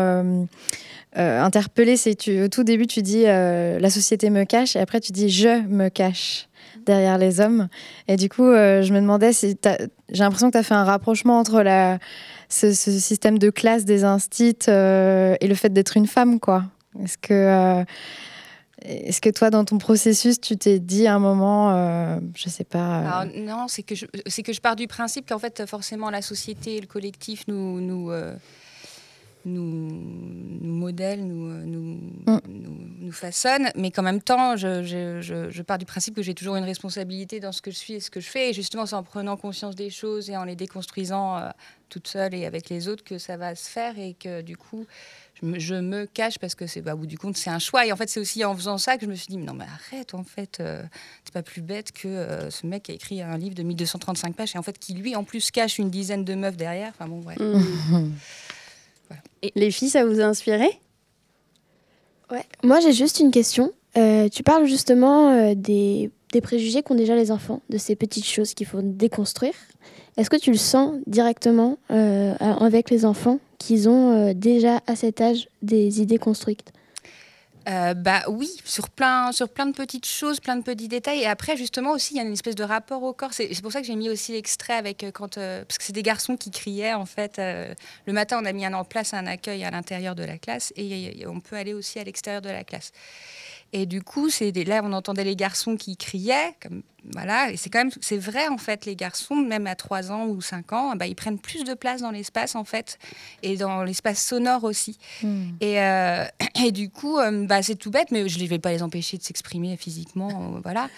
euh, 1.18 1.41
interpellé, 1.41 1.95
c'est 1.95 2.16
tu, 2.16 2.41
au 2.41 2.49
tout 2.49 2.63
début, 2.63 2.88
tu 2.88 3.01
dis 3.01 3.24
euh, 3.26 3.80
la 3.80 3.89
société 3.89 4.30
me 4.30 4.43
cache, 4.43 4.76
et 4.76 4.80
après 4.80 4.99
tu 4.99 5.13
dis 5.13 5.30
je 5.30 5.61
me 5.68 5.88
cache 5.88 6.49
derrière 6.86 7.18
les 7.18 7.39
hommes. 7.39 7.70
Et 8.09 8.18
du 8.18 8.28
coup, 8.28 8.43
euh, 8.43 8.82
je 8.82 8.93
me 8.93 8.99
demandais 8.99 9.32
si 9.32 9.57
j'ai 9.63 10.24
l'impression 10.24 10.47
que 10.47 10.51
tu 10.53 10.57
as 10.57 10.63
fait 10.63 10.74
un 10.74 10.84
rapprochement 10.84 11.39
entre 11.39 11.63
ce, 12.49 12.74
système 12.74 13.39
de 13.39 13.49
classe 13.49 13.86
des 13.86 14.03
instits 14.03 14.57
et 14.68 15.47
le 15.47 15.55
fait 15.55 15.70
d'être 15.70 15.95
une 15.95 16.07
femme, 16.07 16.39
quoi. 16.39 16.66
Est-ce 17.01 17.18
que, 17.18 17.86
est-ce 18.84 19.22
que 19.22 19.30
toi, 19.30 19.49
dans 19.49 19.63
ton 19.63 19.78
processus, 19.78 20.39
tu 20.39 20.57
t'es 20.57 20.80
dit 20.80 21.07
à 21.07 21.16
un 21.16 21.20
moment, 21.20 22.20
je 22.36 22.49
sais 22.49 22.66
pas. 22.66 23.26
non, 23.36 23.68
c'est 23.70 23.84
que, 23.84 23.95
je, 23.95 24.05
que 24.05 24.53
je 24.53 24.59
pars 24.59 24.76
du 24.76 24.88
principe 24.88 25.30
qu'en 25.30 25.39
fait, 25.39 25.66
forcément, 25.66 26.09
la 26.09 26.22
société 26.22 26.76
et 26.76 26.82
le 26.82 26.88
collectif 26.88 27.45
nous. 27.47 27.80
nous 27.80 28.11
nous, 29.46 29.89
nous 30.62 30.74
modèle, 30.74 31.26
nous, 31.26 31.48
euh, 31.50 31.66
mm. 31.66 32.41
nous, 32.48 32.78
nous, 33.00 33.12
façonne, 33.12 33.70
mais 33.76 33.91
qu'en 33.91 34.02
même 34.02 34.22
temps, 34.22 34.56
je, 34.56 34.84
je, 34.84 35.22
je, 35.50 35.62
pars 35.62 35.78
du 35.78 35.86
principe 35.86 36.16
que 36.16 36.24
j'ai 36.24 36.34
toujours 36.34 36.56
une 36.56 36.64
responsabilité 36.64 37.39
dans 37.39 37.52
ce 37.52 37.62
que 37.62 37.72
je 37.72 37.76
suis 37.76 37.93
et 37.93 38.00
ce 38.00 38.10
que 38.10 38.20
je 38.20 38.28
fais, 38.28 38.50
et 38.50 38.54
justement, 38.54 38.86
c'est 38.86 38.96
en 38.96 39.04
prenant 39.04 39.38
conscience 39.38 39.76
des 39.76 39.89
choses 39.89 40.30
et 40.30 40.38
en 40.38 40.43
les 40.43 40.56
déconstruisant 40.56 41.38
euh, 41.38 41.50
toute 41.89 42.08
seule 42.08 42.34
et 42.34 42.46
avec 42.46 42.70
les 42.70 42.88
autres 42.88 43.04
que 43.04 43.18
ça 43.18 43.38
va 43.38 43.56
se 43.56 43.70
faire, 43.70 43.98
et 44.00 44.16
que 44.16 44.41
du 44.41 44.58
coup, 44.58 44.86
je 45.41 45.76
me, 45.76 46.06
cache 46.06 46.39
parce 46.39 46.56
que 46.56 46.66
c'est, 46.66 46.82
bah, 46.82 46.96
au 46.96 46.98
bout 46.98 47.08
du 47.08 47.18
compte, 47.18 47.38
c'est 47.38 47.50
un 47.50 47.60
choix. 47.60 47.86
Et 47.86 47.91
en 47.91 47.96
fait, 47.96 48.10
c'est 48.10 48.20
aussi 48.20 48.43
en 48.43 48.56
faisant 48.56 48.78
ça 48.78 48.98
que 48.98 49.06
je 49.06 49.10
me 49.10 49.16
suis 49.16 49.28
dit, 49.28 49.38
mais 49.38 49.46
non, 49.46 49.54
mais 49.54 49.66
arrête, 49.66 50.14
en 50.14 50.24
fait, 50.24 50.60
euh, 50.60 50.82
c'est 51.24 51.34
pas 51.34 51.43
plus 51.43 51.62
bête 51.62 51.91
que 51.91 52.50
ce 52.50 52.66
mec 52.66 52.84
qui 52.84 52.91
a 52.91 52.96
écrit 52.96 53.22
un 53.22 53.38
livre 53.38 53.56
de 53.56 53.64
1235 53.64 54.36
pages 54.36 54.56
et 54.56 54.58
en 54.58 54.64
fait, 54.64 54.80
qui 54.80 54.93
lui, 54.93 55.16
en 55.16 55.24
plus, 55.24 55.52
cache 55.52 55.78
une 55.78 55.89
dizaine 55.89 56.26
de 56.26 56.34
meufs 56.34 56.58
derrière. 56.58 56.91
Enfin 56.98 57.08
bon, 57.08 57.22
ouais. 57.24 57.36
Mm. 57.38 58.12
Et 59.41 59.51
les 59.56 59.72
filles, 59.72 59.89
ça 59.89 60.06
vous 60.06 60.20
a 60.20 60.24
inspiré? 60.24 60.68
Ouais. 62.32 62.43
Moi, 62.64 62.80
j'ai 62.80 62.93
juste 62.93 63.20
une 63.20 63.32
question. 63.32 63.72
Euh, 63.97 64.28
tu 64.30 64.43
parles 64.43 64.66
justement 64.66 65.30
euh, 65.30 65.53
des, 65.56 66.12
des, 66.34 66.41
préjugés 66.41 66.82
qu'ont 66.82 66.95
déjà 66.95 67.16
les 67.16 67.32
enfants, 67.32 67.62
de 67.70 67.78
ces 67.78 67.95
petites 67.95 68.26
choses 68.26 68.53
qu'il 68.53 68.68
faut 68.68 68.82
déconstruire. 68.82 69.53
Est-ce 70.18 70.30
que 70.30 70.38
tu 70.38 70.51
le 70.51 70.58
sens 70.58 70.95
directement 71.08 71.78
euh, 71.91 72.34
avec 72.39 72.89
les 72.89 73.06
enfants 73.06 73.39
qu'ils 73.60 73.89
ont 73.89 74.34
déjà 74.34 74.82
à 74.88 74.95
cet 74.95 75.22
âge 75.22 75.49
des 75.62 76.01
idées 76.01 76.18
construites? 76.18 76.72
Euh, 77.68 77.93
bah 77.93 78.24
oui, 78.28 78.49
sur 78.63 78.89
plein, 78.89 79.32
sur 79.32 79.49
plein 79.49 79.66
de 79.66 79.74
petites 79.74 80.05
choses, 80.05 80.39
plein 80.39 80.55
de 80.55 80.63
petits 80.63 80.88
détails. 80.88 81.22
Et 81.22 81.26
après, 81.26 81.57
justement, 81.57 81.91
aussi, 81.91 82.13
il 82.13 82.18
y 82.18 82.20
a 82.20 82.24
une 82.24 82.34
espèce 82.34 82.55
de 82.55 82.63
rapport 82.63 83.03
au 83.03 83.13
corps. 83.13 83.34
C'est 83.34 83.61
pour 83.61 83.72
ça 83.72 83.82
que 83.82 83.88
j'ai 83.88 83.95
mis 83.95 84.09
aussi 84.09 84.34
l'extrait 84.34 84.74
avec 84.74 85.03
euh, 85.03 85.11
quand, 85.11 85.38
euh, 85.38 85.63
parce 85.66 85.78
que 85.78 85.84
c'est 85.84 85.93
des 85.93 86.03
garçons 86.03 86.38
qui 86.38 86.51
criaient 86.51 86.93
en 86.93 87.05
fait. 87.05 87.38
le 87.38 88.13
matin, 88.13 88.39
on 88.41 88.45
a 88.45 88.53
mis 88.53 88.66
en 88.68 88.84
place 88.84 89.13
un 89.13 89.26
accueil 89.28 89.63
à 89.63 89.72
l'intérieur 89.72 90.16
de 90.16 90.24
la 90.24 90.38
classe 90.38 90.74
et 90.76 91.26
on 91.28 91.39
peut 91.39 91.55
aller 91.55 91.74
aussi 91.74 91.99
à 91.99 92.03
l'extérieur 92.03 92.41
de 92.41 92.49
la 92.49 92.63
classe. 92.63 92.91
Et 93.74 93.86
du 93.86 94.01
coup, 94.01 94.30
c'est 94.30 94.51
là, 94.51 94.82
on 94.84 94.93
entendait 94.93 95.24
les 95.24 95.36
garçons 95.36 95.76
qui 95.76 95.97
criaient, 95.97 96.55
voilà, 97.14 97.51
et 97.51 97.58
c'est 97.58 97.70
quand 97.70 97.80
même, 97.80 97.91
c'est 98.01 98.18
vrai 98.18 98.47
en 98.47 98.58
fait, 98.58 98.86
les 98.86 98.95
garçons, 98.95 99.36
même 99.36 99.68
à 99.68 99.76
3 99.76 100.12
ans 100.12 100.28
ou 100.28 100.41
5 100.41 100.74
ans, 100.74 100.95
bah, 100.95 101.08
ils 101.08 101.16
prennent 101.16 101.39
plus 101.39 101.64
de 101.64 101.74
place 101.74 102.01
dans 102.01 102.12
l'espace 102.12 102.56
en 102.56 102.64
fait, 102.64 102.97
et 103.43 103.58
dans 103.58 103.84
l'espace 103.84 104.24
sonore 104.24 104.64
aussi. 104.64 104.97
Hmm. 105.22 105.49
Et, 105.62 105.82
euh, 105.82 106.26
et, 106.66 106.72
du 106.72 106.89
coup, 106.89 107.18
euh, 107.18 107.45
bah, 107.45 107.62
c'est 107.62 107.76
tout 107.76 107.91
bête, 107.91 108.12
mais 108.12 108.28
je 108.28 108.39
ne 108.39 108.47
vais 108.47 108.60
pas 108.60 108.72
les 108.72 108.82
empêcher 108.82 109.18
de 109.18 109.24
s'exprimer 109.24 109.78
physiquement, 109.78 110.56
euh, 110.56 110.60
voilà. 110.64 110.89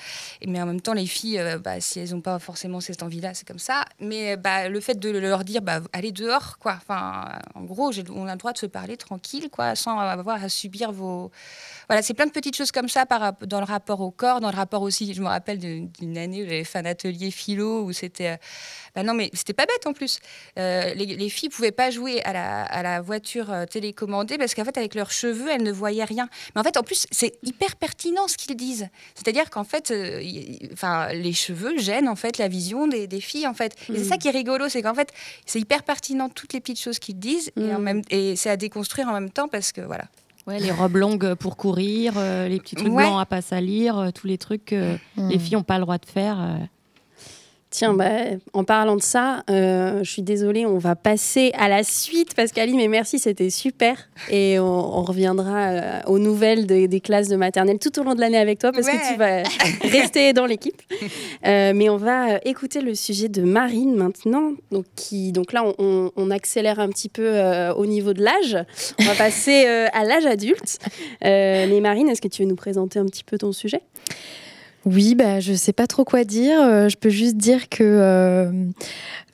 Mais 0.45 0.61
en 0.61 0.65
même 0.65 0.81
temps, 0.81 0.93
les 0.93 1.07
filles, 1.07 1.41
bah, 1.63 1.81
si 1.81 1.99
elles 1.99 2.11
n'ont 2.11 2.21
pas 2.21 2.39
forcément 2.39 2.79
cette 2.79 3.03
envie-là, 3.03 3.33
c'est 3.33 3.47
comme 3.47 3.59
ça. 3.59 3.83
Mais 3.99 4.37
bah, 4.37 4.69
le 4.69 4.79
fait 4.79 4.99
de 4.99 5.09
leur 5.09 5.43
dire, 5.43 5.61
bah, 5.61 5.81
allez 5.93 6.11
dehors, 6.11 6.57
quoi. 6.59 6.77
Enfin, 6.77 7.39
en 7.55 7.63
gros, 7.63 7.91
on 8.13 8.27
a 8.27 8.31
le 8.31 8.37
droit 8.37 8.53
de 8.53 8.57
se 8.57 8.65
parler 8.65 8.97
tranquille, 8.97 9.49
quoi, 9.51 9.75
sans 9.75 9.99
avoir 9.99 10.43
à 10.43 10.49
subir 10.49 10.91
vos. 10.91 11.31
Voilà, 11.89 12.01
c'est 12.01 12.13
plein 12.13 12.25
de 12.25 12.31
petites 12.31 12.55
choses 12.55 12.71
comme 12.71 12.89
ça 12.89 13.05
par, 13.05 13.33
dans 13.45 13.59
le 13.59 13.65
rapport 13.65 14.01
au 14.01 14.11
corps, 14.11 14.41
dans 14.41 14.51
le 14.51 14.55
rapport 14.55 14.81
aussi, 14.81 15.13
je 15.13 15.21
me 15.21 15.27
rappelle 15.27 15.59
de 15.59 15.87
une 16.01 16.17
année 16.17 16.43
où 16.43 16.45
j'avais 16.45 16.63
fait 16.63 16.79
un 16.79 16.85
atelier 16.85 17.31
philo 17.31 17.83
où 17.83 17.93
c'était. 17.93 18.29
Euh, 18.29 18.37
bah 18.95 19.03
non, 19.03 19.13
mais 19.13 19.29
c'était 19.33 19.53
pas 19.53 19.65
bête 19.65 19.85
en 19.85 19.93
plus. 19.93 20.19
Euh, 20.57 20.93
les, 20.93 21.05
les, 21.05 21.29
filles 21.29 21.49
pouvaient 21.49 21.71
pas 21.71 21.91
jouer 21.91 22.21
à 22.23 22.33
la, 22.33 22.63
à 22.63 22.83
la 22.83 23.01
voiture 23.01 23.51
euh, 23.51 23.65
télécommandée 23.65 24.37
parce 24.37 24.55
qu'en 24.55 24.65
fait, 24.65 24.77
avec 24.77 24.95
leurs 24.95 25.11
cheveux, 25.11 25.49
elles 25.51 25.63
ne 25.63 25.71
voyaient 25.71 26.03
rien. 26.03 26.29
Mais 26.55 26.61
en 26.61 26.63
fait, 26.63 26.77
en 26.77 26.83
plus, 26.83 27.05
c'est 27.11 27.37
hyper 27.43 27.75
pertinent 27.75 28.27
ce 28.27 28.37
qu'ils 28.37 28.55
disent. 28.55 28.89
C'est-à-dire 29.15 29.49
qu'en 29.49 29.63
fait, 29.63 29.93
enfin, 30.73 31.13
les 31.13 31.33
cheveux 31.33 31.77
gênent 31.77 32.09
en 32.09 32.15
fait 32.15 32.37
la 32.37 32.47
vision 32.47 32.87
des, 32.87 33.07
des 33.07 33.21
filles 33.21 33.47
en 33.47 33.53
fait. 33.53 33.75
Et 33.89 33.97
c'est 33.97 34.03
ça 34.03 34.15
mmh. 34.15 34.19
qui 34.19 34.27
est 34.27 34.31
rigolo, 34.31 34.69
c'est 34.69 34.81
qu'en 34.81 34.95
fait, 34.95 35.11
c'est 35.45 35.59
hyper 35.59 35.83
pertinent 35.83 36.29
toutes 36.29 36.53
les 36.53 36.59
petites 36.59 36.79
choses 36.79 36.99
qu'ils 36.99 37.19
disent 37.19 37.51
et, 37.55 37.73
en 37.73 37.79
même, 37.79 38.01
et 38.09 38.35
c'est 38.35 38.49
à 38.49 38.57
déconstruire 38.57 39.07
en 39.07 39.13
même 39.13 39.29
temps 39.29 39.47
parce 39.47 39.71
que 39.71 39.81
voilà. 39.81 40.05
Ouais, 40.47 40.59
les 40.59 40.71
robes 40.71 40.95
longues 40.95 41.33
pour 41.33 41.57
courir, 41.57 42.13
euh, 42.15 42.47
les 42.47 42.59
petits 42.59 42.75
trucs 42.75 42.93
blancs 42.93 43.19
à 43.19 43.25
pas 43.25 43.41
salir, 43.41 43.97
euh, 43.97 44.11
tous 44.11 44.27
les 44.27 44.37
trucs 44.37 44.63
que 44.63 44.95
hmm. 45.17 45.27
les 45.27 45.39
filles 45.39 45.55
n'ont 45.55 45.63
pas 45.63 45.77
le 45.77 45.83
droit 45.83 45.97
de 45.97 46.05
faire. 46.05 46.37
Tiens, 47.69 47.93
bah, 47.93 48.09
en 48.53 48.63
parlant 48.63 48.95
de 48.95 49.01
ça, 49.01 49.43
euh, 49.49 50.01
je 50.01 50.09
suis 50.09 50.21
désolée, 50.21 50.65
on 50.65 50.77
va 50.77 50.95
passer 50.95 51.51
à 51.57 51.67
la 51.67 51.83
suite 51.83 52.33
parce 52.33 52.53
qu'Aline, 52.53 52.77
mais 52.77 52.87
merci, 52.87 53.19
c'était 53.19 53.49
super. 53.49 54.07
Et 54.29 54.57
on, 54.57 55.03
reviendra 55.03 55.67
euh, 55.67 55.99
aux 56.07 56.17
nouvelles 56.17 56.65
des 56.65 57.01
classes 57.01 57.27
de 57.27 57.35
maternelle 57.35 57.77
tout 57.77 57.99
au 57.99 58.03
long 58.03 58.15
de 58.15 58.21
l'année 58.21 58.37
avec 58.37 58.59
toi 58.59 58.71
parce 58.71 58.87
que 58.87 59.11
tu 59.11 59.17
vas 59.17 59.43
rester 59.89 60.31
dans 60.31 60.45
l'équipe. 60.45 60.81
Euh, 61.45 61.73
mais 61.75 61.89
on 61.89 61.97
va 61.97 62.37
écouter 62.45 62.79
le 62.79 62.95
sujet 62.95 63.27
de 63.27 63.41
Marine 63.41 63.95
maintenant. 63.95 64.53
Donc, 64.71 64.85
qui, 64.95 65.33
donc 65.33 65.51
là, 65.51 65.65
on, 65.77 66.11
on 66.15 66.31
accélère 66.31 66.79
un 66.79 66.87
petit 66.87 67.09
peu 67.09 67.41
au 67.75 67.85
niveau 67.85 68.13
de 68.13 68.23
l'âge. 68.23 68.57
On 68.99 69.03
va 69.03 69.15
passer 69.15 69.65
à 69.65 70.05
l'âge 70.05 70.25
adulte. 70.25 70.79
mais 71.21 71.79
Marine, 71.81 72.07
est-ce 72.07 72.21
que 72.21 72.29
tu 72.29 72.43
veux 72.43 72.49
nous 72.49 72.55
présenter 72.55 72.97
un 72.99 73.05
petit 73.05 73.25
peu 73.25 73.37
ton 73.37 73.51
sujet? 73.51 73.81
Oui, 74.87 75.15
bah, 75.15 75.41
je 75.41 75.51
ne 75.51 75.57
sais 75.57 75.73
pas 75.73 75.85
trop 75.85 76.05
quoi 76.05 76.23
dire. 76.23 76.61
Euh, 76.61 76.87
je 76.87 76.95
peux 76.95 77.09
juste 77.09 77.35
dire 77.35 77.67
que 77.67 77.83
euh, 77.83 78.49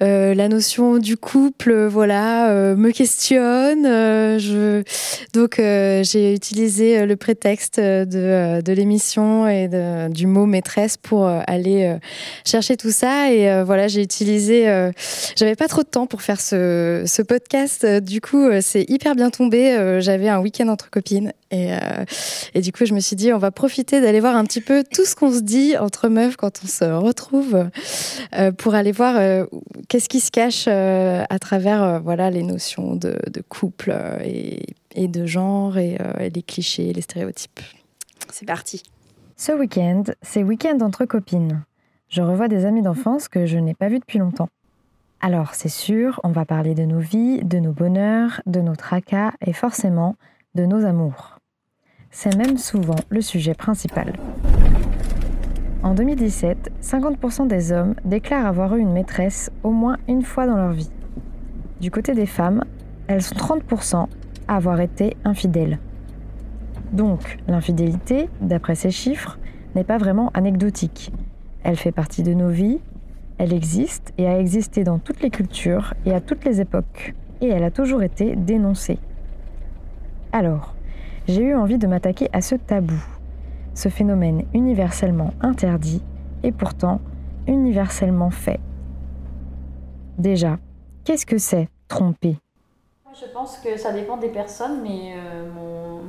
euh, 0.02 0.34
la 0.34 0.48
notion 0.48 0.98
du 0.98 1.16
couple, 1.16 1.86
voilà, 1.86 2.76
me 2.76 2.90
questionne. 2.90 3.84
Donc, 5.34 5.56
j'ai 5.58 6.34
utilisé 6.34 7.06
le 7.06 7.16
prétexte 7.16 7.80
de, 7.80 8.74
l'émission 8.74 9.48
et 9.48 9.70
du 10.10 10.26
mot 10.26 10.48
maîtresse 10.48 10.98
pour 10.98 11.28
aller 11.28 11.98
chercher 12.46 12.76
tout 12.76 12.92
ça. 12.92 13.32
Et 13.32 13.64
voilà, 13.64 13.88
j'ai 13.88 14.02
utilisé. 14.02 14.92
J'avais 15.36 15.56
pas 15.56 15.68
trop 15.68 15.84
de 15.84 15.88
temps 15.88 16.08
pour 16.08 16.24
faire 16.24 16.42
ce 16.42 17.22
podcast. 17.22 17.86
Du 17.86 18.22
coup, 18.22 18.50
c'est 18.62 18.90
hyper 18.90 19.16
bien 19.16 19.30
tombé. 19.30 20.00
J'avais 20.00 20.30
un 20.30 20.40
week-end 20.40 20.68
entre 20.68 20.90
copines. 20.90 21.32
Et, 21.54 21.72
et 22.56 22.62
du 22.62 22.72
coup, 22.72 22.86
je 22.86 22.96
me 22.96 23.00
suis 23.00 23.16
dit, 23.16 23.32
on 23.32 23.38
va 23.38 23.52
profiter 23.52 24.02
d'aller 24.02 24.20
voir 24.20 24.36
un 24.36 24.44
petit 24.44 24.60
peu 24.60 24.84
tout 24.84 25.06
ce 25.06 25.16
qu'on 25.16 25.32
se 25.32 25.42
dit 25.42 25.78
entre 25.78 26.10
meufs 26.10 26.36
quand 26.36 26.62
on 26.64 26.68
se 26.68 26.84
retrouve 26.84 27.70
euh, 28.36 28.52
pour 28.52 28.74
aller 28.74 28.92
voir 28.92 29.18
euh, 29.18 29.46
qu'est-ce 29.88 30.10
qui 30.10 30.20
se 30.20 30.32
cache 30.32 30.66
euh, 30.68 31.24
à 31.30 31.38
travers 31.38 32.02
voilà 32.02 32.32
les 32.32 32.42
notions 32.42 32.96
de, 32.96 33.16
couple 33.48 33.96
et, 34.24 34.66
et 34.96 35.08
de 35.08 35.26
genre 35.26 35.78
et 35.78 35.98
euh, 36.00 36.30
les 36.30 36.42
clichés, 36.42 36.94
les 36.94 37.02
stéréotypes. 37.02 37.60
C'est 38.32 38.46
parti. 38.46 38.84
Ce 39.38 39.52
week-end, 39.52 40.04
c'est 40.22 40.44
week-end 40.44 40.80
entre 40.82 41.06
copines. 41.06 41.64
Je 42.10 42.22
revois 42.22 42.48
des 42.48 42.66
amis 42.66 42.82
d'enfance 42.82 43.28
que 43.28 43.46
je 43.46 43.58
n'ai 43.58 43.74
pas 43.74 43.90
vus 43.90 44.00
depuis 44.00 44.20
longtemps. 44.20 44.50
Alors, 45.20 45.54
c'est 45.56 45.70
sûr, 45.70 46.20
on 46.24 46.30
va 46.30 46.46
parler 46.46 46.76
de 46.76 46.84
nos 46.84 47.00
vies, 47.00 47.44
de 47.44 47.60
nos 47.60 47.72
bonheurs, 47.72 48.42
de 48.46 48.60
nos 48.60 48.76
tracas 48.76 49.32
et 49.46 49.54
forcément 49.54 50.16
de 50.54 50.66
nos 50.66 50.86
amours. 50.86 51.33
C'est 52.16 52.36
même 52.36 52.58
souvent 52.60 52.96
le 53.10 53.22
sujet 53.22 53.56
principal. 53.56 54.14
En 55.82 55.96
2017, 55.96 56.72
50% 56.80 57.48
des 57.48 57.72
hommes 57.72 57.96
déclarent 58.06 58.46
avoir 58.46 58.76
eu 58.76 58.80
une 58.82 58.94
maîtresse 58.94 59.52
au 59.64 59.72
moins 59.72 59.98
une 60.08 60.22
fois 60.22 60.46
dans 60.46 60.56
leur 60.56 60.74
vie. 60.74 60.92
Du 61.82 61.90
côté 61.90 62.14
des 62.14 62.28
femmes, 62.28 62.66
elles 63.08 63.24
sont 63.24 63.36
30% 63.36 64.08
à 64.48 64.56
avoir 64.56 64.80
été 64.80 65.18
infidèles. 65.26 65.80
Donc, 66.92 67.40
l'infidélité, 67.48 68.30
d'après 68.42 68.76
ces 68.76 68.92
chiffres, 68.92 69.40
n'est 69.74 69.84
pas 69.84 69.98
vraiment 69.98 70.30
anecdotique. 70.36 71.12
Elle 71.64 71.78
fait 71.78 71.92
partie 71.92 72.22
de 72.22 72.36
nos 72.36 72.50
vies, 72.50 72.80
elle 73.40 73.54
existe 73.54 74.14
et 74.20 74.28
a 74.28 74.40
existé 74.40 74.84
dans 74.84 75.00
toutes 75.00 75.24
les 75.24 75.32
cultures 75.32 75.96
et 76.06 76.14
à 76.14 76.22
toutes 76.22 76.46
les 76.46 76.62
époques, 76.62 77.16
et 77.42 77.48
elle 77.48 77.64
a 77.64 77.72
toujours 77.72 78.04
été 78.04 78.36
dénoncée. 78.36 79.00
Alors, 80.32 80.76
j'ai 81.28 81.42
eu 81.42 81.56
envie 81.56 81.78
de 81.78 81.88
m'attaquer 81.88 82.30
à 82.34 82.42
ce 82.42 82.56
tabou, 82.56 83.02
ce 83.74 83.90
phénomène 83.90 84.44
universellement 84.54 85.32
interdit 85.42 86.02
et 86.44 86.52
pourtant 86.52 87.00
universellement 87.48 88.30
fait. 88.30 88.60
Déjà, 90.18 90.58
qu'est-ce 91.06 91.26
que 91.26 91.38
c'est 91.38 91.70
tromper? 91.88 92.38
Je 93.20 93.28
pense 93.28 93.58
que 93.58 93.78
ça 93.78 93.92
dépend 93.92 94.18
des 94.18 94.30
personnes, 94.30 94.82
mais 94.82 95.14
euh, 95.16 95.50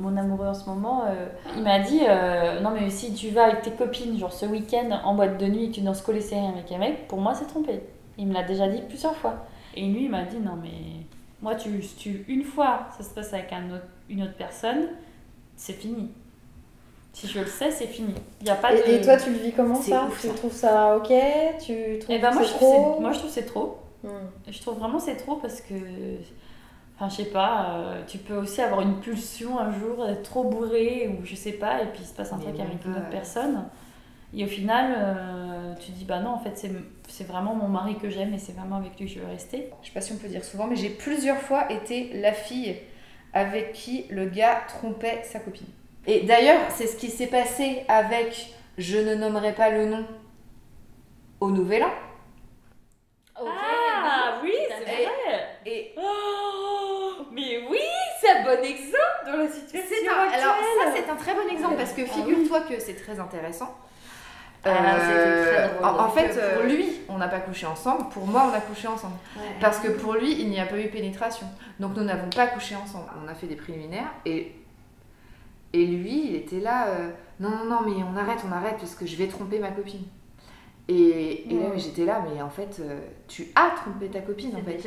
mon, 0.01 0.17
amoureux 0.17 0.47
en 0.47 0.53
ce 0.53 0.67
moment, 0.67 1.03
euh, 1.05 1.27
il 1.55 1.61
m'a 1.61 1.79
dit 1.79 2.01
euh, 2.07 2.61
Non, 2.61 2.71
mais 2.71 2.89
si 2.89 3.13
tu 3.13 3.29
vas 3.29 3.45
avec 3.45 3.61
tes 3.61 3.71
copines, 3.71 4.17
genre 4.17 4.33
ce 4.33 4.45
week-end 4.45 4.89
en 5.03 5.13
boîte 5.13 5.37
de 5.37 5.45
nuit 5.45 5.65
et 5.65 5.71
tu 5.71 5.81
danses 5.81 6.01
collé 6.01 6.21
avec 6.33 6.71
un 6.71 6.77
mec, 6.77 7.07
pour 7.07 7.19
moi 7.19 7.33
c'est 7.33 7.45
trompé. 7.45 7.81
Il 8.17 8.27
me 8.27 8.33
l'a 8.33 8.43
déjà 8.43 8.67
dit 8.67 8.81
plusieurs 8.87 9.15
fois. 9.15 9.35
Et 9.75 9.85
lui, 9.85 10.05
il 10.05 10.09
m'a 10.09 10.23
dit 10.23 10.37
Non, 10.37 10.57
mais 10.61 11.05
moi, 11.41 11.55
tu, 11.55 12.25
une 12.27 12.43
fois 12.43 12.87
ça 12.97 13.03
se 13.03 13.13
passe 13.13 13.33
avec 13.33 13.53
une 14.09 14.23
autre 14.23 14.35
personne, 14.37 14.87
c'est 15.55 15.73
fini. 15.73 16.11
Si 17.13 17.27
je 17.27 17.39
le 17.39 17.45
sais, 17.45 17.71
c'est 17.71 17.87
fini. 17.87 18.13
Y 18.43 18.49
a 18.49 18.55
pas 18.55 18.73
et, 18.73 18.81
de... 18.81 18.93
et, 18.93 19.01
toi, 19.01 19.15
tu 19.17 19.31
le 19.31 19.37
vis 19.37 19.53
comment 19.53 19.75
ça 19.75 20.09
Tu 20.19 20.27
trouves 20.29 20.51
ça 20.51 20.97
ok 20.97 21.13
Tu 21.63 21.99
trouves 21.99 22.15
eh 22.15 22.19
ben, 22.19 22.31
moi, 22.31 22.43
c'est 22.43 22.53
trop 22.53 22.99
Moi, 22.99 23.11
je 23.13 23.19
trouve 23.19 23.31
c'est 23.31 23.45
trop. 23.45 23.79
Hmm. 24.03 24.09
Je 24.47 24.61
trouve 24.61 24.77
vraiment 24.77 24.99
c'est 24.99 25.15
trop 25.15 25.37
parce 25.37 25.61
que 25.61 25.75
Enfin, 26.97 27.09
je 27.09 27.23
sais 27.23 27.29
pas, 27.29 27.71
euh, 27.71 28.03
tu 28.07 28.17
peux 28.19 28.37
aussi 28.37 28.61
avoir 28.61 28.79
une 28.79 29.01
pulsion 29.01 29.59
un 29.59 29.69
jour, 29.69 30.07
être 30.07 30.23
trop 30.23 30.45
bourré 30.45 31.09
ou 31.09 31.25
je 31.25 31.35
sais 31.35 31.51
pas, 31.51 31.81
et 31.81 31.87
puis 31.87 31.99
il 32.01 32.07
se 32.07 32.13
passe 32.13 32.31
un 32.31 32.37
truc 32.37 32.57
avec 32.57 32.85
une 32.85 32.91
autre 32.91 33.09
personne. 33.11 33.65
Et 34.33 34.45
au 34.45 34.47
final, 34.47 34.95
euh, 34.97 35.73
tu 35.75 35.91
dis, 35.91 36.05
bah 36.05 36.19
non, 36.19 36.31
en 36.31 36.39
fait, 36.39 36.69
c'est 37.07 37.23
vraiment 37.25 37.53
mon 37.53 37.67
mari 37.67 37.97
que 37.97 38.09
j'aime 38.09 38.33
et 38.33 38.37
c'est 38.37 38.53
vraiment 38.53 38.77
avec 38.77 38.97
lui 38.97 39.07
que 39.07 39.11
je 39.11 39.19
veux 39.19 39.27
rester. 39.27 39.71
Je 39.81 39.87
sais 39.87 39.93
pas 39.93 40.01
si 40.01 40.13
on 40.13 40.17
peut 40.17 40.29
dire 40.29 40.43
souvent, 40.43 40.67
mais 40.67 40.77
j'ai 40.77 40.89
plusieurs 40.89 41.37
fois 41.37 41.69
été 41.71 42.13
la 42.21 42.31
fille 42.31 42.77
avec 43.35 43.73
qui 43.73 44.05
le 44.09 44.25
gars 44.25 44.63
trompait 44.67 45.21
sa 45.23 45.39
copine. 45.39 45.67
Et 46.07 46.21
d'ailleurs, 46.21 46.61
c'est 46.73 46.87
ce 46.87 46.95
qui 46.95 47.09
s'est 47.09 47.27
passé 47.27 47.83
avec 47.87 48.53
Je 48.77 48.97
ne 48.97 49.13
nommerai 49.13 49.53
pas 49.53 49.69
le 49.69 49.85
nom 49.85 50.05
au 51.39 51.51
Nouvel 51.51 51.83
An. 51.83 51.91
ah 53.37 54.39
oui, 54.41 54.53
c'est 54.69 54.83
vrai! 54.83 55.59
Et. 55.65 55.93
Oh, 55.97 57.25
mais 57.31 57.65
oui, 57.69 57.79
c'est 58.21 58.29
un 58.29 58.43
bon 58.43 58.63
exemple 58.63 59.25
dans 59.25 59.37
la 59.37 59.49
situation. 59.49 60.11
Un, 60.11 60.31
alors, 60.31 60.55
ça, 60.55 60.93
c'est 60.95 61.09
un 61.09 61.15
très 61.15 61.33
bon 61.33 61.47
exemple 61.49 61.75
parce 61.75 61.91
que 61.93 62.01
Ah 62.01 62.13
figure-toi 62.13 62.61
que 62.61 62.79
c'est 62.79 62.95
très 62.95 63.19
intéressant. 63.19 63.75
Ah, 64.65 64.95
Euh, 64.99 65.67
très 65.67 65.75
drôle. 65.75 65.85
en, 65.85 65.99
en 66.05 66.09
fait, 66.09 66.29
pour 66.29 66.63
euh, 66.63 66.67
lui, 66.67 66.85
on 67.09 67.17
n'a 67.17 67.27
pas 67.27 67.39
couché 67.39 67.65
ensemble. 67.67 68.09
Pour 68.09 68.25
moi, 68.27 68.49
on 68.51 68.55
a 68.55 68.61
couché 68.61 68.87
ensemble. 68.87 69.15
Ouais. 69.37 69.43
Parce 69.61 69.79
que 69.79 69.89
pour 69.89 70.13
lui, 70.13 70.39
il 70.41 70.49
n'y 70.49 70.59
a 70.59 70.65
pas 70.65 70.79
eu 70.79 70.87
pénétration. 70.89 71.47
Donc, 71.79 71.95
nous 71.95 72.03
n'avons 72.03 72.29
pas 72.29 72.47
couché 72.47 72.75
ensemble. 72.75 73.05
On 73.23 73.27
a 73.27 73.35
fait 73.35 73.47
des 73.47 73.55
préliminaires 73.55 74.11
et, 74.25 74.53
et 75.73 75.85
lui, 75.85 76.27
il 76.29 76.35
était 76.35 76.59
là. 76.59 76.87
euh, 76.87 77.09
non, 77.39 77.49
non, 77.49 77.65
non, 77.65 77.79
mais 77.85 78.03
on 78.03 78.17
arrête, 78.17 78.39
on 78.47 78.51
arrête 78.51 78.77
parce 78.79 78.95
que 78.95 79.05
je 79.05 79.15
vais 79.17 79.27
tromper 79.27 79.59
ma 79.59 79.69
copine. 79.71 80.03
Et, 80.87 81.51
et 81.51 81.59
là, 81.59 81.69
Ouais. 81.69 81.77
j'étais 81.79 82.05
là, 82.05 82.23
mais 82.31 82.41
en 82.41 82.49
fait, 82.49 82.81
tu 83.27 83.47
as 83.55 83.71
trompé 83.75 84.07
ta 84.07 84.21
copine. 84.21 84.55
en 84.55 84.61
fait. 84.63 84.79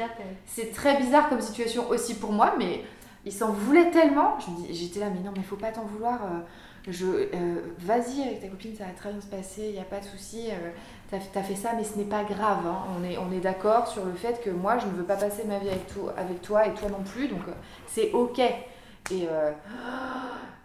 C'est 0.46 0.72
très 0.72 0.96
bizarre 0.96 1.28
comme 1.28 1.40
situation 1.40 1.88
aussi 1.90 2.14
pour 2.14 2.32
moi, 2.32 2.54
mais 2.58 2.82
il 3.26 3.32
s'en 3.32 3.50
voulait 3.52 3.90
tellement. 3.90 4.38
Je 4.40 4.50
me 4.50 4.56
dis- 4.66 4.74
J'étais 4.74 5.00
là, 5.00 5.06
mais 5.12 5.20
non, 5.20 5.32
mais 5.36 5.42
faut 5.42 5.56
pas 5.56 5.70
t'en 5.72 5.84
vouloir. 5.84 6.20
Je, 6.88 7.06
euh, 7.06 7.28
Vas-y 7.80 8.22
avec 8.22 8.40
ta 8.40 8.48
copine, 8.48 8.74
ça 8.76 8.84
va 8.84 8.90
très 8.90 9.10
bien 9.12 9.20
se 9.20 9.26
passer, 9.26 9.66
il 9.66 9.72
n'y 9.72 9.78
a 9.78 9.84
pas 9.84 10.00
de 10.00 10.04
souci. 10.04 10.48
euh, 10.50 10.70
T'as 11.10 11.40
as 11.40 11.42
fait 11.42 11.54
ça, 11.54 11.70
mais 11.76 11.84
ce 11.84 11.96
n'est 11.96 12.04
pas 12.04 12.22
grave. 12.24 12.66
hein. 12.66 12.78
On 12.98 13.02
est, 13.04 13.16
on 13.18 13.32
est 13.32 13.40
d'accord 13.40 13.86
sur 13.86 14.04
le 14.04 14.12
fait 14.12 14.40
que 14.42 14.50
moi, 14.50 14.76
je 14.78 14.86
ne 14.86 14.92
veux 14.92 15.04
pas 15.04 15.16
passer 15.16 15.44
ma 15.44 15.58
vie 15.58 15.68
avec, 15.68 15.86
toi- 15.86 16.12
avec 16.18 16.42
toi 16.42 16.66
et 16.66 16.74
toi 16.74 16.88
non 16.90 17.02
plus, 17.02 17.28
donc 17.28 17.40
euh, 17.48 17.52
c'est 17.86 18.12
ok. 18.12 18.38
Et 18.40 19.26
euh, 19.30 19.50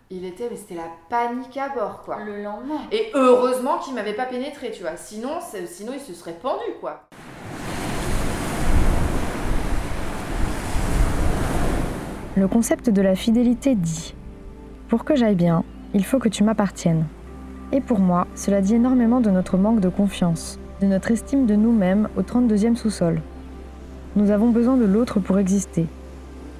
il 0.10 0.26
était, 0.26 0.50
mais 0.52 0.58
c'était 0.58 0.76
la 0.76 0.90
panique 1.10 1.56
à 1.58 1.70
bord, 1.70 2.02
quoi. 2.04 2.18
Le 2.26 2.44
lendemain. 2.44 2.82
Et 2.92 3.10
heureusement 3.14 3.78
qu'il 3.80 3.94
m'avait 3.96 4.14
pas 4.14 4.26
pénétré, 4.26 4.72
tu 4.72 4.82
vois. 4.82 4.98
Sinon, 4.98 5.40
c'est- 5.42 5.66
sinon 5.68 5.94
il 5.94 6.02
se 6.02 6.14
serait 6.14 6.34
pendu, 6.34 6.66
quoi. 6.82 7.08
Le 12.36 12.48
concept 12.48 12.90
de 12.90 13.02
la 13.02 13.16
fidélité 13.16 13.76
dit 13.76 14.14
Pour 14.90 15.06
que 15.06 15.16
j'aille 15.16 15.36
bien, 15.36 15.64
il 15.94 16.04
faut 16.06 16.20
que 16.20 16.30
tu 16.30 16.44
m'appartiennes. 16.44 17.06
Et 17.72 17.82
pour 17.82 18.00
moi, 18.00 18.28
cela 18.36 18.62
dit 18.62 18.76
énormément 18.76 19.22
de 19.22 19.30
notre 19.30 19.58
manque 19.58 19.80
de 19.80 19.90
confiance, 19.90 20.60
de 20.82 20.88
notre 20.88 21.12
estime 21.12 21.46
de 21.46 21.56
nous-mêmes 21.56 22.08
au 22.18 22.22
32e 22.22 22.76
sous-sol. 22.76 23.22
Nous 24.16 24.32
avons 24.32 24.50
besoin 24.50 24.78
de 24.78 24.86
l'autre 24.86 25.20
pour 25.20 25.40
exister. 25.40 25.88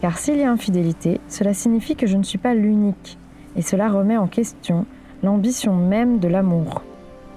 Car 0.02 0.18
s'il 0.18 0.38
y 0.38 0.44
a 0.44 0.52
infidélité, 0.52 1.22
cela 1.28 1.54
signifie 1.54 1.96
que 1.96 2.08
je 2.08 2.18
ne 2.18 2.24
suis 2.24 2.38
pas 2.38 2.54
l'unique, 2.54 3.18
et 3.56 3.62
cela 3.62 3.90
remet 3.90 4.18
en 4.18 4.28
question 4.28 4.86
l'ambition 5.22 5.76
même 5.76 6.20
de 6.20 6.28
l'amour. 6.28 6.82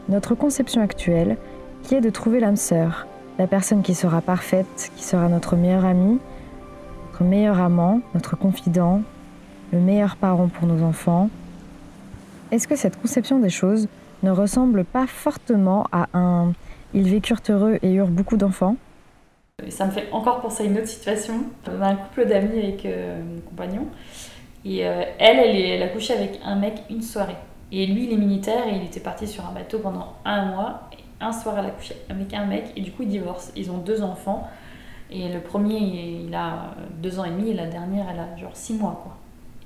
Notre 0.09 0.35
conception 0.35 0.81
actuelle, 0.81 1.37
qui 1.83 1.95
est 1.95 2.01
de 2.01 2.11
trouver 2.11 2.41
l'âme 2.41 2.57
sœur, 2.57 3.07
la 3.39 3.47
personne 3.47 3.83
qui 3.83 3.95
sera 3.95 4.21
parfaite, 4.21 4.91
qui 4.97 5.05
sera 5.05 5.29
notre 5.29 5.57
meilleur 5.57 5.85
ami, 5.85 6.19
notre 7.11 7.25
meilleur 7.25 7.61
amant, 7.61 8.01
notre 8.15 8.37
confident, 8.37 9.03
le 9.73 9.81
meilleur 9.81 10.17
parent 10.17 10.49
pour 10.49 10.67
nos 10.67 10.83
enfants. 10.83 11.29
Est-ce 12.53 12.69
que 12.69 12.77
cette 12.77 13.01
conception 13.01 13.39
des 13.39 13.51
choses 13.51 13.89
ne 14.23 14.31
ressemble 14.31 14.85
pas 14.85 15.07
fortement 15.07 15.87
à 15.93 16.09
un 16.15 16.53
Ils 16.95 17.09
vécurent 17.09 17.41
heureux 17.49 17.79
et 17.83 17.93
eurent 17.93 18.09
beaucoup 18.09 18.37
d'enfants 18.37 18.77
ça 19.71 19.87
me 19.87 19.91
fait 19.91 20.09
encore 20.13 20.43
penser 20.43 20.65
à 20.65 20.67
une 20.67 20.77
autre 20.77 20.89
situation. 20.89 21.33
On 21.67 21.83
un 21.83 21.97
couple 21.97 22.27
d'amis 22.27 22.59
avec 22.59 22.85
euh, 22.85 23.23
mon 23.23 23.41
compagnon. 23.41 23.87
Et 24.67 24.87
euh, 24.87 25.03
elle, 25.19 25.39
elle, 25.39 25.57
elle 25.57 25.83
a 25.83 25.89
couché 25.89 26.13
avec 26.13 26.41
un 26.45 26.57
mec 26.57 26.83
une 26.91 27.01
soirée. 27.01 27.37
Et 27.73 27.87
lui, 27.87 28.05
il 28.05 28.13
est 28.13 28.19
militaire 28.19 28.69
et 28.69 28.77
il 28.77 28.85
était 28.85 29.01
parti 29.01 29.27
sur 29.27 29.47
un 29.47 29.53
bateau 29.53 29.79
pendant 29.79 30.15
un 30.27 30.45
mois. 30.47 30.91
Et 30.93 31.03
un 31.21 31.33
soir, 31.33 31.59
elle 31.59 31.67
a 31.67 31.71
couché 31.71 31.97
avec 32.11 32.35
un 32.35 32.45
mec 32.45 32.73
et 32.77 32.83
du 32.83 32.93
coup, 32.93 33.03
ils 33.05 33.09
divorcent. 33.09 33.51
Ils 33.57 33.71
ont 33.71 33.79
deux 33.79 34.03
enfants. 34.03 34.47
Et 35.11 35.33
le 35.33 35.41
premier, 35.41 35.79
il 35.79 36.35
a 36.35 36.75
deux 37.01 37.19
ans 37.19 37.25
et 37.25 37.31
demi 37.31 37.51
et 37.51 37.55
la 37.55 37.67
dernière, 37.67 38.07
elle 38.13 38.21
a 38.21 38.37
genre 38.37 38.55
six 38.55 38.75
mois. 38.75 39.01
Quoi. 39.03 39.17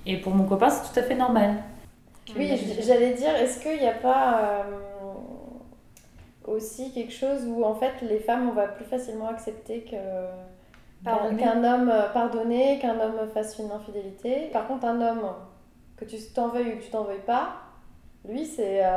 Et 0.07 0.19
pour 0.19 0.35
mon 0.35 0.45
copain, 0.45 0.71
c'est 0.71 0.93
tout 0.93 1.01
à 1.01 1.03
fait 1.03 1.17
normal. 1.17 1.57
Oui, 2.37 2.77
j'allais 2.81 3.15
dire, 3.15 3.35
est-ce 3.35 3.61
qu'il 3.61 3.79
n'y 3.81 3.89
a 3.89 3.93
pas 3.93 4.41
euh, 4.43 4.63
aussi 6.47 6.93
quelque 6.93 7.13
chose 7.13 7.47
où 7.47 7.65
en 7.65 7.75
fait 7.75 7.93
les 8.03 8.19
femmes 8.19 8.49
on 8.49 8.53
va 8.53 8.69
plus 8.69 8.85
facilement 8.85 9.29
accepter 9.29 9.83
que 9.83 9.97
Pardonner. 11.05 11.43
qu'un 11.43 11.65
homme 11.65 11.89
euh, 11.89 12.09
pardonner, 12.13 12.79
qu'un 12.79 12.99
homme 13.01 13.29
fasse 13.33 13.59
une 13.59 13.71
infidélité? 13.73 14.51
Par 14.53 14.67
contre, 14.67 14.85
un 14.87 15.01
homme 15.01 15.27
que 15.97 16.05
tu 16.05 16.17
t'en 16.35 16.49
veuilles 16.49 16.75
ou 16.75 16.79
que 16.79 16.83
tu 16.85 16.91
t'en 16.91 17.05
veuilles 17.05 17.25
pas, 17.27 17.55
lui 18.29 18.45
c'est 18.45 18.85
euh, 18.85 18.91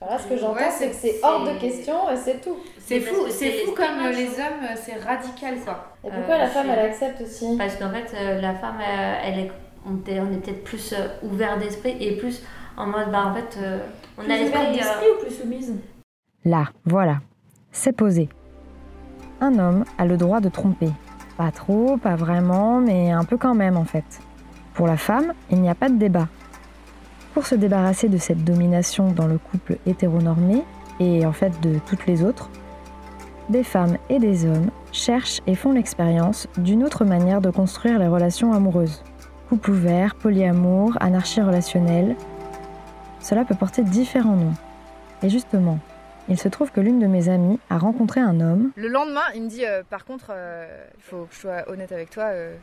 voilà, 0.00 0.18
ce 0.18 0.26
que 0.26 0.36
j'entends, 0.36 0.54
Ouais, 0.54 0.70
c'est 0.70 0.88
que 0.88 0.94
c'est- 0.96 1.12
c'est 1.12 1.24
hors 1.24 1.44
de 1.44 1.58
question 1.60 2.10
et 2.10 2.16
c'est 2.16 2.40
tout. 2.40 2.56
C'est 2.78 2.98
fou, 3.00 3.26
c'est 3.28 3.50
fou 3.64 3.72
comme 3.72 4.10
les 4.10 4.26
hommes, 4.26 4.66
c'est 4.76 4.96
radical, 4.96 5.54
quoi. 5.64 5.84
Et 6.04 6.10
pourquoi 6.10 6.34
Euh, 6.34 6.38
la 6.38 6.46
femme 6.48 6.66
elle 6.70 6.78
accepte 6.86 7.20
aussi? 7.20 7.56
Parce 7.56 7.76
qu'en 7.76 7.90
fait, 7.90 8.12
euh, 8.16 8.40
la 8.40 8.54
femme, 8.54 8.78
euh, 8.80 9.14
elle 9.24 9.38
est, 9.38 9.50
on 9.86 9.96
était, 9.96 10.20
on 10.20 10.32
est 10.32 10.36
peut-être 10.38 10.64
plus 10.64 10.92
euh, 10.92 11.08
ouvert 11.22 11.58
d'esprit 11.58 11.96
et 12.00 12.16
plus 12.16 12.42
en 12.76 12.86
mode, 12.86 13.10
bah 13.10 13.26
en 13.26 13.34
fait, 13.34 13.58
euh, 13.62 13.78
on 14.18 14.22
Plus 14.22 14.32
a 14.32 14.36
l'esprit 14.36 14.66
de- 14.68 14.72
d'esprit 14.72 15.06
ou 15.18 15.24
plus 15.24 15.34
soumise 15.34 15.74
Là, 16.44 16.68
voilà. 16.84 17.18
C'est 17.70 17.92
posé. 17.92 18.28
Un 19.40 19.58
homme 19.58 19.84
a 19.98 20.04
le 20.06 20.16
droit 20.16 20.40
de 20.40 20.48
tromper. 20.48 20.88
Pas 21.36 21.50
trop, 21.50 21.96
pas 21.96 22.16
vraiment, 22.16 22.80
mais 22.80 23.10
un 23.10 23.24
peu 23.24 23.36
quand 23.36 23.54
même 23.54 23.76
en 23.76 23.84
fait. 23.84 24.04
Pour 24.74 24.86
la 24.86 24.96
femme, 24.96 25.32
il 25.50 25.60
n'y 25.60 25.68
a 25.70 25.74
pas 25.74 25.88
de 25.88 25.96
débat. 25.96 26.28
Pour 27.34 27.46
se 27.46 27.54
débarrasser 27.54 28.08
de 28.08 28.18
cette 28.18 28.44
domination 28.44 29.10
dans 29.12 29.26
le 29.26 29.38
couple 29.38 29.78
hétéronormé, 29.86 30.62
et 31.00 31.24
en 31.26 31.32
fait 31.32 31.52
de 31.62 31.78
toutes 31.86 32.06
les 32.06 32.22
autres, 32.22 32.50
des 33.48 33.64
femmes 33.64 33.96
et 34.08 34.18
des 34.18 34.44
hommes 34.46 34.70
cherchent 34.92 35.40
et 35.46 35.54
font 35.54 35.72
l'expérience 35.72 36.46
d'une 36.58 36.84
autre 36.84 37.04
manière 37.04 37.40
de 37.40 37.50
construire 37.50 37.98
les 37.98 38.06
relations 38.06 38.52
amoureuses. 38.52 39.02
Couple 39.52 39.72
ouvert, 39.72 40.14
polyamour, 40.14 40.96
anarchie 41.00 41.42
relationnelle. 41.42 42.16
Cela 43.20 43.44
peut 43.44 43.54
porter 43.54 43.82
différents 43.82 44.34
noms. 44.36 44.54
Et 45.22 45.28
justement, 45.28 45.78
il 46.30 46.38
se 46.38 46.48
trouve 46.48 46.70
que 46.72 46.80
l'une 46.80 46.98
de 46.98 47.06
mes 47.06 47.28
amies 47.28 47.60
a 47.68 47.76
rencontré 47.76 48.20
un 48.20 48.40
homme. 48.40 48.70
Le 48.76 48.88
lendemain, 48.88 49.20
il 49.34 49.42
me 49.42 49.48
dit 49.50 49.66
euh, 49.66 49.82
par 49.90 50.06
contre, 50.06 50.28
euh, 50.30 50.66
il 50.96 51.02
faut 51.02 51.24
que 51.26 51.34
je 51.34 51.40
sois 51.40 51.68
honnête 51.70 51.92
avec 51.92 52.08
toi, 52.08 52.24
euh, 52.28 52.56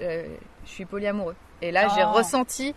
euh, 0.00 0.22
je 0.64 0.70
suis 0.70 0.84
polyamoureux. 0.84 1.34
Et 1.60 1.72
là, 1.72 1.88
j'ai 1.88 2.04
Oh. 2.06 2.12
ressenti 2.12 2.72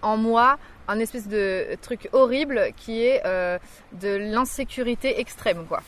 en 0.00 0.16
moi 0.16 0.56
un 0.88 0.98
espèce 0.98 1.28
de 1.28 1.76
truc 1.82 2.08
horrible 2.14 2.68
qui 2.78 3.04
est 3.04 3.20
euh, 3.26 3.58
de 4.00 4.16
l'insécurité 4.16 5.20
extrême, 5.20 5.66
quoi. 5.68 5.82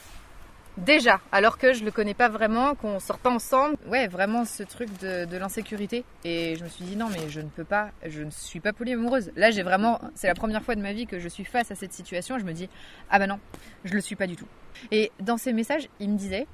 Déjà, 0.76 1.20
alors 1.30 1.56
que 1.56 1.72
je 1.72 1.84
le 1.84 1.92
connais 1.92 2.14
pas 2.14 2.28
vraiment, 2.28 2.74
qu'on 2.74 2.98
sort 2.98 3.18
pas 3.18 3.30
ensemble. 3.30 3.76
Ouais, 3.86 4.08
vraiment 4.08 4.44
ce 4.44 4.64
truc 4.64 4.88
de, 5.00 5.36
l'insécurité. 5.36 6.04
Et 6.24 6.56
je 6.56 6.64
me 6.64 6.68
suis 6.68 6.84
dit 6.84 6.96
non, 6.96 7.06
mais 7.10 7.28
je 7.28 7.40
ne 7.40 7.48
peux 7.48 7.64
pas, 7.64 7.90
je 8.04 8.22
ne 8.22 8.30
suis 8.30 8.60
pas 8.60 8.72
polyamoureuse. 8.72 9.30
Là, 9.36 9.50
j'ai 9.52 9.62
vraiment, 9.62 10.00
c'est 10.14 10.26
la 10.26 10.34
première 10.34 10.64
fois 10.64 10.74
de 10.74 10.80
ma 10.80 10.92
vie 10.92 11.06
que 11.06 11.20
je 11.20 11.28
suis 11.28 11.44
face 11.44 11.70
à 11.70 11.76
cette 11.76 11.92
situation. 11.92 12.38
Je 12.38 12.44
me 12.44 12.52
dis 12.52 12.68
ah 13.10 13.18
bah 13.18 13.26
non, 13.28 13.38
je 13.84 13.94
le 13.94 14.00
suis 14.00 14.16
pas 14.16 14.26
du 14.26 14.34
tout. 14.34 14.48
Et 14.90 15.12
dans 15.20 15.36
ces 15.36 15.52
messages, 15.52 15.88
il 16.00 16.10
me 16.10 16.18
disait 16.18 16.46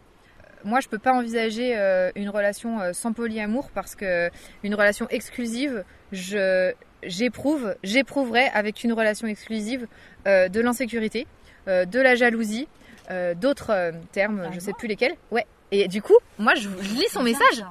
moi, 0.63 0.81
je 0.81 0.89
peux 0.89 0.99
pas 0.99 1.15
envisager 1.15 1.79
euh, 1.79 2.11
une 2.15 2.29
relation 2.29 2.81
euh, 2.81 2.93
sans 2.93 3.15
polyamour 3.15 3.71
parce 3.71 3.95
que 3.95 4.31
une 4.63 4.75
relation 4.75 5.09
exclusive, 5.09 5.85
je 6.13 6.75
j'éprouve, 7.03 7.75
j'éprouverai 7.83 8.49
avec 8.49 8.85
une 8.85 8.93
relation 8.93 9.27
exclusive 9.27 9.87
euh, 10.27 10.49
de 10.49 10.61
l'insécurité, 10.61 11.27
euh, 11.69 11.85
de 11.85 12.01
la 12.01 12.15
jalousie, 12.15 12.69
euh, 13.11 13.35
d'autres 13.35 13.71
euh, 13.71 13.93
termes, 14.13 14.51
je 14.53 14.61
sais 14.61 14.73
plus 14.73 14.89
lesquels. 14.89 15.15
Ouais. 15.31 15.47
Et 15.73 15.87
du 15.87 16.03
coup, 16.03 16.17
moi, 16.39 16.55
je, 16.57 16.69
je 16.81 16.95
lis 16.95 17.09
son 17.11 17.23
message. 17.23 17.65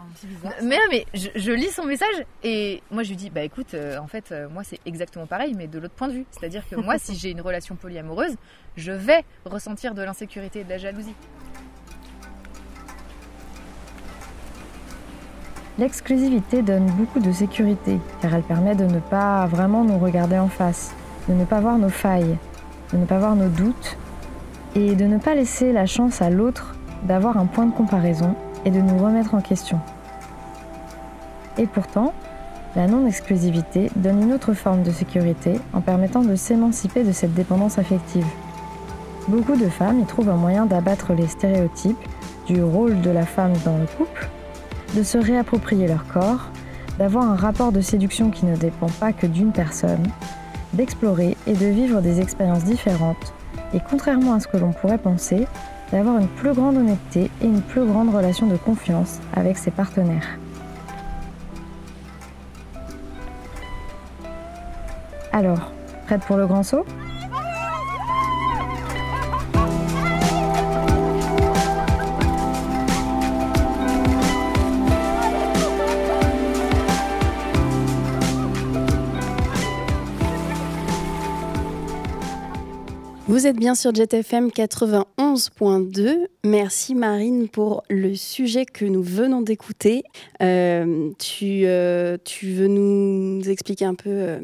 Mais 0.63 0.77
non, 0.77 0.83
mais 0.89 1.05
je, 1.13 1.27
je 1.35 1.51
lis 1.51 1.69
son 1.69 1.85
message 1.85 2.23
et 2.43 2.81
moi, 2.91 3.03
je 3.03 3.09
lui 3.09 3.17
dis, 3.17 3.29
bah 3.29 3.41
écoute, 3.41 3.73
euh, 3.73 3.97
en 3.97 4.07
fait, 4.07 4.31
euh, 4.31 4.47
moi, 4.47 4.63
c'est 4.63 4.79
exactement 4.85 5.25
pareil, 5.25 5.53
mais 5.57 5.67
de 5.67 5.79
l'autre 5.79 5.95
point 5.95 6.07
de 6.07 6.13
vue. 6.13 6.25
C'est-à-dire 6.31 6.63
que 6.69 6.77
moi, 6.77 6.97
si 6.99 7.15
j'ai 7.17 7.31
une 7.31 7.41
relation 7.41 7.75
polyamoureuse, 7.75 8.35
je 8.77 8.93
vais 8.93 9.25
ressentir 9.43 9.93
de 9.95 10.01
l'insécurité 10.01 10.61
et 10.61 10.63
de 10.63 10.69
la 10.69 10.77
jalousie. 10.77 11.15
L'exclusivité 15.77 16.61
donne 16.61 16.85
beaucoup 16.91 17.19
de 17.19 17.31
sécurité, 17.31 17.99
car 18.21 18.33
elle 18.33 18.43
permet 18.43 18.75
de 18.75 18.85
ne 18.85 18.99
pas 18.99 19.45
vraiment 19.45 19.83
nous 19.83 19.97
regarder 19.97 20.37
en 20.37 20.49
face, 20.49 20.93
de 21.27 21.33
ne 21.33 21.45
pas 21.45 21.59
voir 21.59 21.77
nos 21.77 21.89
failles, 21.89 22.37
de 22.91 22.97
ne 22.97 23.05
pas 23.05 23.17
voir 23.17 23.35
nos 23.35 23.47
doutes, 23.47 23.97
et 24.75 24.95
de 24.95 25.05
ne 25.05 25.17
pas 25.17 25.35
laisser 25.35 25.71
la 25.71 25.85
chance 25.85 26.21
à 26.21 26.29
l'autre 26.29 26.75
d'avoir 27.03 27.37
un 27.37 27.45
point 27.45 27.65
de 27.65 27.73
comparaison 27.73 28.35
et 28.65 28.71
de 28.71 28.79
nous 28.79 28.97
remettre 28.97 29.33
en 29.33 29.41
question. 29.41 29.79
Et 31.57 31.65
pourtant, 31.67 32.13
la 32.75 32.87
non-exclusivité 32.87 33.89
donne 33.95 34.21
une 34.21 34.33
autre 34.33 34.53
forme 34.53 34.83
de 34.83 34.91
sécurité 34.91 35.59
en 35.73 35.81
permettant 35.81 36.21
de 36.21 36.35
s'émanciper 36.35 37.03
de 37.03 37.11
cette 37.11 37.33
dépendance 37.33 37.79
affective. 37.79 38.27
Beaucoup 39.27 39.55
de 39.55 39.69
femmes 39.69 39.99
y 39.99 40.05
trouvent 40.05 40.29
un 40.29 40.35
moyen 40.35 40.65
d'abattre 40.65 41.13
les 41.13 41.27
stéréotypes 41.27 41.97
du 42.47 42.63
rôle 42.63 43.01
de 43.01 43.09
la 43.09 43.25
femme 43.25 43.53
dans 43.65 43.77
le 43.77 43.85
couple 43.85 44.29
de 44.95 45.03
se 45.03 45.17
réapproprier 45.17 45.87
leur 45.87 46.07
corps, 46.07 46.49
d'avoir 46.97 47.29
un 47.29 47.35
rapport 47.35 47.71
de 47.71 47.81
séduction 47.81 48.31
qui 48.31 48.45
ne 48.45 48.55
dépend 48.55 48.89
pas 48.99 49.13
que 49.13 49.27
d'une 49.27 49.51
personne, 49.51 50.07
d'explorer 50.73 51.37
et 51.47 51.53
de 51.53 51.65
vivre 51.67 52.01
des 52.01 52.19
expériences 52.19 52.63
différentes, 52.63 53.33
et 53.73 53.79
contrairement 53.79 54.33
à 54.33 54.39
ce 54.39 54.47
que 54.47 54.57
l'on 54.57 54.71
pourrait 54.71 54.97
penser, 54.97 55.47
d'avoir 55.91 56.17
une 56.17 56.27
plus 56.27 56.53
grande 56.53 56.77
honnêteté 56.77 57.31
et 57.41 57.45
une 57.45 57.61
plus 57.61 57.85
grande 57.85 58.13
relation 58.13 58.47
de 58.47 58.57
confiance 58.57 59.19
avec 59.35 59.57
ses 59.57 59.71
partenaires. 59.71 60.37
Alors, 65.31 65.71
prête 66.05 66.21
pour 66.21 66.37
le 66.37 66.47
grand 66.47 66.63
saut? 66.63 66.85
Vous 83.39 83.47
êtes 83.47 83.55
bien 83.55 83.73
sur 83.73 83.95
JetFM 83.95 84.49
91.2. 84.49 86.27
Merci 86.43 86.93
Marine 86.93 87.47
pour 87.47 87.83
le 87.89 88.13
sujet 88.13 88.65
que 88.65 88.83
nous 88.83 89.01
venons 89.01 89.41
d'écouter. 89.41 90.03
Euh, 90.43 91.09
tu, 91.19 91.61
euh, 91.63 92.17
tu 92.25 92.51
veux 92.51 92.67
nous 92.67 93.49
expliquer 93.49 93.85
un 93.85 93.95
peu 93.95 94.09
euh, 94.09 94.39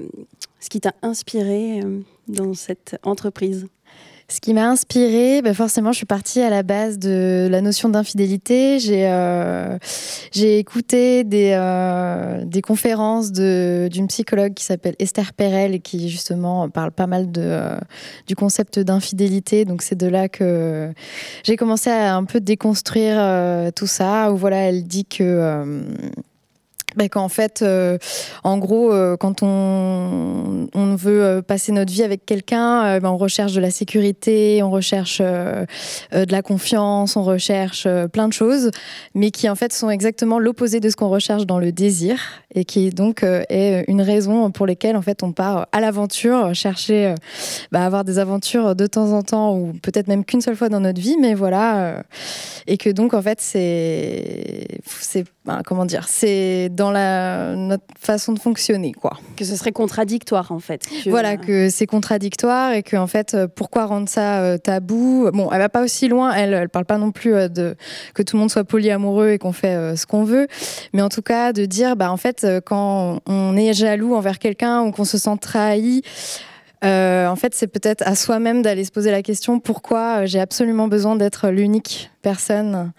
ce 0.61 0.69
qui 0.69 0.79
t'a 0.79 0.93
inspiré 1.01 1.81
dans 2.29 2.53
cette 2.53 2.97
entreprise? 3.03 3.67
Ce 4.27 4.39
qui 4.39 4.55
m'a 4.55 4.67
inspirée, 4.67 5.43
ben 5.43 5.53
forcément, 5.53 5.91
je 5.91 5.97
suis 5.97 6.07
partie 6.07 6.41
à 6.41 6.49
la 6.49 6.63
base 6.63 6.97
de 6.97 7.47
la 7.49 7.61
notion 7.61 7.89
d'infidélité. 7.89 8.79
J'ai 8.79 9.07
euh, 9.07 9.77
écouté 10.35 11.23
des, 11.23 11.51
euh, 11.53 12.43
des 12.43 12.63
conférences 12.63 13.31
d'une 13.31 14.07
psychologue 14.07 14.55
qui 14.55 14.63
s'appelle 14.63 14.95
Esther 14.97 15.31
Perel 15.33 15.75
et 15.75 15.79
qui 15.79 16.09
justement 16.09 16.67
parle 16.69 16.91
pas 16.91 17.05
mal 17.05 17.31
de, 17.31 17.41
euh, 17.43 17.77
du 18.25 18.35
concept 18.35 18.79
d'infidélité. 18.79 19.63
Donc 19.63 19.83
c'est 19.83 19.97
de 19.97 20.07
là 20.07 20.27
que 20.27 20.91
j'ai 21.43 21.55
commencé 21.55 21.91
à 21.91 22.15
un 22.15 22.23
peu 22.23 22.39
déconstruire 22.39 23.17
tout 23.75 23.87
ça. 23.87 24.29
Voilà, 24.29 24.57
elle 24.57 24.85
dit 24.85 25.05
que 25.05 25.83
ben, 26.95 27.09
qu'en 27.09 27.29
fait, 27.29 27.61
euh, 27.61 27.97
en 28.43 28.57
gros, 28.57 28.91
euh, 28.91 29.17
quand 29.17 29.43
on, 29.43 30.67
on 30.73 30.95
veut 30.95 31.23
euh, 31.23 31.41
passer 31.41 31.71
notre 31.71 31.91
vie 31.91 32.03
avec 32.03 32.25
quelqu'un, 32.25 32.85
euh, 32.85 32.99
ben, 32.99 33.09
on 33.09 33.17
recherche 33.17 33.53
de 33.53 33.61
la 33.61 33.71
sécurité, 33.71 34.63
on 34.63 34.71
recherche 34.71 35.19
euh, 35.21 35.65
euh, 36.13 36.25
de 36.25 36.31
la 36.31 36.41
confiance, 36.41 37.15
on 37.15 37.23
recherche 37.23 37.87
plein 38.11 38.27
de 38.27 38.33
choses, 38.33 38.71
mais 39.13 39.31
qui 39.31 39.49
en 39.49 39.55
fait 39.55 39.73
sont 39.73 39.89
exactement 39.89 40.39
l'opposé 40.39 40.79
de 40.79 40.89
ce 40.89 40.95
qu'on 40.95 41.09
recherche 41.09 41.45
dans 41.45 41.59
le 41.59 41.71
désir, 41.71 42.19
et 42.53 42.65
qui 42.65 42.89
donc 42.89 43.23
est 43.23 43.83
une 43.87 44.01
raison 44.01 44.49
pour 44.51 44.65
lesquelles 44.65 44.95
en 44.95 45.01
fait 45.01 45.23
on 45.23 45.31
part 45.31 45.67
à 45.71 45.81
l'aventure, 45.81 46.53
chercher 46.55 47.13
bah, 47.71 47.85
avoir 47.85 48.03
des 48.05 48.19
aventures 48.19 48.75
de 48.75 48.87
temps 48.87 49.11
en 49.11 49.23
temps, 49.23 49.57
ou 49.57 49.73
peut-être 49.81 50.07
même 50.07 50.23
qu'une 50.23 50.41
seule 50.41 50.55
fois 50.55 50.69
dans 50.69 50.79
notre 50.79 51.01
vie, 51.01 51.17
mais 51.19 51.33
voilà, 51.33 52.03
et 52.67 52.77
que 52.77 52.89
donc 52.89 53.13
en 53.13 53.21
fait 53.21 53.39
c'est 53.41 54.67
c'est 54.85 55.25
ben, 55.45 55.61
comment 55.63 55.85
dire, 55.85 56.07
c'est 56.07 56.69
dans 56.71 56.89
la 56.91 57.55
notre 57.55 57.83
façon 57.99 58.33
de 58.33 58.39
fonctionner 58.39 58.93
quoi. 58.93 59.17
Que 59.35 59.45
ce 59.45 59.55
serait 59.55 59.71
contradictoire 59.71 60.51
en 60.51 60.59
fait. 60.59 60.85
que- 61.03 61.09
Voilà, 61.09 61.37
que 61.37 61.69
c'est 61.69 61.85
contradictoire 61.85 62.73
et 62.73 62.81
que 62.81 62.97
en 62.97 63.05
fait, 63.07 63.35
euh, 63.35 63.47
pourquoi 63.47 63.85
rendre 63.85 64.09
ça 64.09 64.41
euh, 64.41 64.57
tabou? 64.57 65.29
Bon, 65.33 65.51
elle 65.51 65.59
va 65.59 65.69
pas 65.69 65.83
aussi 65.83 66.07
loin. 66.07 66.33
Elle, 66.33 66.53
elle 66.53 66.69
parle 66.69 66.85
pas 66.85 66.97
non 66.97 67.11
plus 67.11 67.35
euh, 67.35 67.47
de 67.47 67.75
que 68.15 68.23
tout 68.23 68.35
le 68.37 68.39
monde 68.41 68.49
soit 68.51 68.63
polyamoureux 68.63 69.29
et 69.31 69.37
qu'on 69.37 69.51
fait 69.53 69.75
euh, 69.75 69.95
ce 69.95 70.05
qu'on 70.07 70.23
veut, 70.23 70.47
mais 70.93 71.01
en 71.03 71.09
tout 71.09 71.21
cas 71.21 71.53
de 71.53 71.65
dire, 71.65 71.95
bah 71.95 72.11
en 72.11 72.17
fait, 72.17 72.45
quand 72.65 73.19
on 73.27 73.55
est 73.55 73.73
jaloux 73.73 74.15
envers 74.15 74.39
quelqu'un 74.39 74.81
ou 74.81 74.91
qu'on 74.91 75.05
se 75.05 75.17
sent 75.19 75.37
trahi. 75.39 76.01
euh, 76.83 77.27
en 77.27 77.35
fait, 77.35 77.55
c'est 77.55 77.67
peut-être 77.67 78.03
à 78.05 78.15
soi-même 78.15 78.61
d'aller 78.61 78.83
se 78.83 78.91
poser 78.91 79.11
la 79.11 79.21
question 79.21 79.59
pourquoi 79.59 80.25
j'ai 80.25 80.39
absolument 80.39 80.87
besoin 80.87 81.15
d'être 81.15 81.49
l'unique 81.49 82.09
personne 82.21 82.91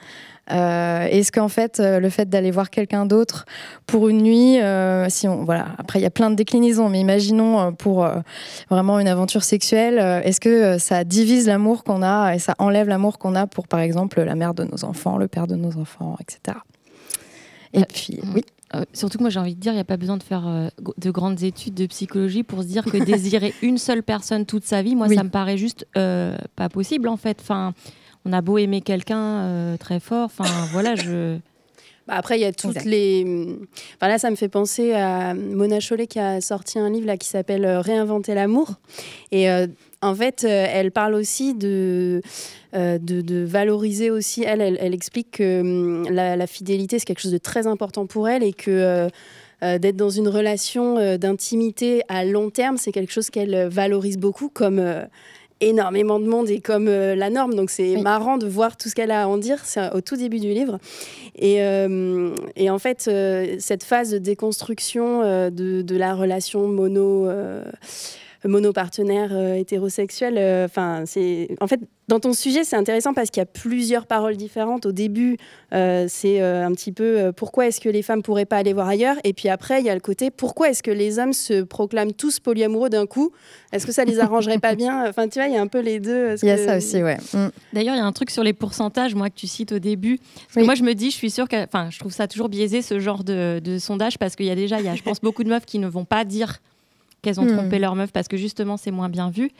euh, 0.52 1.06
Est-ce 1.06 1.32
qu'en 1.32 1.48
fait, 1.48 1.80
euh, 1.80 2.00
le 2.00 2.08
fait 2.10 2.28
d'aller 2.28 2.50
voir 2.50 2.70
quelqu'un 2.70 3.06
d'autre 3.06 3.44
pour 3.86 4.08
une 4.08 4.22
nuit, 4.22 4.60
euh, 4.60 5.08
si 5.08 5.26
on, 5.28 5.44
voilà, 5.44 5.68
après 5.78 5.98
il 5.98 6.02
y 6.02 6.06
a 6.06 6.10
plein 6.10 6.30
de 6.30 6.36
déclinaisons, 6.36 6.88
mais 6.88 7.00
imaginons 7.00 7.72
pour 7.72 8.04
euh, 8.04 8.16
vraiment 8.70 8.98
une 8.98 9.08
aventure 9.08 9.44
sexuelle, 9.44 9.98
est-ce 10.24 10.40
que 10.40 10.78
ça 10.78 11.04
divise 11.04 11.46
l'amour 11.46 11.84
qu'on 11.84 12.02
a 12.02 12.34
et 12.34 12.38
ça 12.38 12.54
enlève 12.58 12.88
l'amour 12.88 13.18
qu'on 13.18 13.34
a 13.34 13.46
pour, 13.46 13.68
par 13.68 13.80
exemple, 13.80 14.22
la 14.22 14.34
mère 14.34 14.54
de 14.54 14.64
nos 14.64 14.84
enfants, 14.84 15.16
le 15.16 15.28
père 15.28 15.46
de 15.46 15.56
nos 15.56 15.76
enfants, 15.78 16.16
etc. 16.20 16.58
Et 17.72 17.84
puis, 17.84 18.20
oui. 18.34 18.42
Euh, 18.74 18.84
surtout 18.92 19.18
que 19.18 19.22
moi 19.22 19.30
j'ai 19.30 19.38
envie 19.38 19.54
de 19.54 19.60
dire, 19.60 19.72
il 19.72 19.76
n'y 19.76 19.80
a 19.80 19.84
pas 19.84 19.96
besoin 19.96 20.16
de 20.16 20.24
faire 20.24 20.46
euh, 20.46 20.68
de 20.98 21.10
grandes 21.12 21.44
études 21.44 21.74
de 21.74 21.86
psychologie 21.86 22.42
pour 22.42 22.62
se 22.62 22.66
dire 22.66 22.84
que 22.84 22.96
désirer 23.04 23.54
une 23.62 23.78
seule 23.78 24.02
personne 24.02 24.44
toute 24.44 24.64
sa 24.64 24.82
vie, 24.82 24.96
moi 24.96 25.06
Oui. 25.06 25.14
ça 25.14 25.22
me 25.22 25.30
paraît 25.30 25.56
juste 25.56 25.86
euh, 25.96 26.36
pas 26.56 26.68
possible 26.68 27.08
en 27.08 27.16
fait. 27.16 27.38
Enfin, 27.40 27.74
on 28.26 28.32
a 28.32 28.40
beau 28.40 28.58
aimer 28.58 28.80
quelqu'un 28.80 29.22
euh, 29.40 29.76
très 29.76 30.00
fort, 30.00 30.24
enfin 30.26 30.44
voilà, 30.72 30.94
je. 30.96 31.38
Bah, 32.08 32.14
après, 32.16 32.38
il 32.38 32.42
y 32.42 32.44
a 32.44 32.52
toutes 32.52 32.70
Exact. 32.76 32.86
les. 32.86 33.24
Enfin, 33.96 34.08
là, 34.08 34.18
ça 34.18 34.30
me 34.30 34.36
fait 34.36 34.48
penser 34.48 34.92
à 34.92 35.34
Mona 35.34 35.80
Chollet 35.80 36.06
qui 36.06 36.18
a 36.20 36.40
sorti 36.40 36.78
un 36.78 36.88
livre 36.90 37.06
là, 37.06 37.16
qui 37.16 37.28
s'appelle 37.28 37.64
euh, 37.64 37.80
Réinventer 37.80 38.34
l'amour. 38.34 38.74
Et 39.32 39.50
euh, 39.50 39.66
en 40.02 40.14
fait, 40.14 40.44
euh, 40.44 40.66
elle 40.70 40.92
parle 40.92 41.14
aussi 41.14 41.54
de, 41.54 42.20
euh, 42.74 42.98
de, 42.98 43.22
de 43.22 43.44
valoriser 43.44 44.10
aussi. 44.10 44.44
Elle, 44.44 44.60
elle, 44.60 44.78
elle 44.80 44.94
explique 44.94 45.32
que 45.32 45.60
hum, 45.60 46.08
la, 46.08 46.36
la 46.36 46.46
fidélité, 46.46 47.00
c'est 47.00 47.06
quelque 47.06 47.22
chose 47.22 47.32
de 47.32 47.38
très 47.38 47.66
important 47.66 48.06
pour 48.06 48.28
elle 48.28 48.42
et 48.42 48.52
que. 48.52 49.08
euh, 49.62 49.78
d'être 49.78 49.96
dans 49.96 50.10
une 50.10 50.28
relation 50.28 50.98
euh, 50.98 51.16
d'intimité 51.16 52.02
à 52.08 52.26
long 52.26 52.50
terme, 52.50 52.76
c'est 52.76 52.92
quelque 52.92 53.10
chose 53.10 53.30
qu'elle 53.30 53.68
valorise 53.68 54.18
beaucoup 54.18 54.50
comme 54.50 54.78
euh, 54.78 55.02
énormément 55.60 56.18
de 56.20 56.26
monde 56.26 56.50
et 56.50 56.60
comme 56.60 56.88
euh, 56.88 57.14
la 57.14 57.30
norme. 57.30 57.54
Donc 57.54 57.70
c'est 57.70 57.96
marrant 57.96 58.38
de 58.38 58.46
voir 58.46 58.76
tout 58.76 58.88
ce 58.88 58.94
qu'elle 58.94 59.10
a 59.10 59.22
à 59.22 59.26
en 59.26 59.38
dire. 59.38 59.60
C'est 59.64 59.92
au 59.92 60.00
tout 60.00 60.16
début 60.16 60.38
du 60.40 60.48
livre. 60.48 60.78
Et, 61.36 61.62
euh, 61.62 62.34
et 62.56 62.70
en 62.70 62.78
fait, 62.78 63.06
euh, 63.08 63.56
cette 63.58 63.84
phase 63.84 64.10
de 64.10 64.18
déconstruction 64.18 65.22
de, 65.22 65.82
de, 65.82 65.96
la 65.96 66.14
relation 66.14 66.68
mono 66.68 67.28
monopartenaire 68.44 69.30
euh, 69.32 69.54
hétérosexuel. 69.54 70.34
Euh, 70.38 70.66
enfin, 70.66 71.04
c'est 71.06 71.48
en 71.60 71.66
fait 71.66 71.80
dans 72.08 72.20
ton 72.20 72.32
sujet, 72.32 72.62
c'est 72.62 72.76
intéressant 72.76 73.14
parce 73.14 73.30
qu'il 73.30 73.40
y 73.40 73.42
a 73.42 73.46
plusieurs 73.46 74.06
paroles 74.06 74.36
différentes. 74.36 74.86
Au 74.86 74.92
début, 74.92 75.38
euh, 75.74 76.06
c'est 76.08 76.40
un 76.40 76.70
petit 76.70 76.92
peu 76.92 77.32
pourquoi 77.36 77.66
est-ce 77.66 77.80
que 77.80 77.88
les 77.88 78.02
femmes 78.02 78.22
pourraient 78.22 78.44
pas 78.44 78.58
aller 78.58 78.72
voir 78.72 78.86
ailleurs, 78.86 79.16
et 79.24 79.32
puis 79.32 79.48
après, 79.48 79.80
il 79.80 79.86
y 79.86 79.90
a 79.90 79.94
le 79.94 80.00
côté 80.00 80.30
pourquoi 80.30 80.70
est-ce 80.70 80.84
que 80.84 80.92
les 80.92 81.18
hommes 81.18 81.32
se 81.32 81.62
proclament 81.62 82.12
tous 82.12 82.38
polyamoureux 82.38 82.90
d'un 82.90 83.06
coup? 83.06 83.32
Est-ce 83.72 83.86
que 83.86 83.92
ça 83.92 84.04
les 84.04 84.20
arrangerait 84.20 84.58
pas 84.58 84.76
bien? 84.76 85.08
Enfin, 85.08 85.26
tu 85.26 85.40
vois, 85.40 85.48
il 85.48 85.54
y 85.54 85.56
a 85.56 85.60
un 85.60 85.66
peu 85.66 85.80
les 85.80 85.98
deux. 85.98 86.36
Il 86.42 86.48
y 86.48 86.52
a 86.52 86.58
ça 86.58 86.76
aussi, 86.76 87.02
ouais. 87.02 87.16
Mm. 87.32 87.48
D'ailleurs, 87.72 87.94
il 87.96 87.98
y 87.98 88.00
a 88.00 88.06
un 88.06 88.12
truc 88.12 88.30
sur 88.30 88.44
les 88.44 88.52
pourcentages, 88.52 89.16
moi, 89.16 89.28
que 89.28 89.34
tu 89.34 89.48
cites 89.48 89.72
au 89.72 89.80
début. 89.80 90.18
Parce 90.18 90.54
que 90.54 90.64
moi, 90.64 90.76
je 90.76 90.84
me 90.84 90.94
dis, 90.94 91.10
je 91.10 91.16
suis 91.16 91.30
sûre 91.30 91.48
que, 91.48 91.64
enfin, 91.64 91.88
je 91.90 91.98
trouve 91.98 92.12
ça 92.12 92.28
toujours 92.28 92.48
biaisé 92.48 92.82
ce 92.82 93.00
genre 93.00 93.24
de, 93.24 93.60
de 93.62 93.78
sondage 93.78 94.18
parce 94.18 94.36
qu'il 94.36 94.46
y 94.46 94.50
a 94.50 94.54
déjà, 94.54 94.78
il 94.78 94.86
y 94.86 94.88
a, 94.88 94.94
je 94.94 95.02
pense, 95.02 95.20
beaucoup 95.20 95.42
de 95.42 95.48
meufs 95.48 95.66
qui 95.66 95.80
ne 95.80 95.88
vont 95.88 96.04
pas 96.04 96.24
dire 96.24 96.60
qu'elles 97.22 97.40
ont 97.40 97.44
hmm. 97.44 97.56
trompé 97.56 97.78
leur 97.78 97.94
meuf 97.96 98.12
parce 98.12 98.28
que 98.28 98.36
justement 98.36 98.76
c'est 98.76 98.90
moins 98.90 99.08
bien 99.08 99.30
vu 99.30 99.50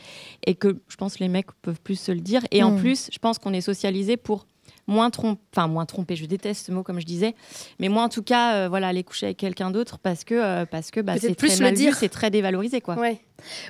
et 0.46 0.54
que 0.54 0.80
je 0.88 0.96
pense 0.96 1.18
les 1.18 1.28
mecs 1.28 1.52
peuvent 1.62 1.80
plus 1.80 1.98
se 1.98 2.12
le 2.12 2.20
dire. 2.20 2.42
Et 2.50 2.62
en 2.62 2.72
hmm. 2.72 2.80
plus, 2.80 3.08
je 3.12 3.18
pense 3.18 3.38
qu'on 3.38 3.52
est 3.52 3.60
socialisé 3.60 4.16
pour 4.16 4.46
moins 4.86 5.10
tromper, 5.10 5.40
enfin 5.52 5.66
moins 5.66 5.86
tromper, 5.86 6.16
je 6.16 6.26
déteste 6.26 6.66
ce 6.66 6.72
mot 6.72 6.82
comme 6.82 7.00
je 7.00 7.06
disais, 7.06 7.34
mais 7.80 7.88
moi 7.88 8.04
en 8.04 8.08
tout 8.08 8.22
cas, 8.22 8.54
euh, 8.54 8.68
voilà, 8.68 8.88
aller 8.88 9.02
coucher 9.02 9.26
avec 9.26 9.38
quelqu'un 9.38 9.70
d'autre 9.70 9.98
parce 9.98 10.24
que 10.24 10.34
euh, 10.34 10.64
parce 10.64 10.90
que 10.90 11.00
bah, 11.00 11.14
c'est 11.18 11.34
très 11.34 11.56
mal 11.58 11.74
vu, 11.74 11.92
c'est 11.92 12.08
très 12.08 12.30
dévalorisé 12.30 12.80
quoi. 12.80 12.96
Ouais. 12.96 13.20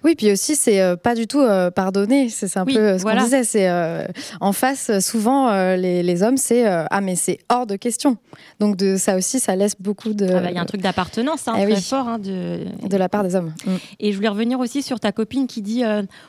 Oui, 0.04 0.14
puis 0.14 0.30
aussi, 0.32 0.56
c'est 0.56 0.80
euh, 0.80 0.96
pas 0.96 1.14
du 1.14 1.26
tout 1.26 1.40
euh, 1.40 1.70
pardonner. 1.70 2.28
C'est 2.28 2.56
un 2.56 2.64
peu 2.64 2.76
euh, 2.76 2.98
ce 2.98 3.04
qu'on 3.04 3.16
disait. 3.16 3.44
C'est 3.44 3.68
en 4.40 4.52
face, 4.52 4.98
souvent, 5.00 5.50
les, 5.76 6.22
hommes, 6.22 6.36
c'est 6.36 6.66
ah, 6.66 7.00
mais 7.00 7.16
c'est 7.16 7.38
hors 7.48 7.66
de 7.66 7.76
question. 7.76 8.16
Donc, 8.60 8.76
de, 8.76 8.96
ça 8.96 9.16
aussi, 9.16 9.40
ça 9.40 9.56
laisse 9.56 9.76
beaucoup 9.78 10.14
de. 10.14 10.26
Ah 10.26 10.40
bah, 10.40 10.50
il 10.50 10.54
y 10.54 10.58
a 10.58 10.62
un 10.62 10.66
truc 10.66 10.80
d'appartenance 10.80 11.48
hein, 11.48 11.54
eh 11.58 11.64
très 11.64 11.80
fort. 11.80 12.08
Hein, 12.08 12.18
de... 12.18 12.60
de 12.86 12.96
la 12.96 13.08
part 13.08 13.22
des 13.22 13.34
hommes. 13.34 13.52
Mm. 13.64 13.70
Et 14.00 14.12
je 14.12 14.16
voulais 14.16 14.28
revenir 14.28 14.60
aussi 14.60 14.82
sur 14.82 15.00
ta 15.00 15.12
copine 15.12 15.46
qui 15.46 15.62
dit 15.62 15.82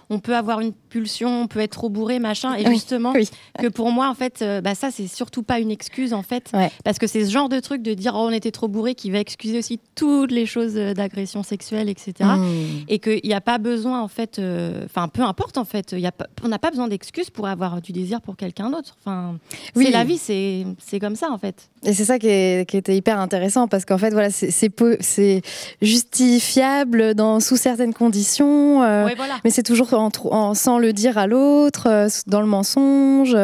on 0.10 0.20
peut 0.20 0.36
avoir 0.36 0.60
une 0.60 0.74
pulsion, 0.74 1.44
on 1.44 1.48
peut 1.48 1.60
être 1.60 1.72
trop 1.72 1.90
bourré, 1.90 2.20
machin. 2.20 2.56
Et 2.56 2.66
justement, 2.66 3.14
que 3.14 3.68
pour 3.68 3.92
moi, 3.92 4.10
en 4.10 4.16
fait, 4.16 4.44
bah, 4.64 4.76
ça, 4.76 4.90
c'est 4.92 5.08
surtout 5.08 5.44
pas 5.44 5.60
une 5.60 5.72
excuse, 5.72 6.14
en 6.14 6.24
fait. 6.24 6.52
Parce 6.84 6.98
que 6.98 7.08
c'est 7.08 7.26
ce 7.26 7.32
genre 7.32 7.50
de 7.50 7.60
truc 7.60 7.82
de 7.82 7.94
dire 7.94 8.14
oh, 8.16 8.28
on 8.28 8.32
était 8.32 8.52
trop 8.52 8.68
bourré 8.68 8.96
qui 8.96 9.12
va 9.12 9.20
excuser 9.20 9.58
aussi 9.58 9.80
toutes 9.96 10.32
les 10.32 10.46
choses 10.46 10.76
d'agression 10.76 11.44
sexuelle, 11.44 11.90
etc. 11.90 12.14
Mm. 12.20 12.46
Et 12.88 13.00
que 13.00 13.27
n'y 13.30 13.36
a 13.36 13.42
pas 13.42 13.58
besoin, 13.58 14.02
en 14.02 14.08
fait, 14.08 14.40
euh, 14.40 14.86
enfin, 14.86 15.08
peu 15.08 15.22
importe, 15.22 15.58
en 15.58 15.66
fait, 15.66 15.94
y 15.94 16.06
a 16.06 16.12
on 16.44 16.48
n'a 16.48 16.60
pas 16.60 16.70
besoin 16.70 16.88
d'excuses 16.88 17.30
pour 17.30 17.48
avoir 17.48 17.82
du 17.82 17.92
désir 17.92 18.22
pour 18.22 18.38
quelqu'un 18.38 18.70
d'autre. 18.70 18.96
Enfin, 19.02 19.38
oui. 19.76 19.86
c'est 19.86 19.92
la 19.92 20.04
vie, 20.04 20.18
c'est 20.18 21.00
comme 21.00 21.16
ça, 21.16 21.30
en 21.32 21.38
fait. 21.38 21.70
Et 21.84 21.94
c'est 21.94 22.06
ça 22.06 22.20
qui, 22.20 22.28
était 22.28 22.96
hyper 22.96 23.20
intéressant 23.20 23.68
parce 23.68 23.86
qu'en 23.86 23.98
fait, 23.98 24.12
voilà, 24.12 24.30
c'est 24.30 25.42
justifiable 25.82 27.16
dans, 27.16 27.40
sous 27.40 27.58
certaines 27.58 27.94
conditions, 27.94 28.84
euh, 28.84 29.08
mais 29.44 29.50
c'est 29.50 29.64
toujours 29.64 29.94
en, 29.94 30.54
sans 30.54 30.80
le 30.80 30.94
dire 30.94 31.18
à 31.18 31.28
l'autre, 31.28 31.88
euh, 31.88 32.08
dans 32.28 32.42
le 32.42 32.48
mensonge. 32.48 33.36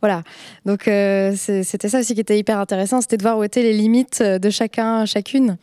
voilà. 0.00 0.22
Donc, 0.64 0.82
c'était 0.84 1.88
ça 1.88 2.00
aussi 2.00 2.14
qui 2.14 2.20
était 2.20 2.38
hyper 2.38 2.58
intéressant, 2.58 3.00
c'était 3.00 3.16
de 3.16 3.22
voir 3.22 3.38
où 3.38 3.42
étaient 3.42 3.62
les 3.62 3.72
limites 3.72 4.22
de 4.22 4.50
chacun, 4.50 5.06
chacune. 5.06 5.56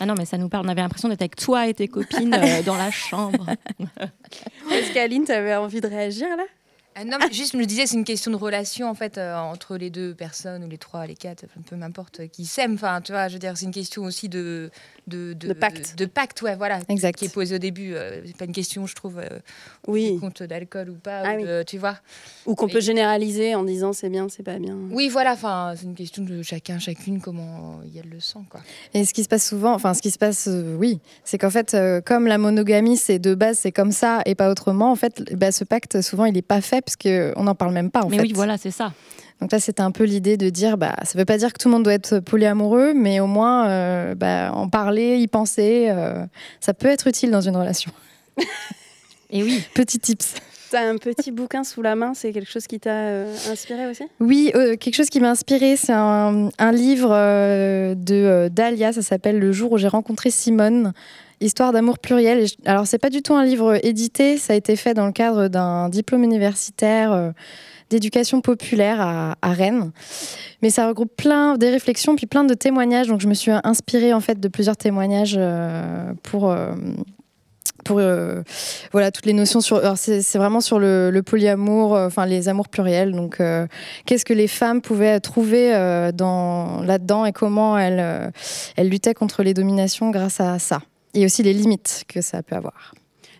Ah 0.00 0.06
non, 0.06 0.14
mais 0.16 0.24
ça 0.26 0.38
nous 0.38 0.48
parle. 0.48 0.66
On 0.66 0.68
avait 0.68 0.82
l'impression 0.82 1.08
d'être 1.08 1.22
avec 1.22 1.36
toi 1.36 1.66
et 1.66 1.74
tes 1.74 1.88
copines 1.88 2.34
euh, 2.34 2.62
dans 2.66 2.76
la 2.76 2.90
chambre. 2.90 3.46
Est-ce 4.70 4.92
qu'Aline, 4.92 5.24
tu 5.24 5.32
avais 5.32 5.54
envie 5.56 5.80
de 5.80 5.88
réagir 5.88 6.28
là? 6.36 6.44
Ah 6.98 7.04
non, 7.04 7.18
mais 7.20 7.30
juste, 7.30 7.52
je 7.52 7.58
me 7.58 7.66
disais, 7.66 7.86
c'est 7.86 7.96
une 7.96 8.04
question 8.04 8.30
de 8.30 8.36
relation, 8.36 8.88
en 8.88 8.94
fait, 8.94 9.18
euh, 9.18 9.36
entre 9.36 9.76
les 9.76 9.90
deux 9.90 10.14
personnes, 10.14 10.64
ou 10.64 10.68
les 10.68 10.78
trois, 10.78 11.06
les 11.06 11.14
quatre, 11.14 11.44
peu 11.68 11.76
m'importe, 11.76 12.20
euh, 12.20 12.26
qui 12.26 12.46
s'aiment. 12.46 12.74
Enfin, 12.74 13.02
tu 13.02 13.12
vois, 13.12 13.28
je 13.28 13.34
veux 13.34 13.38
dire, 13.38 13.54
c'est 13.54 13.66
une 13.66 13.72
question 13.72 14.04
aussi 14.04 14.30
de... 14.30 14.70
De, 15.06 15.34
de, 15.34 15.52
pacte. 15.52 15.96
De, 15.96 16.04
pacte, 16.04 16.42
ouais, 16.42 16.56
voilà. 16.56 16.80
Exact. 16.88 17.16
Qui 17.16 17.26
est 17.26 17.32
posée 17.32 17.54
au 17.54 17.58
début. 17.58 17.94
c'est 18.24 18.36
pas 18.36 18.44
une 18.44 18.52
question, 18.52 18.86
je 18.86 18.94
trouve, 18.94 19.20
oui. 19.86 20.18
compte 20.20 20.42
d'alcool 20.42 20.90
ou 20.90 20.96
pas, 20.96 21.22
ah 21.24 21.64
tu 21.64 21.78
vois. 21.78 21.98
Ou 22.44 22.54
qu'on 22.54 22.68
peut 22.68 22.80
généraliser 22.80 23.54
en 23.54 23.62
disant 23.62 23.92
c'est 23.92 24.08
bien, 24.08 24.28
c'est 24.28 24.42
pas 24.42 24.58
bien. 24.58 24.76
Oui, 24.90 25.08
voilà, 25.08 25.32
enfin, 25.32 25.74
c'est 25.76 25.84
une 25.84 25.94
question 25.94 26.24
de 26.24 26.42
chacun, 26.42 26.78
chacune, 26.78 27.20
comment 27.20 27.80
elle 27.94 28.10
le 28.10 28.20
sent, 28.20 28.40
quoi. 28.50 28.60
Et 28.94 29.04
ce 29.04 29.14
qui 29.14 29.22
se 29.22 29.28
passe 29.28 29.46
souvent, 29.46 29.74
enfin, 29.74 29.94
ce 29.94 30.02
qui 30.02 30.10
se 30.10 30.18
passe, 30.18 30.48
oui, 30.78 31.00
c'est 31.24 31.38
qu'en 31.38 31.50
fait, 31.50 31.76
comme 32.04 32.26
la 32.26 32.38
monogamie, 32.38 32.96
c'est 32.96 33.18
de 33.18 33.34
base, 33.34 33.58
c'est 33.60 33.72
comme 33.72 33.92
ça 33.92 34.22
et 34.26 34.34
pas 34.34 34.50
autrement, 34.50 34.90
en 34.90 34.96
fait, 34.96 35.22
bah, 35.34 35.52
ce 35.52 35.64
pacte, 35.64 36.00
souvent, 36.02 36.24
il 36.24 36.34
n'est 36.34 36.42
pas 36.42 36.60
fait 36.60 36.82
parce 36.82 36.96
qu'on 36.96 37.42
n'en 37.42 37.54
parle 37.54 37.72
même 37.72 37.90
pas. 37.90 38.02
En 38.02 38.08
mais 38.08 38.20
oui, 38.20 38.32
voilà, 38.34 38.58
c'est 38.58 38.70
ça. 38.70 38.92
Donc 39.40 39.52
là, 39.52 39.60
c'était 39.60 39.82
un 39.82 39.90
peu 39.90 40.04
l'idée 40.04 40.36
de 40.36 40.48
dire, 40.48 40.78
bah, 40.78 40.94
ça 41.02 41.12
ne 41.14 41.18
veut 41.20 41.24
pas 41.24 41.36
dire 41.36 41.52
que 41.52 41.58
tout 41.58 41.68
le 41.68 41.74
monde 41.74 41.82
doit 41.82 41.94
être 41.94 42.20
polyamoureux, 42.20 42.94
mais 42.94 43.20
au 43.20 43.26
moins 43.26 43.68
euh, 43.68 44.14
bah, 44.14 44.52
en 44.52 44.68
parler, 44.68 45.18
y 45.18 45.28
penser, 45.28 45.88
euh, 45.90 46.24
ça 46.60 46.72
peut 46.72 46.88
être 46.88 47.06
utile 47.06 47.30
dans 47.30 47.42
une 47.42 47.56
relation. 47.56 47.92
Et 49.30 49.42
oui, 49.42 49.62
petit 49.74 49.98
tips. 49.98 50.34
Tu 50.70 50.76
as 50.76 50.88
un 50.88 50.96
petit 50.96 51.30
bouquin 51.32 51.64
sous 51.64 51.82
la 51.82 51.94
main, 51.94 52.14
c'est 52.14 52.32
quelque 52.32 52.50
chose 52.50 52.66
qui 52.66 52.80
t'a 52.80 52.90
euh, 52.90 53.36
inspiré 53.50 53.86
aussi? 53.86 54.04
Oui, 54.20 54.50
quelque 54.52 54.94
chose 54.94 55.10
qui 55.10 55.20
m'a 55.20 55.30
inspiré, 55.30 55.76
c'est 55.76 55.92
un, 55.92 56.48
un, 56.58 56.72
livre 56.72 57.10
de 57.94 58.48
Dahlia, 58.48 58.92
ça 58.92 59.02
s'appelle 59.02 59.38
Le 59.38 59.52
jour 59.52 59.72
où 59.72 59.78
j'ai 59.78 59.88
rencontré 59.88 60.30
Simone. 60.30 60.92
Histoire 61.40 61.72
d'amour 61.72 61.98
pluriel. 61.98 62.46
Alors, 62.64 62.86
c'est 62.86 62.98
pas 62.98 63.10
du 63.10 63.20
tout 63.20 63.34
un 63.34 63.44
livre 63.44 63.78
édité, 63.84 64.38
ça 64.38 64.54
a 64.54 64.56
été 64.56 64.74
fait 64.74 64.94
dans 64.94 65.04
le 65.04 65.12
cadre 65.12 65.48
d'un 65.48 65.90
diplôme 65.90 66.24
universitaire 66.24 67.12
euh, 67.12 67.30
d'éducation 67.90 68.40
populaire 68.40 69.00
à, 69.00 69.52
Rennes. 69.52 69.92
Mais 70.62 70.70
ça 70.70 70.88
regroupe 70.88 71.14
plein 71.16 71.56
des 71.56 71.70
réflexions 71.70 72.16
puis 72.16 72.26
plein 72.26 72.44
de 72.44 72.54
témoignages. 72.54 73.08
Donc, 73.08 73.20
je 73.20 73.28
me 73.28 73.34
suis 73.34 73.52
inspirée 73.64 74.12
en 74.12 74.20
fait 74.20 74.40
de 74.40 74.48
plusieurs 74.48 74.76
témoignages 74.76 75.36
euh, 75.38 76.12
pour. 76.22 76.50
Euh, 76.50 76.72
pour 77.84 78.00
voilà 78.90 79.12
toutes 79.12 79.26
les 79.26 79.32
notions 79.32 79.60
sur 79.60 79.80
c'est 79.96 80.38
vraiment 80.38 80.60
sur 80.60 80.80
le, 80.80 81.20
polyamour 81.24 81.92
enfin 81.92 82.26
les 82.26 82.48
amours 82.48 82.68
pluriels 82.68 83.12
donc 83.12 83.40
qu'est-ce 84.06 84.24
que 84.24 84.32
les 84.32 84.48
femmes 84.48 84.80
pouvaient 84.80 85.20
trouver 85.20 85.70
dans 86.12 86.82
là-dedans 86.82 87.24
et 87.26 87.32
comment 87.32 87.78
elles 87.78 88.32
elles 88.76 88.88
luttaient 88.88 89.14
contre 89.14 89.44
les 89.44 89.54
dominations 89.54 90.10
grâce 90.10 90.40
à 90.40 90.58
ça 90.58 90.80
et 91.16 91.24
aussi 91.24 91.42
les 91.42 91.52
limites 91.52 92.04
que 92.08 92.20
ça 92.20 92.42
peut 92.42 92.56
avoir. 92.56 92.94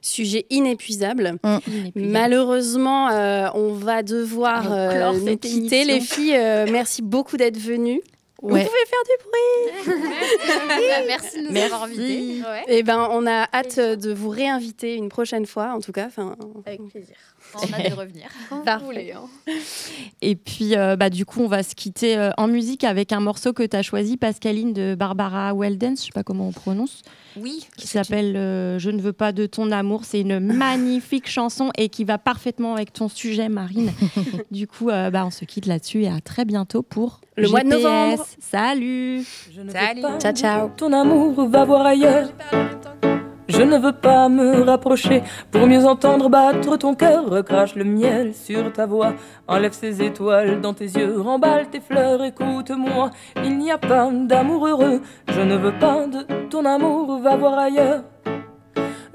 Sujet 0.07 0.47
inépuisable. 0.51 1.35
Mm. 1.43 1.59
Malheureusement, 1.97 3.09
euh, 3.09 3.49
on 3.55 3.73
va 3.73 4.05
devoir 4.05 4.73
euh, 4.73 5.13
nous 5.13 5.37
quitter. 5.37 5.85
Les 5.85 6.01
filles, 6.01 6.37
euh, 6.37 6.65
merci 6.71 7.03
beaucoup 7.03 7.37
d'être 7.37 7.59
venues. 7.59 8.01
Vous 8.41 8.51
pouvez 8.51 8.63
faire 8.63 9.03
du 9.05 9.17
bruit. 9.25 9.97
Merci 11.09 11.43
de 11.43 11.49
nous 11.51 11.59
avoir 11.59 11.83
invités. 11.85 12.37
Et 12.69 12.79
eh 12.79 12.83
ben, 12.85 13.09
on 13.11 13.27
a 13.27 13.49
hâte 13.53 13.81
de 13.81 14.13
vous 14.13 14.29
réinviter 14.29 14.95
une 14.95 15.09
prochaine 15.09 15.47
fois, 15.47 15.73
en 15.73 15.81
tout 15.81 15.91
cas. 15.91 16.09
Avec 16.67 16.87
plaisir. 16.87 17.17
On 17.55 17.73
a 17.73 17.89
de 17.89 17.95
revenir. 17.95 18.29
voulez, 18.85 19.13
hein. 19.13 19.29
Et 20.23 20.37
puis, 20.37 20.77
euh, 20.77 20.97
bah, 20.97 21.11
du 21.11 21.25
coup, 21.25 21.41
on 21.41 21.47
va 21.47 21.63
se 21.63 21.75
quitter 21.75 22.17
euh, 22.17 22.31
en 22.37 22.49
musique 22.49 22.85
avec 22.85 23.13
un 23.13 23.21
morceau 23.21 23.53
que 23.53 23.63
tu 23.63 23.77
as 23.77 23.83
choisi, 23.83 24.17
Pascaline, 24.17 24.73
de 24.73 24.95
Barbara 24.95 25.55
Weldens, 25.55 25.97
je 25.97 26.03
sais 26.07 26.13
pas 26.13 26.23
comment 26.23 26.49
on 26.49 26.53
prononce. 26.53 27.03
Oui. 27.37 27.67
Qui 27.77 27.87
s'appelle 27.87 28.37
euh, 28.37 28.79
Je 28.79 28.91
ne 28.91 29.01
veux 29.01 29.13
pas 29.13 29.33
de 29.33 29.47
ton 29.47 29.71
amour. 29.71 30.05
C'est 30.05 30.21
une 30.21 30.41
magnifique 30.55 31.29
chanson 31.29 31.71
et 31.77 31.89
qui 31.89 32.05
va 32.05 32.19
parfaitement 32.19 32.75
avec 32.75 32.93
ton 32.93 33.09
sujet, 33.09 33.49
Marine. 33.49 33.93
du 34.51 34.67
coup, 34.67 34.87
bah, 34.87 35.25
on 35.27 35.31
se 35.31 35.45
quitte 35.45 35.67
là-dessus 35.67 36.05
et 36.05 36.09
à 36.09 36.21
très 36.21 36.45
bientôt 36.45 36.83
pour 36.83 37.21
le 37.37 37.49
mois 37.49 37.63
de 37.63 37.69
novembre. 37.69 38.27
Salut. 38.39 39.25
Salut. 39.71 40.03
ciao, 40.19 40.33
ciao. 40.33 40.71
Ton 40.77 40.93
amour 40.93 41.49
va 41.49 41.65
voir 41.65 41.87
ailleurs. 41.87 42.31
Je 43.49 43.63
ne 43.63 43.79
veux 43.79 43.93
pas 43.93 44.29
me 44.29 44.63
rapprocher 44.63 45.23
pour 45.51 45.67
mieux 45.67 45.85
entendre 45.87 46.29
battre 46.29 46.77
ton 46.77 46.95
cœur. 46.95 47.27
Recrache 47.27 47.77
le 47.77 47.85
miel 47.85 48.35
sur 48.35 48.73
ta 48.73 48.87
voix, 48.87 49.15
enlève 49.47 49.73
ces 49.73 50.03
étoiles 50.03 50.61
dans 50.61 50.75
tes 50.75 50.87
yeux, 50.87 51.21
remballe 51.21 51.69
tes 51.69 51.81
fleurs, 51.81 52.23
écoute-moi. 52.25 53.11
Il 53.45 53.59
n'y 53.59 53.71
a 53.71 53.79
pas 53.79 54.11
d'amour 54.13 54.67
heureux, 54.67 55.01
je 55.29 55.41
ne 55.41 55.57
veux 55.57 55.79
pas 55.79 56.07
de 56.07 56.27
ton 56.49 56.65
amour, 56.65 57.21
va 57.21 57.37
voir 57.37 57.59
ailleurs. 57.59 58.03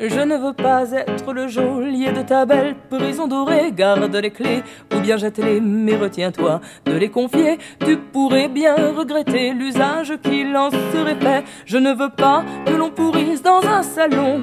Je 0.03 0.19
ne 0.19 0.35
veux 0.35 0.53
pas 0.53 0.91
être 0.93 1.31
le 1.31 1.47
geôlier 1.47 2.11
de 2.11 2.23
ta 2.23 2.43
belle 2.47 2.75
prison 2.89 3.27
dorée. 3.27 3.71
Garde 3.71 4.15
les 4.15 4.31
clés 4.31 4.63
ou 4.95 4.99
bien 4.99 5.15
jette-les, 5.15 5.61
mais 5.61 5.95
retiens-toi 5.95 6.59
de 6.85 6.93
les 6.93 7.09
confier. 7.09 7.59
Tu 7.85 7.97
pourrais 7.97 8.47
bien 8.47 8.75
regretter 8.97 9.51
l'usage 9.53 10.13
qu'il 10.23 10.57
en 10.57 10.71
serait 10.71 11.19
fait. 11.19 11.43
Je 11.67 11.77
ne 11.77 11.93
veux 11.93 12.09
pas 12.09 12.43
que 12.65 12.73
l'on 12.73 12.89
pourrisse 12.89 13.43
dans 13.43 13.61
un 13.61 13.83
salon 13.83 14.41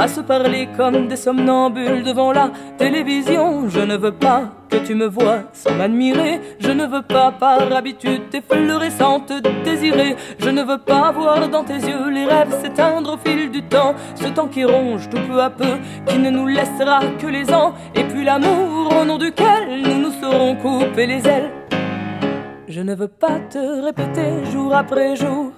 à 0.00 0.08
se 0.08 0.22
parler 0.22 0.66
comme 0.78 1.08
des 1.08 1.16
somnambules 1.16 2.02
devant 2.02 2.32
la 2.32 2.50
télévision. 2.78 3.68
Je 3.68 3.80
ne 3.80 3.98
veux 3.98 4.12
pas 4.12 4.44
que 4.70 4.78
tu 4.78 4.94
me 4.94 5.06
vois 5.06 5.40
sans 5.52 5.74
m'admirer. 5.74 6.40
Je 6.58 6.70
ne 6.70 6.86
veux 6.86 7.02
pas 7.02 7.32
par 7.32 7.70
habitude 7.70 8.30
t'effleurer 8.30 8.90
sans 8.90 9.20
te 9.20 9.34
désirer. 9.62 10.16
Je 10.38 10.48
ne 10.48 10.62
veux 10.62 10.78
pas 10.78 11.12
voir 11.12 11.46
dans 11.50 11.64
tes 11.64 11.74
yeux 11.74 12.08
les 12.08 12.24
rêves 12.24 12.54
s'éteindre 12.62 13.12
au 13.14 13.18
fil 13.18 13.50
du 13.50 13.62
temps. 13.62 13.94
Ce 14.14 14.28
temps 14.28 14.48
qui 14.48 14.64
ronge 14.64 15.10
tout 15.10 15.20
peu 15.28 15.38
à 15.42 15.50
peu, 15.50 15.76
qui 16.06 16.18
ne 16.18 16.30
nous 16.30 16.46
laissera 16.46 17.00
que 17.18 17.26
les 17.26 17.52
ans. 17.52 17.74
Et 17.94 18.04
puis 18.04 18.24
l'amour 18.24 18.94
au 18.98 19.04
nom 19.04 19.18
duquel 19.18 19.82
nous 19.84 19.98
nous 19.98 20.12
serons 20.12 20.56
coupés 20.56 21.06
les 21.06 21.28
ailes. 21.28 21.50
Je 22.68 22.80
ne 22.80 22.94
veux 22.94 23.08
pas 23.08 23.38
te 23.50 23.82
répéter 23.84 24.44
jour 24.50 24.74
après 24.74 25.14
jour 25.16 25.52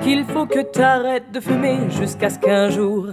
qu'il 0.00 0.24
faut 0.24 0.46
que 0.46 0.60
t'arrêtes 0.60 1.30
de 1.32 1.40
fumer 1.40 1.90
jusqu'à 1.90 2.30
ce 2.30 2.38
qu'un 2.38 2.70
jour, 2.70 3.08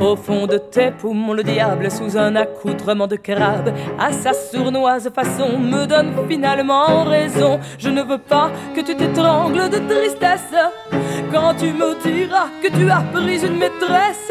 au 0.00 0.16
fond 0.16 0.46
de 0.46 0.58
tes 0.58 0.90
poumons, 0.90 1.32
le 1.32 1.42
diable 1.42 1.90
sous 1.90 2.16
un 2.16 2.36
accoutrement 2.36 3.06
de 3.06 3.16
crabe, 3.16 3.72
à 3.98 4.12
sa 4.12 4.32
sournoise 4.32 5.10
façon, 5.14 5.58
me 5.58 5.86
donne 5.86 6.12
finalement 6.28 7.04
raison. 7.04 7.58
Je 7.78 7.88
ne 7.88 8.02
veux 8.02 8.18
pas 8.18 8.50
que 8.74 8.80
tu 8.80 8.94
t'étrangles 8.96 9.68
de 9.70 9.78
tristesse 9.78 10.54
quand 11.32 11.54
tu 11.54 11.72
me 11.72 11.94
diras 12.02 12.48
que 12.62 12.68
tu 12.68 12.90
as 12.90 13.02
pris 13.12 13.44
une 13.46 13.58
maîtresse. 13.58 14.30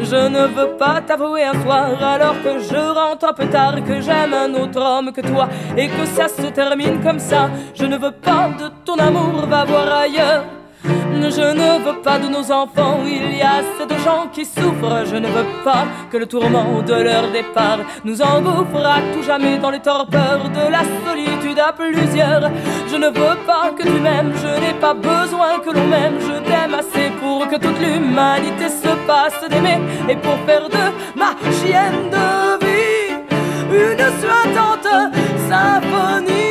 Je 0.00 0.28
ne 0.28 0.46
veux 0.46 0.76
pas 0.76 1.00
t'avouer 1.00 1.44
un 1.44 1.62
soir 1.62 2.02
alors 2.02 2.42
que 2.42 2.58
je 2.58 2.76
rentre 2.76 3.26
un 3.28 3.32
peu 3.32 3.46
tard 3.46 3.76
que 3.84 4.00
j'aime 4.00 4.34
un 4.34 4.52
autre 4.54 4.80
homme 4.80 5.12
que 5.12 5.20
toi 5.20 5.48
et 5.76 5.88
que 5.88 6.04
ça 6.06 6.26
se 6.28 6.48
termine 6.48 7.00
comme 7.00 7.20
ça. 7.20 7.50
Je 7.74 7.84
ne 7.84 7.96
veux 7.96 8.10
pas 8.10 8.50
de 8.58 8.68
ton 8.84 8.96
amour, 8.96 9.46
va 9.46 9.64
voir 9.64 9.92
ailleurs. 10.00 10.44
Je 10.84 11.40
ne 11.40 11.82
veux 11.84 12.02
pas 12.02 12.18
de 12.18 12.28
nos 12.28 12.52
enfants, 12.52 13.00
il 13.06 13.36
y 13.38 13.40
a 13.40 13.60
assez 13.60 13.86
de 13.86 13.98
gens 14.00 14.26
qui 14.30 14.44
souffrent. 14.44 15.06
Je 15.06 15.16
ne 15.16 15.28
veux 15.28 15.46
pas 15.64 15.86
que 16.10 16.18
le 16.18 16.26
tourment 16.26 16.82
de 16.82 16.92
leur 16.92 17.30
départ 17.30 17.78
nous 18.04 18.20
engouffre 18.20 18.84
à 18.84 18.98
tout 19.14 19.22
jamais 19.22 19.56
dans 19.56 19.70
les 19.70 19.80
torpeurs 19.80 20.50
de 20.50 20.70
la 20.70 20.82
solitude 21.06 21.58
à 21.58 21.72
plusieurs. 21.72 22.50
Je 22.90 22.96
ne 22.96 23.06
veux 23.06 23.36
pas 23.46 23.70
que 23.76 23.82
tu 23.82 23.98
m'aimes, 24.00 24.32
je 24.42 24.60
n'ai 24.60 24.74
pas 24.74 24.92
besoin 24.92 25.58
que 25.64 25.70
l'on 25.70 25.86
m'aime. 25.86 26.18
Je 26.20 26.38
t'aime 26.48 26.74
assez 26.74 27.10
pour 27.20 27.48
que 27.48 27.56
toute 27.56 27.80
l'humanité 27.80 28.68
se 28.68 28.92
passe 29.06 29.48
d'aimer 29.48 29.80
et 30.10 30.16
pour 30.16 30.36
faire 30.46 30.68
de 30.68 31.18
ma 31.18 31.34
chienne 31.58 32.10
de 32.10 32.64
vie 32.64 32.92
une 33.72 34.04
suintante 34.20 35.10
symphonie. 35.48 36.42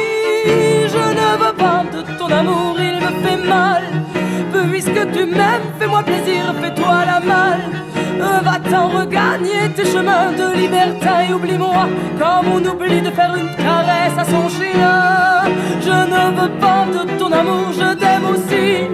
Je 0.93 1.05
ne 1.19 1.38
veux 1.43 1.53
pas 1.53 1.84
de 1.93 2.17
ton 2.17 2.32
amour, 2.32 2.75
il 2.79 2.95
me 2.95 3.11
fait 3.23 3.47
mal. 3.47 4.01
Puisque 4.70 5.12
tu 5.12 5.26
m'aimes, 5.26 5.68
fais-moi 5.80 6.03
plaisir, 6.03 6.53
fais-toi 6.62 7.05
la 7.05 7.20
malle. 7.20 7.66
Va-t'en 8.43 8.88
regagner 8.89 9.70
tes 9.76 9.86
chemins 9.86 10.32
de 10.32 10.57
liberté 10.57 11.09
et 11.30 11.34
oublie-moi 11.34 11.88
comme 12.20 12.51
on 12.53 12.66
oublie 12.66 13.01
de 13.01 13.09
faire 13.12 13.34
une 13.36 13.55
caresse 13.55 14.18
à 14.18 14.26
son 14.26 14.47
chien. 14.49 15.43
Je 15.82 15.89
ne 15.89 16.39
veux 16.39 16.53
pas 16.59 16.86
de 16.95 17.18
ton 17.18 17.32
amour, 17.32 17.72
je 17.74 17.93
t'aime 17.95 18.26
aussi. 18.26 18.88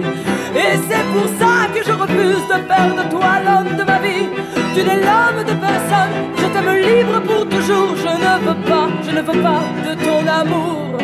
Et 0.54 0.74
c'est 0.88 1.06
pour 1.12 1.28
ça 1.40 1.68
que 1.74 1.84
je 1.86 1.92
refuse 1.92 2.44
de 2.52 2.58
faire 2.68 2.92
de 2.98 3.10
toi 3.10 3.30
l'homme 3.44 3.76
de 3.76 3.84
ma 3.84 3.98
vie. 3.98 4.28
Tu 4.74 4.80
n'es 4.84 4.96
l'homme 4.96 5.44
de 5.44 5.54
personne, 5.66 6.14
je 6.36 6.46
t'aime 6.52 6.74
libre 6.76 7.20
pour 7.22 7.48
toujours. 7.48 7.94
Je 7.96 8.12
ne 8.24 8.32
veux 8.46 8.60
pas, 8.68 8.88
je 9.06 9.10
ne 9.10 9.22
veux 9.22 9.42
pas 9.42 9.62
de 9.86 9.94
ton 10.04 10.26
amour. 10.26 10.98